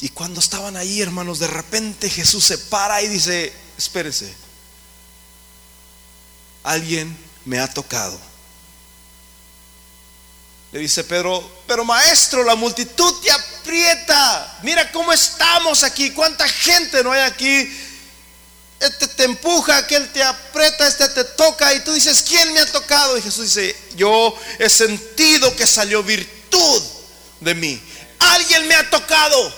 Y 0.00 0.10
cuando 0.10 0.40
estaban 0.40 0.76
ahí, 0.76 1.00
hermanos, 1.00 1.38
de 1.38 1.46
repente 1.46 2.10
Jesús 2.10 2.44
se 2.44 2.58
para 2.58 3.00
y 3.00 3.08
dice, 3.08 3.52
espérese, 3.78 4.34
alguien 6.62 7.16
me 7.44 7.58
ha 7.58 7.72
tocado. 7.72 8.18
Le 10.72 10.80
dice 10.80 11.04
Pedro, 11.04 11.62
pero 11.66 11.84
maestro, 11.84 12.42
la 12.42 12.56
multitud 12.56 13.14
te 13.22 13.30
aprieta. 13.30 14.58
Mira 14.62 14.90
cómo 14.90 15.12
estamos 15.12 15.84
aquí. 15.84 16.10
¿Cuánta 16.10 16.48
gente 16.48 17.02
no 17.04 17.12
hay 17.12 17.22
aquí? 17.22 17.70
Este 18.84 19.08
te 19.08 19.24
empuja, 19.24 19.78
aquel 19.78 20.12
te 20.12 20.22
aprieta, 20.22 20.86
este 20.86 21.08
te 21.08 21.24
toca 21.24 21.72
y 21.72 21.80
tú 21.80 21.92
dices, 21.92 22.22
¿quién 22.22 22.52
me 22.52 22.60
ha 22.60 22.70
tocado? 22.70 23.16
Y 23.16 23.22
Jesús 23.22 23.54
dice, 23.54 23.74
yo 23.96 24.34
he 24.58 24.68
sentido 24.68 25.56
que 25.56 25.66
salió 25.66 26.02
virtud 26.02 26.82
de 27.40 27.54
mí. 27.54 27.80
Alguien 28.18 28.68
me 28.68 28.74
ha 28.74 28.90
tocado. 28.90 29.54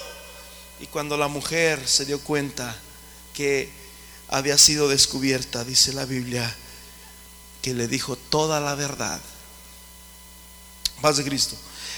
Y 0.78 0.86
cuando 0.86 1.16
la 1.16 1.26
mujer 1.26 1.88
se 1.88 2.04
dio 2.04 2.20
cuenta 2.20 2.76
que 3.34 3.68
había 4.28 4.56
sido 4.58 4.88
descubierta, 4.88 5.64
dice 5.64 5.92
la 5.92 6.04
Biblia, 6.04 6.54
que 7.62 7.74
le 7.74 7.88
dijo 7.88 8.14
toda 8.14 8.60
la 8.60 8.76
verdad. 8.76 9.20
Paz 11.00 11.16
de 11.16 11.24
Cristo. 11.24 11.56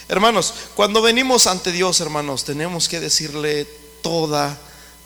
Hermanos, 0.08 0.54
cuando 0.74 1.02
venimos 1.02 1.46
ante 1.46 1.72
Dios, 1.72 2.00
hermanos, 2.00 2.44
tenemos 2.44 2.88
que 2.88 3.00
decirle 3.00 3.66
toda 4.02 4.58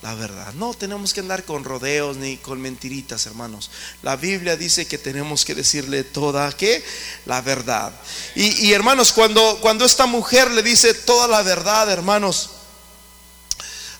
la 0.03 0.15
verdad. 0.15 0.53
No 0.55 0.75
tenemos 0.75 1.15
que 1.15 1.21
andar 1.21 1.45
con 1.45 1.63
rodeos 1.63 2.17
ni 2.17 2.37
con 2.37 2.61
mentiritas, 2.61 3.25
hermanos. 3.27 3.71
La 4.03 4.17
Biblia 4.17 4.57
dice 4.57 4.87
que 4.87 4.99
tenemos 4.99 5.45
que 5.45 5.55
decirle 5.55 6.03
toda 6.03 6.51
¿qué? 6.57 6.85
la 7.25 7.41
verdad. 7.41 7.93
Y, 8.35 8.73
hermanos, 8.73 9.13
cuando, 9.13 9.59
cuando 9.61 9.85
esta 9.85 10.07
mujer 10.07 10.51
le 10.51 10.63
dice 10.63 10.93
toda 10.93 11.29
la 11.29 11.43
verdad, 11.43 11.89
hermanos, 11.91 12.51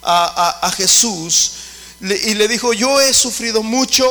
a, 0.03 0.73
Jesús, 0.77 1.53
y 2.01 2.35
le 2.35 2.49
dijo, 2.49 2.73
yo 2.73 3.01
he 3.01 3.15
sufrido 3.15 3.63
mucho 3.63 4.05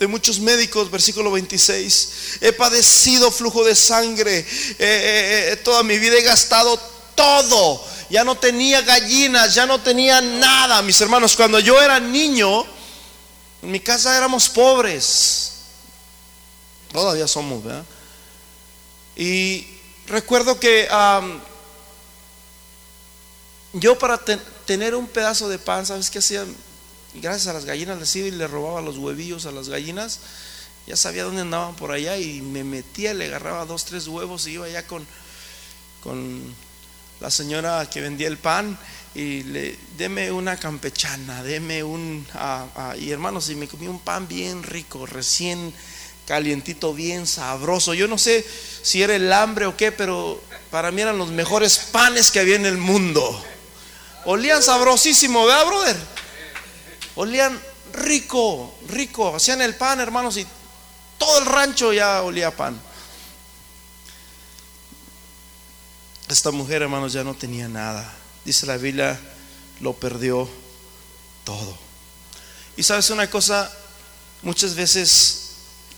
de 0.00 0.08
muchos 0.08 0.40
médicos, 0.40 0.90
versículo 0.90 1.30
26. 1.30 2.10
He 2.40 2.52
padecido 2.52 3.30
flujo 3.30 3.64
de 3.64 3.76
sangre. 3.76 4.38
Eh, 4.38 4.46
eh, 4.78 5.50
eh, 5.52 5.56
toda 5.64 5.84
mi 5.84 5.98
vida 5.98 6.16
he 6.18 6.22
gastado 6.22 6.80
todo. 7.14 7.84
Ya 8.10 8.24
no 8.24 8.36
tenía 8.36 8.80
gallinas, 8.80 9.54
ya 9.54 9.66
no 9.66 9.80
tenía 9.80 10.20
nada, 10.20 10.80
mis 10.82 11.00
hermanos. 11.00 11.36
Cuando 11.36 11.60
yo 11.60 11.80
era 11.80 12.00
niño, 12.00 12.64
en 13.62 13.70
mi 13.70 13.80
casa 13.80 14.16
éramos 14.16 14.48
pobres. 14.48 15.52
Todavía 16.92 17.28
somos, 17.28 17.62
¿verdad? 17.62 17.84
Y 19.16 19.66
recuerdo 20.06 20.58
que 20.58 20.88
yo 23.72 23.98
para 23.98 24.18
tener 24.64 24.94
un 24.94 25.06
pedazo 25.06 25.48
de 25.48 25.58
pan, 25.58 25.84
¿sabes 25.84 26.10
qué 26.10 26.18
hacían? 26.18 26.54
gracias 27.14 27.46
a 27.48 27.52
las 27.52 27.64
gallinas 27.64 27.98
les 27.98 28.14
iba 28.16 28.28
y 28.28 28.32
le 28.32 28.46
robaba 28.46 28.80
los 28.80 28.98
huevillos 28.98 29.46
a 29.46 29.52
las 29.52 29.68
gallinas. 29.68 30.20
Ya 30.86 30.96
sabía 30.96 31.24
dónde 31.24 31.42
andaban 31.42 31.76
por 31.76 31.90
allá 31.90 32.16
y 32.16 32.40
me 32.40 32.64
metía, 32.64 33.12
le 33.12 33.26
agarraba 33.26 33.66
dos, 33.66 33.84
tres 33.84 34.08
huevos 34.08 34.46
y 34.46 34.52
iba 34.52 34.66
allá 34.66 34.86
con, 34.86 35.06
con 36.02 36.54
la 37.20 37.30
señora 37.30 37.88
que 37.90 38.00
vendía 38.00 38.28
el 38.28 38.38
pan 38.38 38.78
y 39.14 39.42
le 39.44 39.78
deme 39.96 40.30
una 40.30 40.56
campechana, 40.56 41.42
deme 41.42 41.82
un 41.82 42.26
y 42.98 43.10
hermanos, 43.10 43.50
y 43.50 43.54
me 43.54 43.68
comí 43.68 43.88
un 43.88 44.00
pan 44.00 44.28
bien 44.28 44.62
rico, 44.62 45.06
recién 45.06 45.72
calientito, 46.26 46.92
bien 46.92 47.26
sabroso. 47.26 47.94
Yo 47.94 48.06
no 48.06 48.18
sé 48.18 48.46
si 48.82 49.02
era 49.02 49.16
el 49.16 49.32
hambre 49.32 49.66
o 49.66 49.76
qué, 49.76 49.92
pero 49.92 50.40
para 50.70 50.90
mí 50.90 51.00
eran 51.00 51.18
los 51.18 51.30
mejores 51.30 51.78
panes 51.90 52.30
que 52.30 52.40
había 52.40 52.56
en 52.56 52.66
el 52.66 52.76
mundo. 52.76 53.44
Olían 54.24 54.62
sabrosísimo, 54.62 55.46
¿verdad, 55.46 55.66
brother? 55.66 55.96
olían 57.18 57.60
rico, 57.94 58.78
rico. 58.88 59.34
Hacían 59.34 59.60
el 59.60 59.74
pan, 59.74 60.00
hermanos, 60.00 60.36
y 60.36 60.46
todo 61.18 61.38
el 61.40 61.46
rancho 61.46 61.92
ya 61.92 62.22
olía 62.22 62.50
pan. 62.50 62.80
Esta 66.28 66.50
mujer, 66.50 66.82
hermanos, 66.82 67.12
ya 67.12 67.24
no 67.24 67.34
tenía 67.34 67.68
nada. 67.68 68.12
Dice 68.44 68.66
la 68.66 68.76
Biblia, 68.76 69.18
lo 69.80 69.94
perdió 69.94 70.48
todo. 71.44 71.76
Y 72.76 72.82
sabes 72.82 73.10
una 73.10 73.28
cosa, 73.28 73.70
muchas 74.42 74.74
veces 74.74 75.50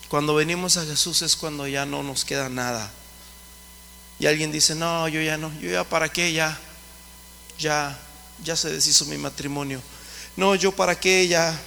cuando 0.08 0.34
venimos 0.34 0.76
a 0.76 0.84
Jesús 0.84 1.22
es 1.22 1.36
cuando 1.36 1.66
ya 1.66 1.84
no 1.84 2.02
nos 2.02 2.24
queda 2.24 2.48
nada. 2.48 2.90
Y 4.18 4.26
alguien 4.26 4.52
dice, 4.52 4.74
no, 4.74 5.08
yo 5.08 5.20
ya 5.20 5.36
no, 5.36 5.52
yo 5.60 5.70
ya 5.70 5.84
para 5.84 6.08
qué, 6.08 6.32
ya, 6.32 6.58
ya, 7.58 7.98
ya 8.42 8.56
se 8.56 8.70
deshizo 8.70 9.04
mi 9.06 9.18
matrimonio 9.18 9.80
no, 10.36 10.54
yo 10.54 10.72
para 10.72 10.98
qué, 10.98 11.28
ya, 11.28 11.58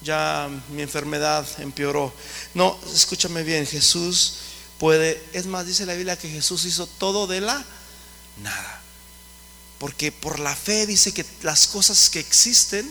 ya 0.00 0.48
mi 0.70 0.82
enfermedad 0.82 1.46
empeoró. 1.58 2.12
No, 2.54 2.78
escúchame 2.92 3.42
bien, 3.42 3.66
Jesús 3.66 4.38
puede, 4.78 5.22
es 5.32 5.46
más, 5.46 5.66
dice 5.66 5.86
la 5.86 5.94
Biblia 5.94 6.18
que 6.18 6.28
Jesús 6.28 6.64
hizo 6.64 6.86
todo 6.86 7.26
de 7.26 7.40
la 7.40 7.64
nada. 8.42 8.82
Porque 9.78 10.12
por 10.12 10.40
la 10.40 10.54
fe 10.56 10.86
dice 10.86 11.12
que 11.12 11.24
las 11.42 11.66
cosas 11.66 12.08
que 12.08 12.20
existen 12.20 12.90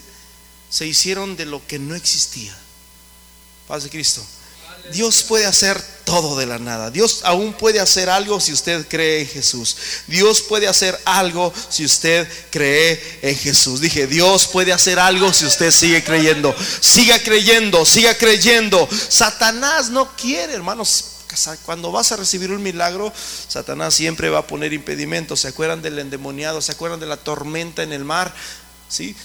se 0.69 0.85
hicieron 0.85 1.35
de 1.35 1.45
lo 1.45 1.65
que 1.65 1.79
no 1.79 1.95
existía. 1.95 2.55
Paz 3.67 3.83
de 3.83 3.89
Cristo. 3.89 4.25
Dios 4.91 5.23
puede 5.23 5.45
hacer 5.45 5.81
todo 6.03 6.37
de 6.37 6.45
la 6.45 6.59
nada. 6.59 6.91
Dios 6.91 7.21
aún 7.23 7.53
puede 7.53 7.79
hacer 7.79 8.09
algo 8.09 8.39
si 8.39 8.53
usted 8.53 8.87
cree 8.87 9.21
en 9.21 9.27
Jesús. 9.27 9.75
Dios 10.05 10.41
puede 10.41 10.67
hacer 10.67 10.99
algo 11.05 11.51
si 11.69 11.85
usted 11.85 12.27
cree 12.51 13.19
en 13.23 13.35
Jesús. 13.35 13.81
Dije, 13.81 14.05
Dios 14.05 14.45
puede 14.45 14.73
hacer 14.73 14.99
algo 14.99 15.33
si 15.33 15.45
usted 15.45 15.71
sigue 15.71 16.03
creyendo. 16.03 16.55
Siga 16.81 17.17
creyendo, 17.23 17.83
siga 17.83 18.15
creyendo. 18.15 18.87
Satanás 19.09 19.89
no 19.89 20.15
quiere, 20.15 20.53
hermanos. 20.53 21.14
Cuando 21.65 21.91
vas 21.91 22.11
a 22.11 22.17
recibir 22.17 22.51
un 22.51 22.63
milagro, 22.63 23.11
Satanás 23.47 23.93
siempre 23.93 24.29
va 24.29 24.39
a 24.39 24.47
poner 24.47 24.73
impedimentos. 24.73 25.41
¿Se 25.41 25.47
acuerdan 25.47 25.81
del 25.81 25.99
endemoniado? 25.99 26.61
¿Se 26.61 26.71
acuerdan 26.71 26.99
de 26.99 27.05
la 27.05 27.17
tormenta 27.17 27.83
en 27.83 27.93
el 27.93 28.03
mar? 28.05 28.33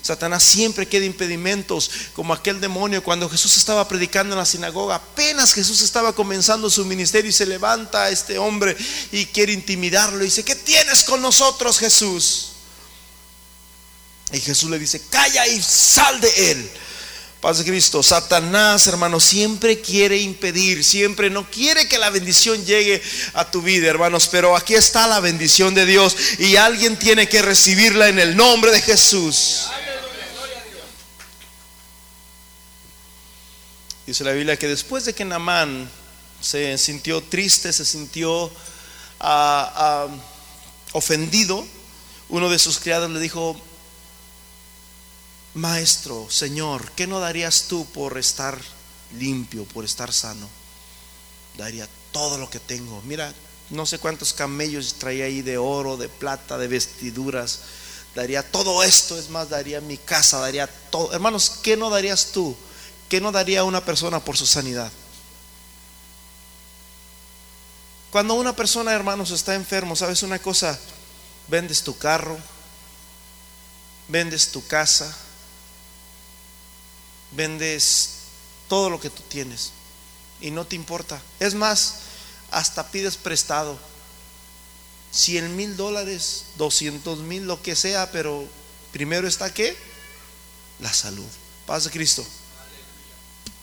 Satanás 0.02 0.42
siempre 0.42 0.88
queda 0.88 1.04
impedimentos, 1.04 1.90
como 2.14 2.32
aquel 2.32 2.60
demonio 2.60 3.04
cuando 3.04 3.28
Jesús 3.28 3.56
estaba 3.56 3.86
predicando 3.86 4.34
en 4.34 4.38
la 4.38 4.46
sinagoga. 4.46 4.96
Apenas 4.96 5.52
Jesús 5.52 5.82
estaba 5.82 6.14
comenzando 6.14 6.70
su 6.70 6.84
ministerio 6.84 7.30
y 7.30 7.34
se 7.34 7.46
levanta 7.46 8.10
este 8.10 8.38
hombre 8.38 8.76
y 9.12 9.26
quiere 9.26 9.52
intimidarlo. 9.52 10.22
Y 10.22 10.26
dice, 10.26 10.44
¿qué 10.44 10.56
tienes 10.56 11.04
con 11.04 11.20
nosotros, 11.22 11.78
Jesús? 11.78 12.48
Y 14.32 14.40
Jesús 14.40 14.70
le 14.70 14.78
dice, 14.78 15.00
calla 15.10 15.46
y 15.46 15.60
sal 15.62 16.20
de 16.20 16.52
él. 16.52 16.70
Paz 17.40 17.56
de 17.56 17.64
Cristo, 17.64 18.02
Satanás, 18.02 18.86
hermano, 18.86 19.18
siempre 19.18 19.80
quiere 19.80 20.18
impedir, 20.18 20.84
siempre 20.84 21.30
no 21.30 21.50
quiere 21.50 21.88
que 21.88 21.96
la 21.96 22.10
bendición 22.10 22.62
llegue 22.66 23.02
a 23.32 23.50
tu 23.50 23.62
vida, 23.62 23.88
hermanos, 23.88 24.28
pero 24.30 24.54
aquí 24.54 24.74
está 24.74 25.06
la 25.06 25.20
bendición 25.20 25.74
de 25.74 25.86
Dios 25.86 26.14
y 26.38 26.56
alguien 26.56 26.98
tiene 26.98 27.30
que 27.30 27.40
recibirla 27.40 28.08
en 28.08 28.18
el 28.18 28.36
nombre 28.36 28.70
de 28.70 28.82
Jesús. 28.82 29.68
Dice 34.06 34.22
la 34.22 34.32
Biblia 34.32 34.58
que 34.58 34.68
después 34.68 35.06
de 35.06 35.14
que 35.14 35.24
Namán 35.24 35.90
se 36.42 36.76
sintió 36.76 37.22
triste, 37.22 37.72
se 37.72 37.86
sintió 37.86 38.50
ah, 39.18 39.72
ah, 39.76 40.08
ofendido, 40.92 41.66
uno 42.28 42.50
de 42.50 42.58
sus 42.58 42.78
criados 42.78 43.10
le 43.10 43.18
dijo, 43.18 43.58
Maestro, 45.54 46.30
Señor, 46.30 46.92
¿qué 46.92 47.06
no 47.06 47.18
darías 47.18 47.64
tú 47.68 47.84
por 47.86 48.18
estar 48.18 48.56
limpio, 49.18 49.64
por 49.64 49.84
estar 49.84 50.12
sano? 50.12 50.48
Daría 51.56 51.88
todo 52.12 52.38
lo 52.38 52.48
que 52.48 52.60
tengo. 52.60 53.02
Mira, 53.02 53.34
no 53.70 53.84
sé 53.84 53.98
cuántos 53.98 54.32
camellos 54.32 54.94
traía 54.94 55.24
ahí 55.24 55.42
de 55.42 55.58
oro, 55.58 55.96
de 55.96 56.08
plata, 56.08 56.56
de 56.56 56.68
vestiduras. 56.68 57.60
Daría 58.14 58.48
todo 58.48 58.82
esto, 58.84 59.18
es 59.18 59.28
más, 59.28 59.48
daría 59.48 59.80
mi 59.80 59.96
casa, 59.96 60.38
daría 60.38 60.68
todo. 60.68 61.12
Hermanos, 61.12 61.58
¿qué 61.62 61.76
no 61.76 61.90
darías 61.90 62.26
tú? 62.32 62.56
¿Qué 63.08 63.20
no 63.20 63.32
daría 63.32 63.64
una 63.64 63.84
persona 63.84 64.24
por 64.24 64.36
su 64.36 64.46
sanidad? 64.46 64.92
Cuando 68.12 68.34
una 68.34 68.54
persona, 68.54 68.92
hermanos, 68.92 69.32
está 69.32 69.54
enfermo, 69.54 69.96
¿sabes 69.96 70.22
una 70.22 70.38
cosa? 70.38 70.78
Vendes 71.48 71.82
tu 71.82 71.96
carro, 71.96 72.38
vendes 74.08 74.50
tu 74.50 74.64
casa, 74.66 75.16
vendes 77.32 78.10
todo 78.68 78.90
lo 78.90 79.00
que 79.00 79.10
tú 79.10 79.22
tienes 79.28 79.72
y 80.40 80.50
no 80.50 80.66
te 80.66 80.76
importa. 80.76 81.20
Es 81.38 81.54
más, 81.54 81.96
hasta 82.50 82.90
pides 82.90 83.16
prestado. 83.16 83.78
100 85.12 85.56
mil 85.56 85.76
dólares, 85.76 86.44
200 86.56 87.18
mil, 87.20 87.44
lo 87.44 87.60
que 87.62 87.74
sea, 87.74 88.12
pero 88.12 88.44
primero 88.92 89.26
está 89.26 89.52
qué? 89.52 89.76
La 90.78 90.92
salud. 90.92 91.26
Paz 91.66 91.84
de 91.84 91.90
Cristo. 91.90 92.24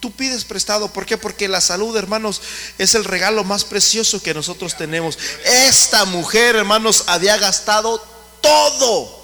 Tú 0.00 0.12
pides 0.12 0.44
prestado, 0.44 0.92
¿por 0.92 1.06
qué? 1.06 1.16
Porque 1.16 1.48
la 1.48 1.60
salud, 1.60 1.96
hermanos, 1.96 2.40
es 2.76 2.94
el 2.94 3.04
regalo 3.04 3.42
más 3.42 3.64
precioso 3.64 4.22
que 4.22 4.34
nosotros 4.34 4.76
tenemos. 4.76 5.18
Esta 5.44 6.04
mujer, 6.04 6.54
hermanos, 6.54 7.04
había 7.08 7.36
gastado 7.38 7.98
todo 8.40 9.17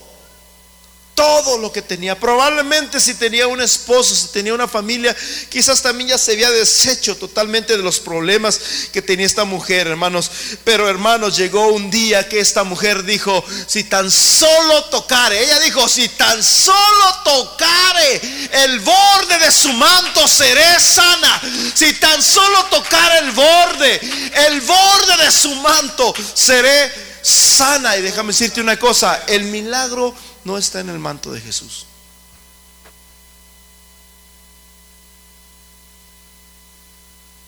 todo 1.14 1.58
lo 1.58 1.72
que 1.72 1.82
tenía. 1.82 2.18
Probablemente 2.18 3.00
si 3.00 3.14
tenía 3.14 3.46
un 3.46 3.60
esposo, 3.60 4.14
si 4.14 4.28
tenía 4.28 4.54
una 4.54 4.68
familia, 4.68 5.16
quizás 5.48 5.80
también 5.82 6.10
ya 6.10 6.18
se 6.18 6.32
había 6.32 6.50
deshecho 6.50 7.16
totalmente 7.16 7.76
de 7.76 7.82
los 7.82 8.00
problemas 8.00 8.60
que 8.92 9.02
tenía 9.02 9.26
esta 9.26 9.44
mujer, 9.44 9.86
hermanos. 9.86 10.30
Pero 10.64 10.88
hermanos, 10.88 11.36
llegó 11.36 11.68
un 11.68 11.90
día 11.90 12.28
que 12.28 12.40
esta 12.40 12.64
mujer 12.64 13.04
dijo, 13.04 13.44
si 13.66 13.84
tan 13.84 14.10
solo 14.10 14.84
tocare, 14.84 15.42
ella 15.42 15.58
dijo, 15.60 15.88
si 15.88 16.08
tan 16.10 16.42
solo 16.42 17.14
tocare 17.24 18.20
el 18.64 18.80
borde 18.80 19.38
de 19.38 19.52
su 19.52 19.72
manto, 19.72 20.26
seré 20.28 20.80
sana. 20.80 21.40
Si 21.74 21.92
tan 21.94 22.22
solo 22.22 22.64
tocare 22.66 23.18
el 23.20 23.30
borde, 23.32 24.00
el 24.48 24.60
borde 24.60 25.24
de 25.24 25.30
su 25.30 25.54
manto, 25.56 26.14
seré 26.34 26.92
sana. 27.22 27.96
Y 27.96 28.02
déjame 28.02 28.32
decirte 28.32 28.60
una 28.60 28.78
cosa, 28.78 29.24
el 29.26 29.44
milagro 29.44 30.14
no 30.45 30.59
está 30.59 30.80
en 30.80 30.90
el 30.90 30.99
manto 30.99 31.32
de 31.32 31.40
Jesús. 31.40 31.86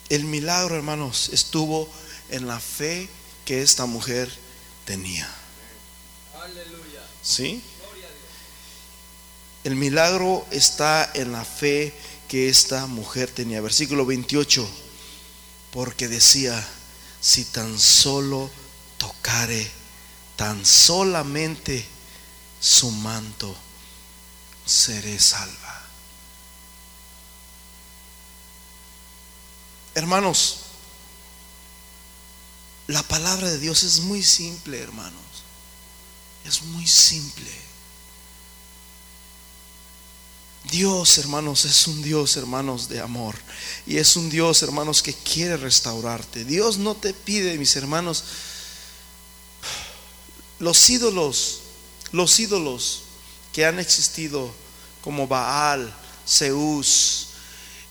El 0.08 0.24
milagro, 0.24 0.76
hermanos, 0.76 1.30
estuvo 1.32 1.88
en 2.30 2.46
la 2.46 2.60
fe 2.60 3.08
que 3.44 3.62
esta 3.62 3.86
mujer 3.86 4.32
tenía. 4.84 5.28
Aleluya. 6.42 7.02
¿Sí? 7.22 7.62
El 9.64 9.74
milagro 9.74 10.46
está 10.52 11.10
en 11.14 11.32
la 11.32 11.44
fe 11.44 11.92
que 12.28 12.48
esta 12.48 12.86
mujer 12.86 13.30
tenía. 13.30 13.60
Versículo 13.60 14.06
28. 14.06 14.68
Porque 15.72 16.06
decía, 16.06 16.64
si 17.20 17.44
tan 17.46 17.76
solo 17.76 18.48
tocare, 18.96 19.68
tan 20.36 20.64
solamente 20.64 21.84
su 22.66 22.90
manto, 22.90 23.54
seré 24.66 25.20
salva. 25.20 25.82
Hermanos, 29.94 30.56
la 32.88 33.04
palabra 33.04 33.48
de 33.48 33.60
Dios 33.60 33.84
es 33.84 34.00
muy 34.00 34.20
simple, 34.20 34.80
hermanos. 34.80 35.22
Es 36.44 36.62
muy 36.62 36.88
simple. 36.88 37.52
Dios, 40.64 41.18
hermanos, 41.18 41.66
es 41.66 41.86
un 41.86 42.02
Dios, 42.02 42.36
hermanos, 42.36 42.88
de 42.88 42.98
amor. 42.98 43.36
Y 43.86 43.98
es 43.98 44.16
un 44.16 44.28
Dios, 44.28 44.60
hermanos, 44.64 45.04
que 45.04 45.14
quiere 45.14 45.56
restaurarte. 45.56 46.44
Dios 46.44 46.78
no 46.78 46.96
te 46.96 47.14
pide, 47.14 47.56
mis 47.58 47.76
hermanos, 47.76 48.24
los 50.58 50.90
ídolos 50.90 51.60
los 52.12 52.38
ídolos 52.38 53.02
que 53.52 53.66
han 53.66 53.78
existido 53.78 54.50
como 55.02 55.26
Baal, 55.26 55.92
Zeus 56.26 57.28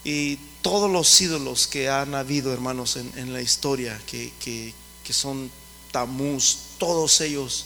y 0.04 0.38
todos 0.62 0.90
los 0.90 1.22
ídolos 1.22 1.68
que 1.68 1.90
han 1.90 2.16
habido, 2.16 2.54
hermanos, 2.54 2.96
en, 2.98 3.34
la 3.34 3.42
historia, 3.42 4.00
que, 4.08 4.32
que 4.40 5.14
son 5.14 5.52
Tamuz, 5.92 6.58
todos 6.78 7.22
ellos 7.22 7.66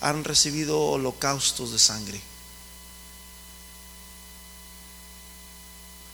han 0.00 0.24
recibido 0.24 0.78
holocaustos 0.78 1.72
de 1.72 1.78
sangre. 1.78 2.20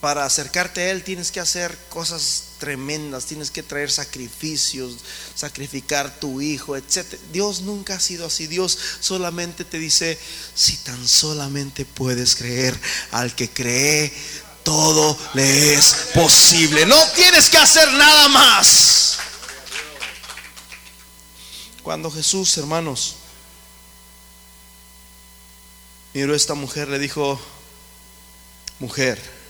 Para 0.03 0.25
acercarte 0.25 0.81
a 0.81 0.91
Él 0.91 1.05
tienes 1.05 1.31
que 1.31 1.39
hacer 1.39 1.79
cosas 1.89 2.57
tremendas, 2.59 3.27
tienes 3.27 3.53
que 3.53 3.63
traer 3.63 3.89
sacrificios, 3.89 4.97
sacrificar 5.37 6.19
tu 6.19 6.41
hijo, 6.41 6.77
etc. 6.77 7.07
Dios 7.33 7.61
nunca 7.61 7.95
ha 7.95 8.01
sido 8.01 8.27
así. 8.27 8.49
Dios 8.49 8.77
solamente 8.99 9.65
te 9.65 9.79
dice, 9.79 10.19
si 10.57 10.77
tan 10.79 11.07
solamente 11.07 11.85
puedes 11.85 12.35
creer, 12.35 12.77
al 13.13 13.33
que 13.37 13.49
cree, 13.49 14.13
todo 14.65 15.17
le 15.35 15.75
es 15.75 15.95
posible. 16.13 16.85
No 16.85 17.01
tienes 17.15 17.49
que 17.49 17.59
hacer 17.59 17.89
nada 17.93 18.27
más. 18.27 19.19
Cuando 21.85 22.11
Jesús, 22.11 22.59
hermanos, 22.59 23.15
miró 26.13 26.33
a 26.33 26.37
esta 26.37 26.55
mujer, 26.55 26.89
le 26.89 26.99
dijo, 26.99 27.41
mujer, 28.81 29.42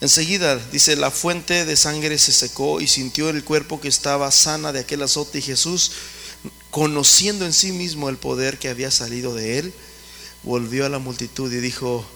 Enseguida, 0.00 0.56
dice, 0.56 0.96
la 0.96 1.10
fuente 1.10 1.66
de 1.66 1.76
sangre 1.76 2.18
se 2.18 2.32
secó 2.32 2.80
y 2.80 2.86
sintió 2.86 3.28
el 3.28 3.44
cuerpo 3.44 3.80
que 3.80 3.88
estaba 3.88 4.30
sana 4.30 4.72
de 4.72 4.80
aquel 4.80 5.02
azote 5.02 5.38
y 5.38 5.42
Jesús, 5.42 5.92
conociendo 6.70 7.44
en 7.44 7.52
sí 7.52 7.72
mismo 7.72 8.08
el 8.08 8.16
poder 8.16 8.58
que 8.58 8.70
había 8.70 8.90
salido 8.90 9.34
de 9.34 9.58
él, 9.58 9.74
volvió 10.42 10.86
a 10.86 10.88
la 10.88 10.98
multitud 10.98 11.52
y 11.52 11.60
dijo, 11.60 12.06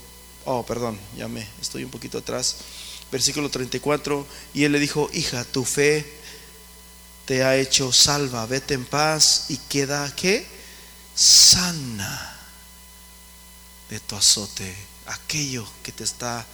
oh, 0.46 0.64
perdón, 0.64 0.98
ya 1.16 1.28
me 1.28 1.46
estoy 1.60 1.84
un 1.84 1.90
poquito 1.90 2.18
atrás, 2.18 2.56
versículo 3.12 3.50
34, 3.50 4.26
y 4.54 4.64
él 4.64 4.72
le 4.72 4.80
dijo, 4.80 5.10
hija, 5.12 5.44
tu 5.44 5.64
fe 5.64 6.10
te 7.26 7.44
ha 7.44 7.56
hecho 7.56 7.92
salva, 7.92 8.46
vete 8.46 8.72
en 8.72 8.86
paz 8.86 9.46
y 9.48 9.58
queda, 9.58 10.10
¿qué? 10.16 10.46
Sana 11.14 12.34
de 13.90 14.00
tu 14.00 14.16
azote, 14.16 14.74
aquello 15.06 15.66
que 15.82 15.92
te 15.92 16.04
está 16.04 16.46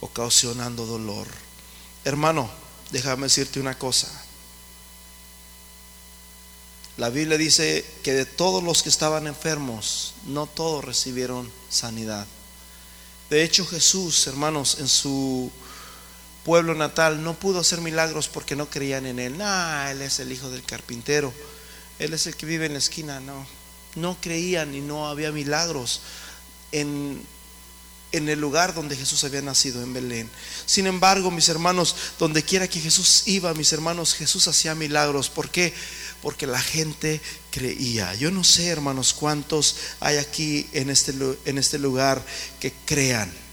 ocasionando 0.00 0.86
dolor. 0.86 1.26
Hermano, 2.04 2.50
déjame 2.90 3.24
decirte 3.24 3.60
una 3.60 3.78
cosa. 3.78 4.08
La 6.96 7.10
Biblia 7.10 7.36
dice 7.36 7.84
que 8.02 8.12
de 8.12 8.24
todos 8.24 8.62
los 8.62 8.82
que 8.82 8.88
estaban 8.88 9.26
enfermos, 9.26 10.14
no 10.26 10.46
todos 10.46 10.84
recibieron 10.84 11.50
sanidad. 11.68 12.26
De 13.28 13.42
hecho, 13.42 13.66
Jesús, 13.66 14.26
hermanos, 14.26 14.78
en 14.80 14.88
su 14.88 15.50
pueblo 16.44 16.74
natal 16.74 17.22
no 17.24 17.34
pudo 17.34 17.58
hacer 17.58 17.80
milagros 17.80 18.28
porque 18.28 18.56
no 18.56 18.70
creían 18.70 19.04
en 19.04 19.18
él. 19.18 19.36
Nah, 19.36 19.90
él 19.90 20.00
es 20.00 20.20
el 20.20 20.32
hijo 20.32 20.48
del 20.48 20.62
carpintero. 20.62 21.34
Él 21.98 22.14
es 22.14 22.26
el 22.26 22.36
que 22.36 22.46
vive 22.46 22.66
en 22.66 22.72
la 22.72 22.78
esquina. 22.78 23.20
No, 23.20 23.46
no 23.96 24.16
creían 24.20 24.74
y 24.74 24.80
no 24.80 25.08
había 25.08 25.32
milagros 25.32 26.00
en 26.72 27.20
en 28.12 28.28
el 28.28 28.40
lugar 28.40 28.74
donde 28.74 28.96
Jesús 28.96 29.24
había 29.24 29.42
nacido, 29.42 29.82
en 29.82 29.92
Belén. 29.92 30.30
Sin 30.64 30.86
embargo, 30.86 31.30
mis 31.30 31.48
hermanos, 31.48 31.94
donde 32.18 32.42
quiera 32.42 32.68
que 32.68 32.80
Jesús 32.80 33.24
iba, 33.26 33.52
mis 33.54 33.72
hermanos, 33.72 34.14
Jesús 34.14 34.48
hacía 34.48 34.74
milagros. 34.74 35.28
¿Por 35.28 35.50
qué? 35.50 35.74
Porque 36.22 36.46
la 36.46 36.60
gente 36.60 37.20
creía. 37.50 38.14
Yo 38.14 38.30
no 38.30 38.44
sé, 38.44 38.68
hermanos, 38.68 39.12
cuántos 39.12 39.76
hay 40.00 40.16
aquí 40.16 40.68
en 40.72 40.90
este, 40.90 41.14
en 41.44 41.58
este 41.58 41.78
lugar 41.78 42.24
que 42.60 42.72
crean 42.84 43.45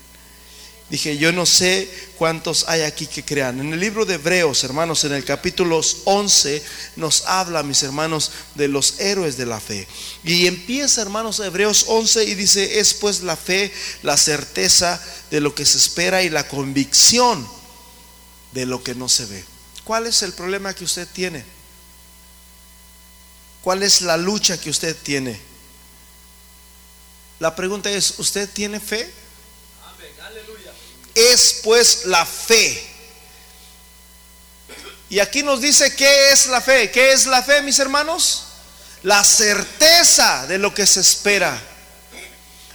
Dije, 0.94 1.18
yo 1.18 1.32
no 1.32 1.48
sé 1.48 1.90
cuántos 2.20 2.66
hay 2.68 2.82
aquí 2.82 3.08
que 3.08 3.26
crean. 3.26 3.60
En 3.60 3.74
el 3.74 3.80
libro 3.80 4.06
de 4.06 4.14
Hebreos, 4.14 4.64
hermanos, 4.64 5.04
en 5.04 5.14
el 5.14 5.26
capítulo 5.26 5.82
11, 6.04 6.64
nos 6.98 7.26
habla, 7.26 7.64
mis 7.64 7.82
hermanos, 7.82 8.30
de 8.54 8.68
los 8.68 9.00
héroes 9.00 9.36
de 9.36 9.48
la 9.48 9.60
fe. 9.60 9.88
Y 10.24 10.46
empieza, 10.46 11.02
hermanos, 11.02 11.40
Hebreos 11.40 11.86
11 11.88 12.26
y 12.26 12.36
dice, 12.36 12.80
es 12.80 12.94
pues 12.94 13.24
la 13.24 13.36
fe, 13.36 13.74
la 14.04 14.18
certeza 14.18 15.04
de 15.32 15.40
lo 15.40 15.56
que 15.56 15.66
se 15.66 15.80
espera 15.80 16.22
y 16.22 16.30
la 16.30 16.48
convicción 16.48 17.44
de 18.52 18.68
lo 18.68 18.84
que 18.84 18.94
no 18.94 19.10
se 19.10 19.26
ve. 19.26 19.44
¿Cuál 19.84 20.06
es 20.06 20.22
el 20.22 20.34
problema 20.34 20.76
que 20.76 20.84
usted 20.84 21.08
tiene? 21.12 21.44
¿Cuál 23.64 23.82
es 23.82 24.04
la 24.04 24.18
lucha 24.18 24.62
que 24.62 24.70
usted 24.70 24.96
tiene? 24.96 25.42
La 27.40 27.56
pregunta 27.56 27.90
es, 27.90 28.20
¿usted 28.20 28.48
tiene 28.48 28.80
fe? 28.80 29.23
Es 31.16 31.60
pues 31.64 32.06
la 32.06 32.26
fe. 32.26 32.94
Y 35.10 35.20
aquí 35.20 35.44
nos 35.44 35.62
dice 35.62 35.96
qué 35.96 36.32
es 36.32 36.48
la 36.48 36.60
fe. 36.60 36.90
¿Qué 36.92 37.14
es 37.14 37.28
la 37.28 37.44
fe, 37.44 37.62
mis 37.62 37.78
hermanos? 37.80 38.46
La 39.04 39.24
certeza 39.24 40.48
de 40.48 40.58
lo 40.58 40.74
que 40.74 40.88
se 40.88 41.02
espera. 41.02 41.62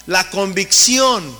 La 0.05 0.29
convicción 0.29 1.37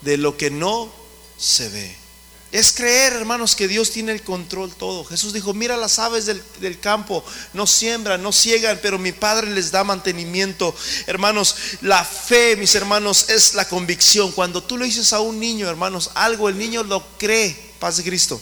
de 0.00 0.16
lo 0.16 0.36
que 0.36 0.50
no 0.50 0.92
se 1.36 1.68
ve. 1.68 2.07
Es 2.50 2.72
creer, 2.72 3.12
hermanos, 3.12 3.54
que 3.54 3.68
Dios 3.68 3.90
tiene 3.90 4.12
el 4.12 4.22
control 4.22 4.74
todo. 4.74 5.04
Jesús 5.04 5.34
dijo, 5.34 5.52
mira 5.52 5.76
las 5.76 5.98
aves 5.98 6.24
del, 6.24 6.80
campo, 6.80 7.22
no 7.52 7.66
siembran, 7.66 8.22
no 8.22 8.32
ciegan, 8.32 8.78
pero 8.80 8.98
mi 8.98 9.12
Padre 9.12 9.50
les 9.50 9.70
da 9.70 9.84
mantenimiento. 9.84 10.74
Hermanos, 11.06 11.54
la 11.82 12.02
fe, 12.02 12.56
mis 12.56 12.74
hermanos, 12.74 13.28
es 13.28 13.52
la 13.52 13.68
convicción. 13.68 14.32
Cuando 14.32 14.62
tú 14.62 14.78
le 14.78 14.86
dices 14.86 15.12
a 15.12 15.20
un 15.20 15.38
niño, 15.38 15.68
hermanos, 15.68 16.10
algo, 16.14 16.48
el 16.48 16.56
niño 16.56 16.82
lo 16.84 17.06
cree. 17.18 17.54
Paz 17.78 17.98
de 17.98 18.04
Cristo. 18.04 18.40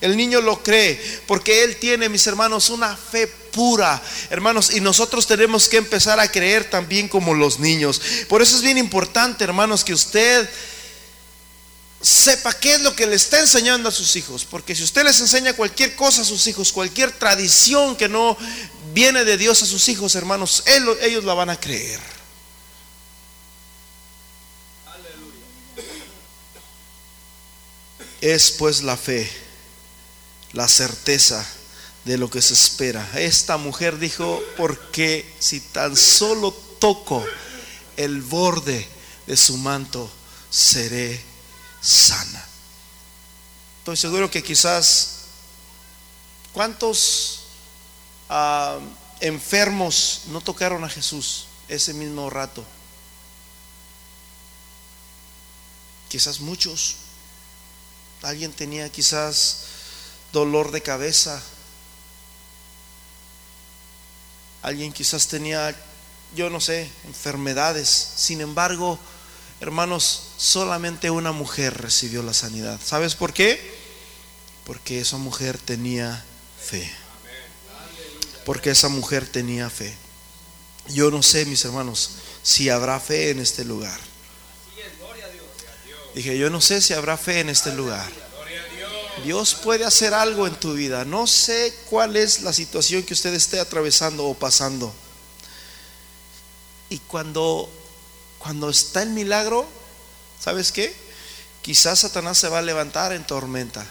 El 0.00 0.16
niño 0.16 0.40
lo 0.40 0.62
cree 0.62 1.00
porque 1.26 1.64
él 1.64 1.76
tiene, 1.76 2.08
mis 2.08 2.26
hermanos, 2.26 2.70
una 2.70 2.96
fe 2.96 3.26
pura, 3.26 4.00
hermanos, 4.28 4.74
y 4.74 4.80
nosotros 4.80 5.26
tenemos 5.26 5.68
que 5.68 5.78
empezar 5.78 6.20
a 6.20 6.30
creer 6.30 6.68
también 6.68 7.08
como 7.08 7.34
los 7.34 7.58
niños. 7.58 8.00
Por 8.28 8.42
eso 8.42 8.56
es 8.56 8.62
bien 8.62 8.76
importante, 8.78 9.42
hermanos, 9.42 9.82
que 9.82 9.94
usted 9.94 10.48
sepa 12.06 12.52
qué 12.52 12.74
es 12.74 12.80
lo 12.82 12.94
que 12.94 13.06
le 13.06 13.16
está 13.16 13.40
enseñando 13.40 13.88
a 13.88 13.92
sus 13.92 14.14
hijos. 14.16 14.44
Porque 14.44 14.74
si 14.74 14.84
usted 14.84 15.04
les 15.04 15.20
enseña 15.20 15.54
cualquier 15.54 15.96
cosa 15.96 16.22
a 16.22 16.24
sus 16.24 16.46
hijos, 16.46 16.72
cualquier 16.72 17.10
tradición 17.10 17.96
que 17.96 18.08
no 18.08 18.36
viene 18.94 19.24
de 19.24 19.36
Dios 19.36 19.62
a 19.62 19.66
sus 19.66 19.88
hijos, 19.88 20.14
hermanos, 20.14 20.62
ellos 20.66 21.24
la 21.24 21.34
van 21.34 21.50
a 21.50 21.58
creer. 21.58 22.00
Es 28.20 28.52
pues 28.52 28.82
la 28.82 28.96
fe, 28.96 29.30
la 30.52 30.68
certeza 30.68 31.44
de 32.04 32.18
lo 32.18 32.30
que 32.30 32.40
se 32.40 32.54
espera. 32.54 33.08
Esta 33.16 33.56
mujer 33.56 33.98
dijo, 33.98 34.42
porque 34.56 35.34
si 35.40 35.60
tan 35.60 35.96
solo 35.96 36.52
toco 36.78 37.24
el 37.96 38.22
borde 38.22 38.88
de 39.26 39.36
su 39.36 39.56
manto, 39.56 40.10
seré 40.50 41.35
sana. 41.80 42.44
Estoy 43.78 43.96
seguro 43.96 44.30
que 44.30 44.42
quizás, 44.42 45.26
¿cuántos 46.52 47.44
ah, 48.28 48.78
enfermos 49.20 50.22
no 50.26 50.40
tocaron 50.40 50.82
a 50.82 50.88
Jesús 50.88 51.46
ese 51.68 51.94
mismo 51.94 52.28
rato? 52.28 52.64
Quizás 56.08 56.40
muchos. 56.40 56.96
Alguien 58.22 58.52
tenía 58.52 58.90
quizás 58.90 59.66
dolor 60.32 60.72
de 60.72 60.82
cabeza. 60.82 61.40
Alguien 64.62 64.92
quizás 64.92 65.28
tenía, 65.28 65.76
yo 66.34 66.50
no 66.50 66.60
sé, 66.60 66.90
enfermedades. 67.04 67.88
Sin 68.16 68.40
embargo, 68.40 68.98
hermanos, 69.60 70.22
solamente 70.36 71.10
una 71.10 71.32
mujer 71.32 71.80
recibió 71.80 72.22
la 72.22 72.34
sanidad. 72.34 72.80
¿Sabes 72.84 73.14
por 73.14 73.32
qué? 73.32 73.60
Porque 74.64 75.00
esa 75.00 75.16
mujer 75.16 75.58
tenía 75.58 76.24
fe. 76.60 76.90
Porque 78.44 78.70
esa 78.70 78.88
mujer 78.88 79.26
tenía 79.26 79.70
fe. 79.70 79.94
Yo 80.88 81.10
no 81.10 81.22
sé, 81.22 81.46
mis 81.46 81.64
hermanos, 81.64 82.10
si 82.42 82.68
habrá 82.68 83.00
fe 83.00 83.30
en 83.30 83.40
este 83.40 83.64
lugar. 83.64 83.98
Dije, 86.14 86.38
yo 86.38 86.48
no 86.48 86.60
sé 86.60 86.80
si 86.80 86.94
habrá 86.94 87.16
fe 87.16 87.40
en 87.40 87.50
este 87.50 87.72
lugar. 87.72 88.10
Dios 89.24 89.54
puede 89.54 89.84
hacer 89.84 90.14
algo 90.14 90.46
en 90.46 90.54
tu 90.54 90.74
vida. 90.74 91.04
No 91.04 91.26
sé 91.26 91.74
cuál 91.90 92.16
es 92.16 92.42
la 92.42 92.52
situación 92.52 93.02
que 93.02 93.14
usted 93.14 93.34
esté 93.34 93.58
atravesando 93.58 94.24
o 94.24 94.34
pasando. 94.34 94.94
Y 96.88 96.98
cuando 97.00 97.68
cuando 98.46 98.70
está 98.70 99.02
el 99.02 99.10
milagro, 99.10 99.66
¿sabes 100.38 100.70
qué? 100.70 100.94
Quizás 101.62 101.98
Satanás 101.98 102.38
se 102.38 102.48
va 102.48 102.60
a 102.60 102.62
levantar 102.62 103.12
en 103.12 103.26
tormenta. 103.26 103.84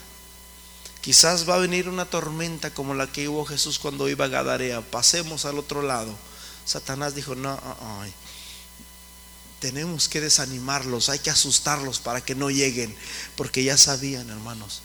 Quizás 1.01 1.47
va 1.47 1.55
a 1.55 1.57
venir 1.57 1.89
una 1.89 2.05
tormenta 2.05 2.73
como 2.73 2.93
la 2.93 3.11
que 3.11 3.27
hubo 3.27 3.45
Jesús 3.45 3.79
cuando 3.79 4.07
iba 4.07 4.23
a 4.23 4.29
Gadarea. 4.29 4.79
Pasemos 4.79 5.43
al 5.43 5.59
otro 5.59 5.81
lado. 5.81 6.15
Satanás 6.63 7.15
dijo, 7.15 7.35
no, 7.35 7.59
tenemos 9.59 10.07
que 10.07 10.21
desanimarlos, 10.21 11.09
hay 11.09 11.19
que 11.19 11.31
asustarlos 11.31 11.99
para 11.99 12.21
que 12.21 12.33
no 12.33 12.49
lleguen, 12.49 12.95
porque 13.35 13.61
ya 13.61 13.75
sabían, 13.75 14.29
hermanos. 14.29 14.83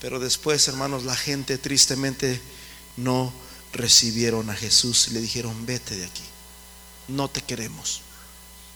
Pero 0.00 0.18
después, 0.18 0.66
hermanos, 0.66 1.04
la 1.04 1.14
gente 1.14 1.58
tristemente 1.58 2.40
no 2.96 3.34
recibieron 3.74 4.48
a 4.48 4.56
Jesús 4.56 5.08
y 5.08 5.10
le 5.10 5.20
dijeron, 5.20 5.66
vete 5.66 5.94
de 5.94 6.06
aquí, 6.06 6.24
no 7.08 7.28
te 7.28 7.42
queremos. 7.42 8.00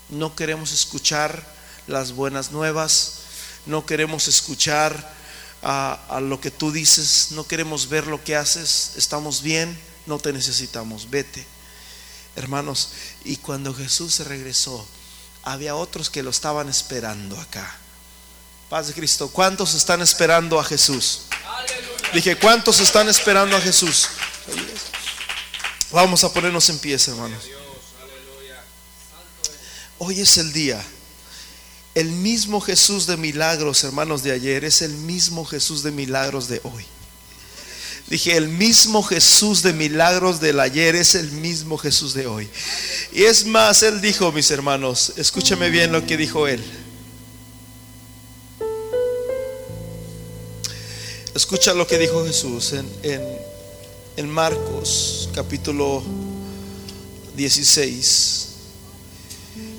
No 0.08 0.34
queremos 0.34 0.72
escuchar 0.72 1.46
las 1.86 2.12
buenas 2.12 2.52
nuevas, 2.52 3.20
no 3.66 3.86
queremos 3.86 4.28
escuchar 4.28 5.12
a, 5.62 6.20
lo 6.20 6.40
que 6.40 6.50
tú 6.50 6.70
dices, 6.70 7.28
no 7.30 7.46
queremos 7.46 7.88
ver 7.88 8.06
lo 8.06 8.22
que 8.22 8.36
haces, 8.36 8.92
estamos 8.96 9.42
bien, 9.42 9.78
no 10.06 10.18
te 10.18 10.32
necesitamos, 10.32 11.08
vete. 11.08 11.46
Hermanos, 12.36 12.90
y 13.24 13.36
cuando 13.36 13.74
Jesús 13.74 14.14
se 14.14 14.24
regresó, 14.24 14.86
había 15.42 15.74
otros 15.74 16.10
que 16.10 16.22
lo 16.22 16.30
estaban 16.30 16.68
esperando 16.68 17.40
acá. 17.40 17.78
Paz 18.68 18.88
de 18.88 18.94
Cristo, 18.94 19.28
¿cuántos 19.28 19.74
están 19.74 20.02
esperando 20.02 20.58
a 20.58 20.64
Jesús? 20.64 21.22
Dije, 22.12 22.36
¿cuántos 22.36 22.80
están 22.80 23.08
esperando 23.08 23.56
a 23.56 23.60
Jesús? 23.60 24.08
Vamos 25.90 26.24
a 26.24 26.32
ponernos 26.32 26.68
en 26.68 26.78
pie, 26.78 26.98
hermanos. 27.06 27.53
Hoy 29.98 30.20
es 30.20 30.38
el 30.38 30.52
día. 30.52 30.82
El 31.94 32.10
mismo 32.10 32.60
Jesús 32.60 33.06
de 33.06 33.16
milagros, 33.16 33.84
hermanos, 33.84 34.22
de 34.22 34.32
ayer 34.32 34.64
es 34.64 34.82
el 34.82 34.92
mismo 34.92 35.44
Jesús 35.44 35.82
de 35.82 35.92
milagros 35.92 36.48
de 36.48 36.60
hoy. 36.64 36.84
Dije, 38.08 38.36
el 38.36 38.48
mismo 38.48 39.02
Jesús 39.02 39.62
de 39.62 39.72
milagros 39.72 40.40
del 40.40 40.60
ayer 40.60 40.94
es 40.94 41.14
el 41.14 41.30
mismo 41.30 41.78
Jesús 41.78 42.12
de 42.12 42.26
hoy. 42.26 42.48
Y 43.12 43.22
es 43.22 43.46
más, 43.46 43.82
Él 43.82 44.00
dijo, 44.00 44.30
mis 44.32 44.50
hermanos, 44.50 45.12
escúchame 45.16 45.70
bien 45.70 45.90
lo 45.90 46.04
que 46.04 46.16
dijo 46.16 46.46
Él. 46.46 46.62
Escucha 51.34 51.74
lo 51.74 51.86
que 51.86 51.98
dijo 51.98 52.24
Jesús 52.24 52.74
en, 52.74 52.86
en, 54.16 54.28
Marcos 54.28 55.28
capítulo 55.34 56.02
16. 57.36 58.43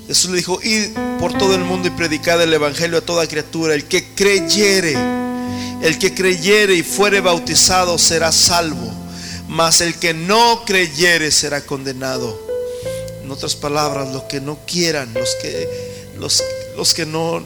Jesús 0.06 0.30
le 0.30 0.36
dijo, 0.36 0.60
id 0.62 0.90
por 1.18 1.36
todo 1.36 1.54
el 1.54 1.64
mundo 1.64 1.88
y 1.88 1.90
predicad 1.90 2.40
el 2.40 2.54
Evangelio 2.54 2.98
a 2.98 3.00
toda 3.00 3.26
criatura. 3.26 3.74
El 3.74 3.86
que 3.86 4.14
creyere, 4.14 4.94
el 5.82 5.98
que 5.98 6.14
creyere 6.14 6.74
y 6.74 6.82
fuere 6.82 7.20
bautizado 7.20 7.98
será 7.98 8.30
salvo, 8.30 8.92
mas 9.48 9.80
el 9.80 9.96
que 9.96 10.14
no 10.14 10.64
creyere 10.64 11.32
será 11.32 11.60
condenado. 11.60 12.40
En 13.24 13.30
otras 13.32 13.56
palabras, 13.56 14.12
los 14.12 14.24
que 14.24 14.40
no 14.40 14.58
quieran, 14.64 15.12
los 15.12 15.34
que, 15.42 15.68
los, 16.16 16.44
los 16.76 16.94
que 16.94 17.04
no, 17.04 17.42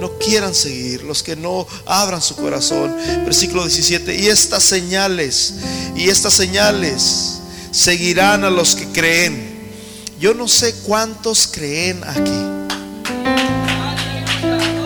no 0.00 0.18
quieran 0.18 0.56
seguir, 0.56 1.04
los 1.04 1.22
que 1.22 1.36
no 1.36 1.68
abran 1.86 2.20
su 2.20 2.34
corazón. 2.34 2.96
Versículo 3.24 3.62
17, 3.62 4.16
y 4.16 4.26
estas 4.26 4.64
señales, 4.64 5.54
y 5.94 6.08
estas 6.08 6.34
señales 6.34 7.38
seguirán 7.70 8.42
a 8.42 8.50
los 8.50 8.74
que 8.74 8.88
creen 8.88 9.51
yo 10.22 10.34
no 10.34 10.46
sé 10.46 10.72
cuántos 10.84 11.48
creen 11.48 12.00
aquí. 12.06 12.30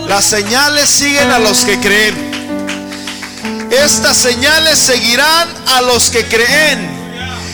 Las 0.08 0.24
señales 0.24 0.88
siguen 0.88 1.30
a 1.30 1.38
los 1.38 1.58
que 1.58 1.78
creen. 1.78 3.66
Estas 3.70 4.16
señales 4.16 4.78
seguirán 4.78 5.46
a 5.74 5.82
los 5.82 6.08
que 6.08 6.24
creen. 6.24 6.96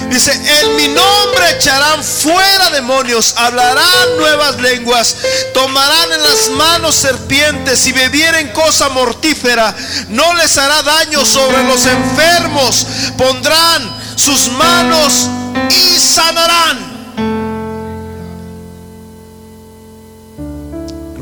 Dice, 0.09 0.31
en 0.61 0.77
mi 0.77 0.87
nombre 0.87 1.51
echarán 1.59 2.05
fuera 2.05 2.71
demonios, 2.71 3.35
hablarán 3.37 4.17
nuevas 4.17 4.61
lenguas, 4.61 5.17
tomarán 5.53 6.13
en 6.13 6.23
las 6.23 6.51
manos 6.51 6.95
serpientes 6.95 7.85
y 7.89 7.93
bebieren 7.93 8.53
cosa 8.53 8.91
mortífera, 8.91 9.75
no 10.09 10.35
les 10.35 10.57
hará 10.57 10.83
daño 10.85 11.25
sobre 11.27 11.65
los 11.65 11.85
enfermos, 11.87 12.87
pondrán 13.19 14.01
sus 14.15 14.53
manos 14.53 15.29
y 15.71 15.99
sanarán. 15.99 16.92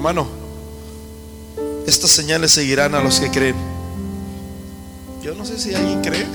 Hermano, 0.00 0.26
estas 1.86 2.10
señales 2.10 2.52
seguirán 2.52 2.94
a 2.94 3.02
los 3.02 3.20
que 3.20 3.30
creen. 3.30 3.54
Yo 5.20 5.34
no 5.34 5.44
sé 5.44 5.58
si 5.58 5.74
alguien 5.74 6.00
cree. 6.00 6.26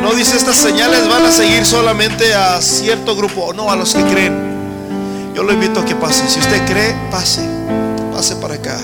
No 0.00 0.14
dice 0.14 0.38
estas 0.38 0.56
señales 0.56 1.06
van 1.06 1.26
a 1.26 1.32
seguir 1.32 1.66
solamente 1.66 2.34
a 2.34 2.62
cierto 2.62 3.14
grupo, 3.14 3.52
no 3.52 3.70
a 3.70 3.76
los 3.76 3.92
que 3.92 4.02
creen. 4.04 4.32
Yo 5.34 5.42
lo 5.42 5.52
invito 5.52 5.80
a 5.80 5.84
que 5.84 5.94
pase. 5.96 6.26
Si 6.26 6.40
usted 6.40 6.64
cree, 6.66 6.96
pase. 7.10 7.46
Pase 8.10 8.36
para 8.36 8.54
acá. 8.54 8.80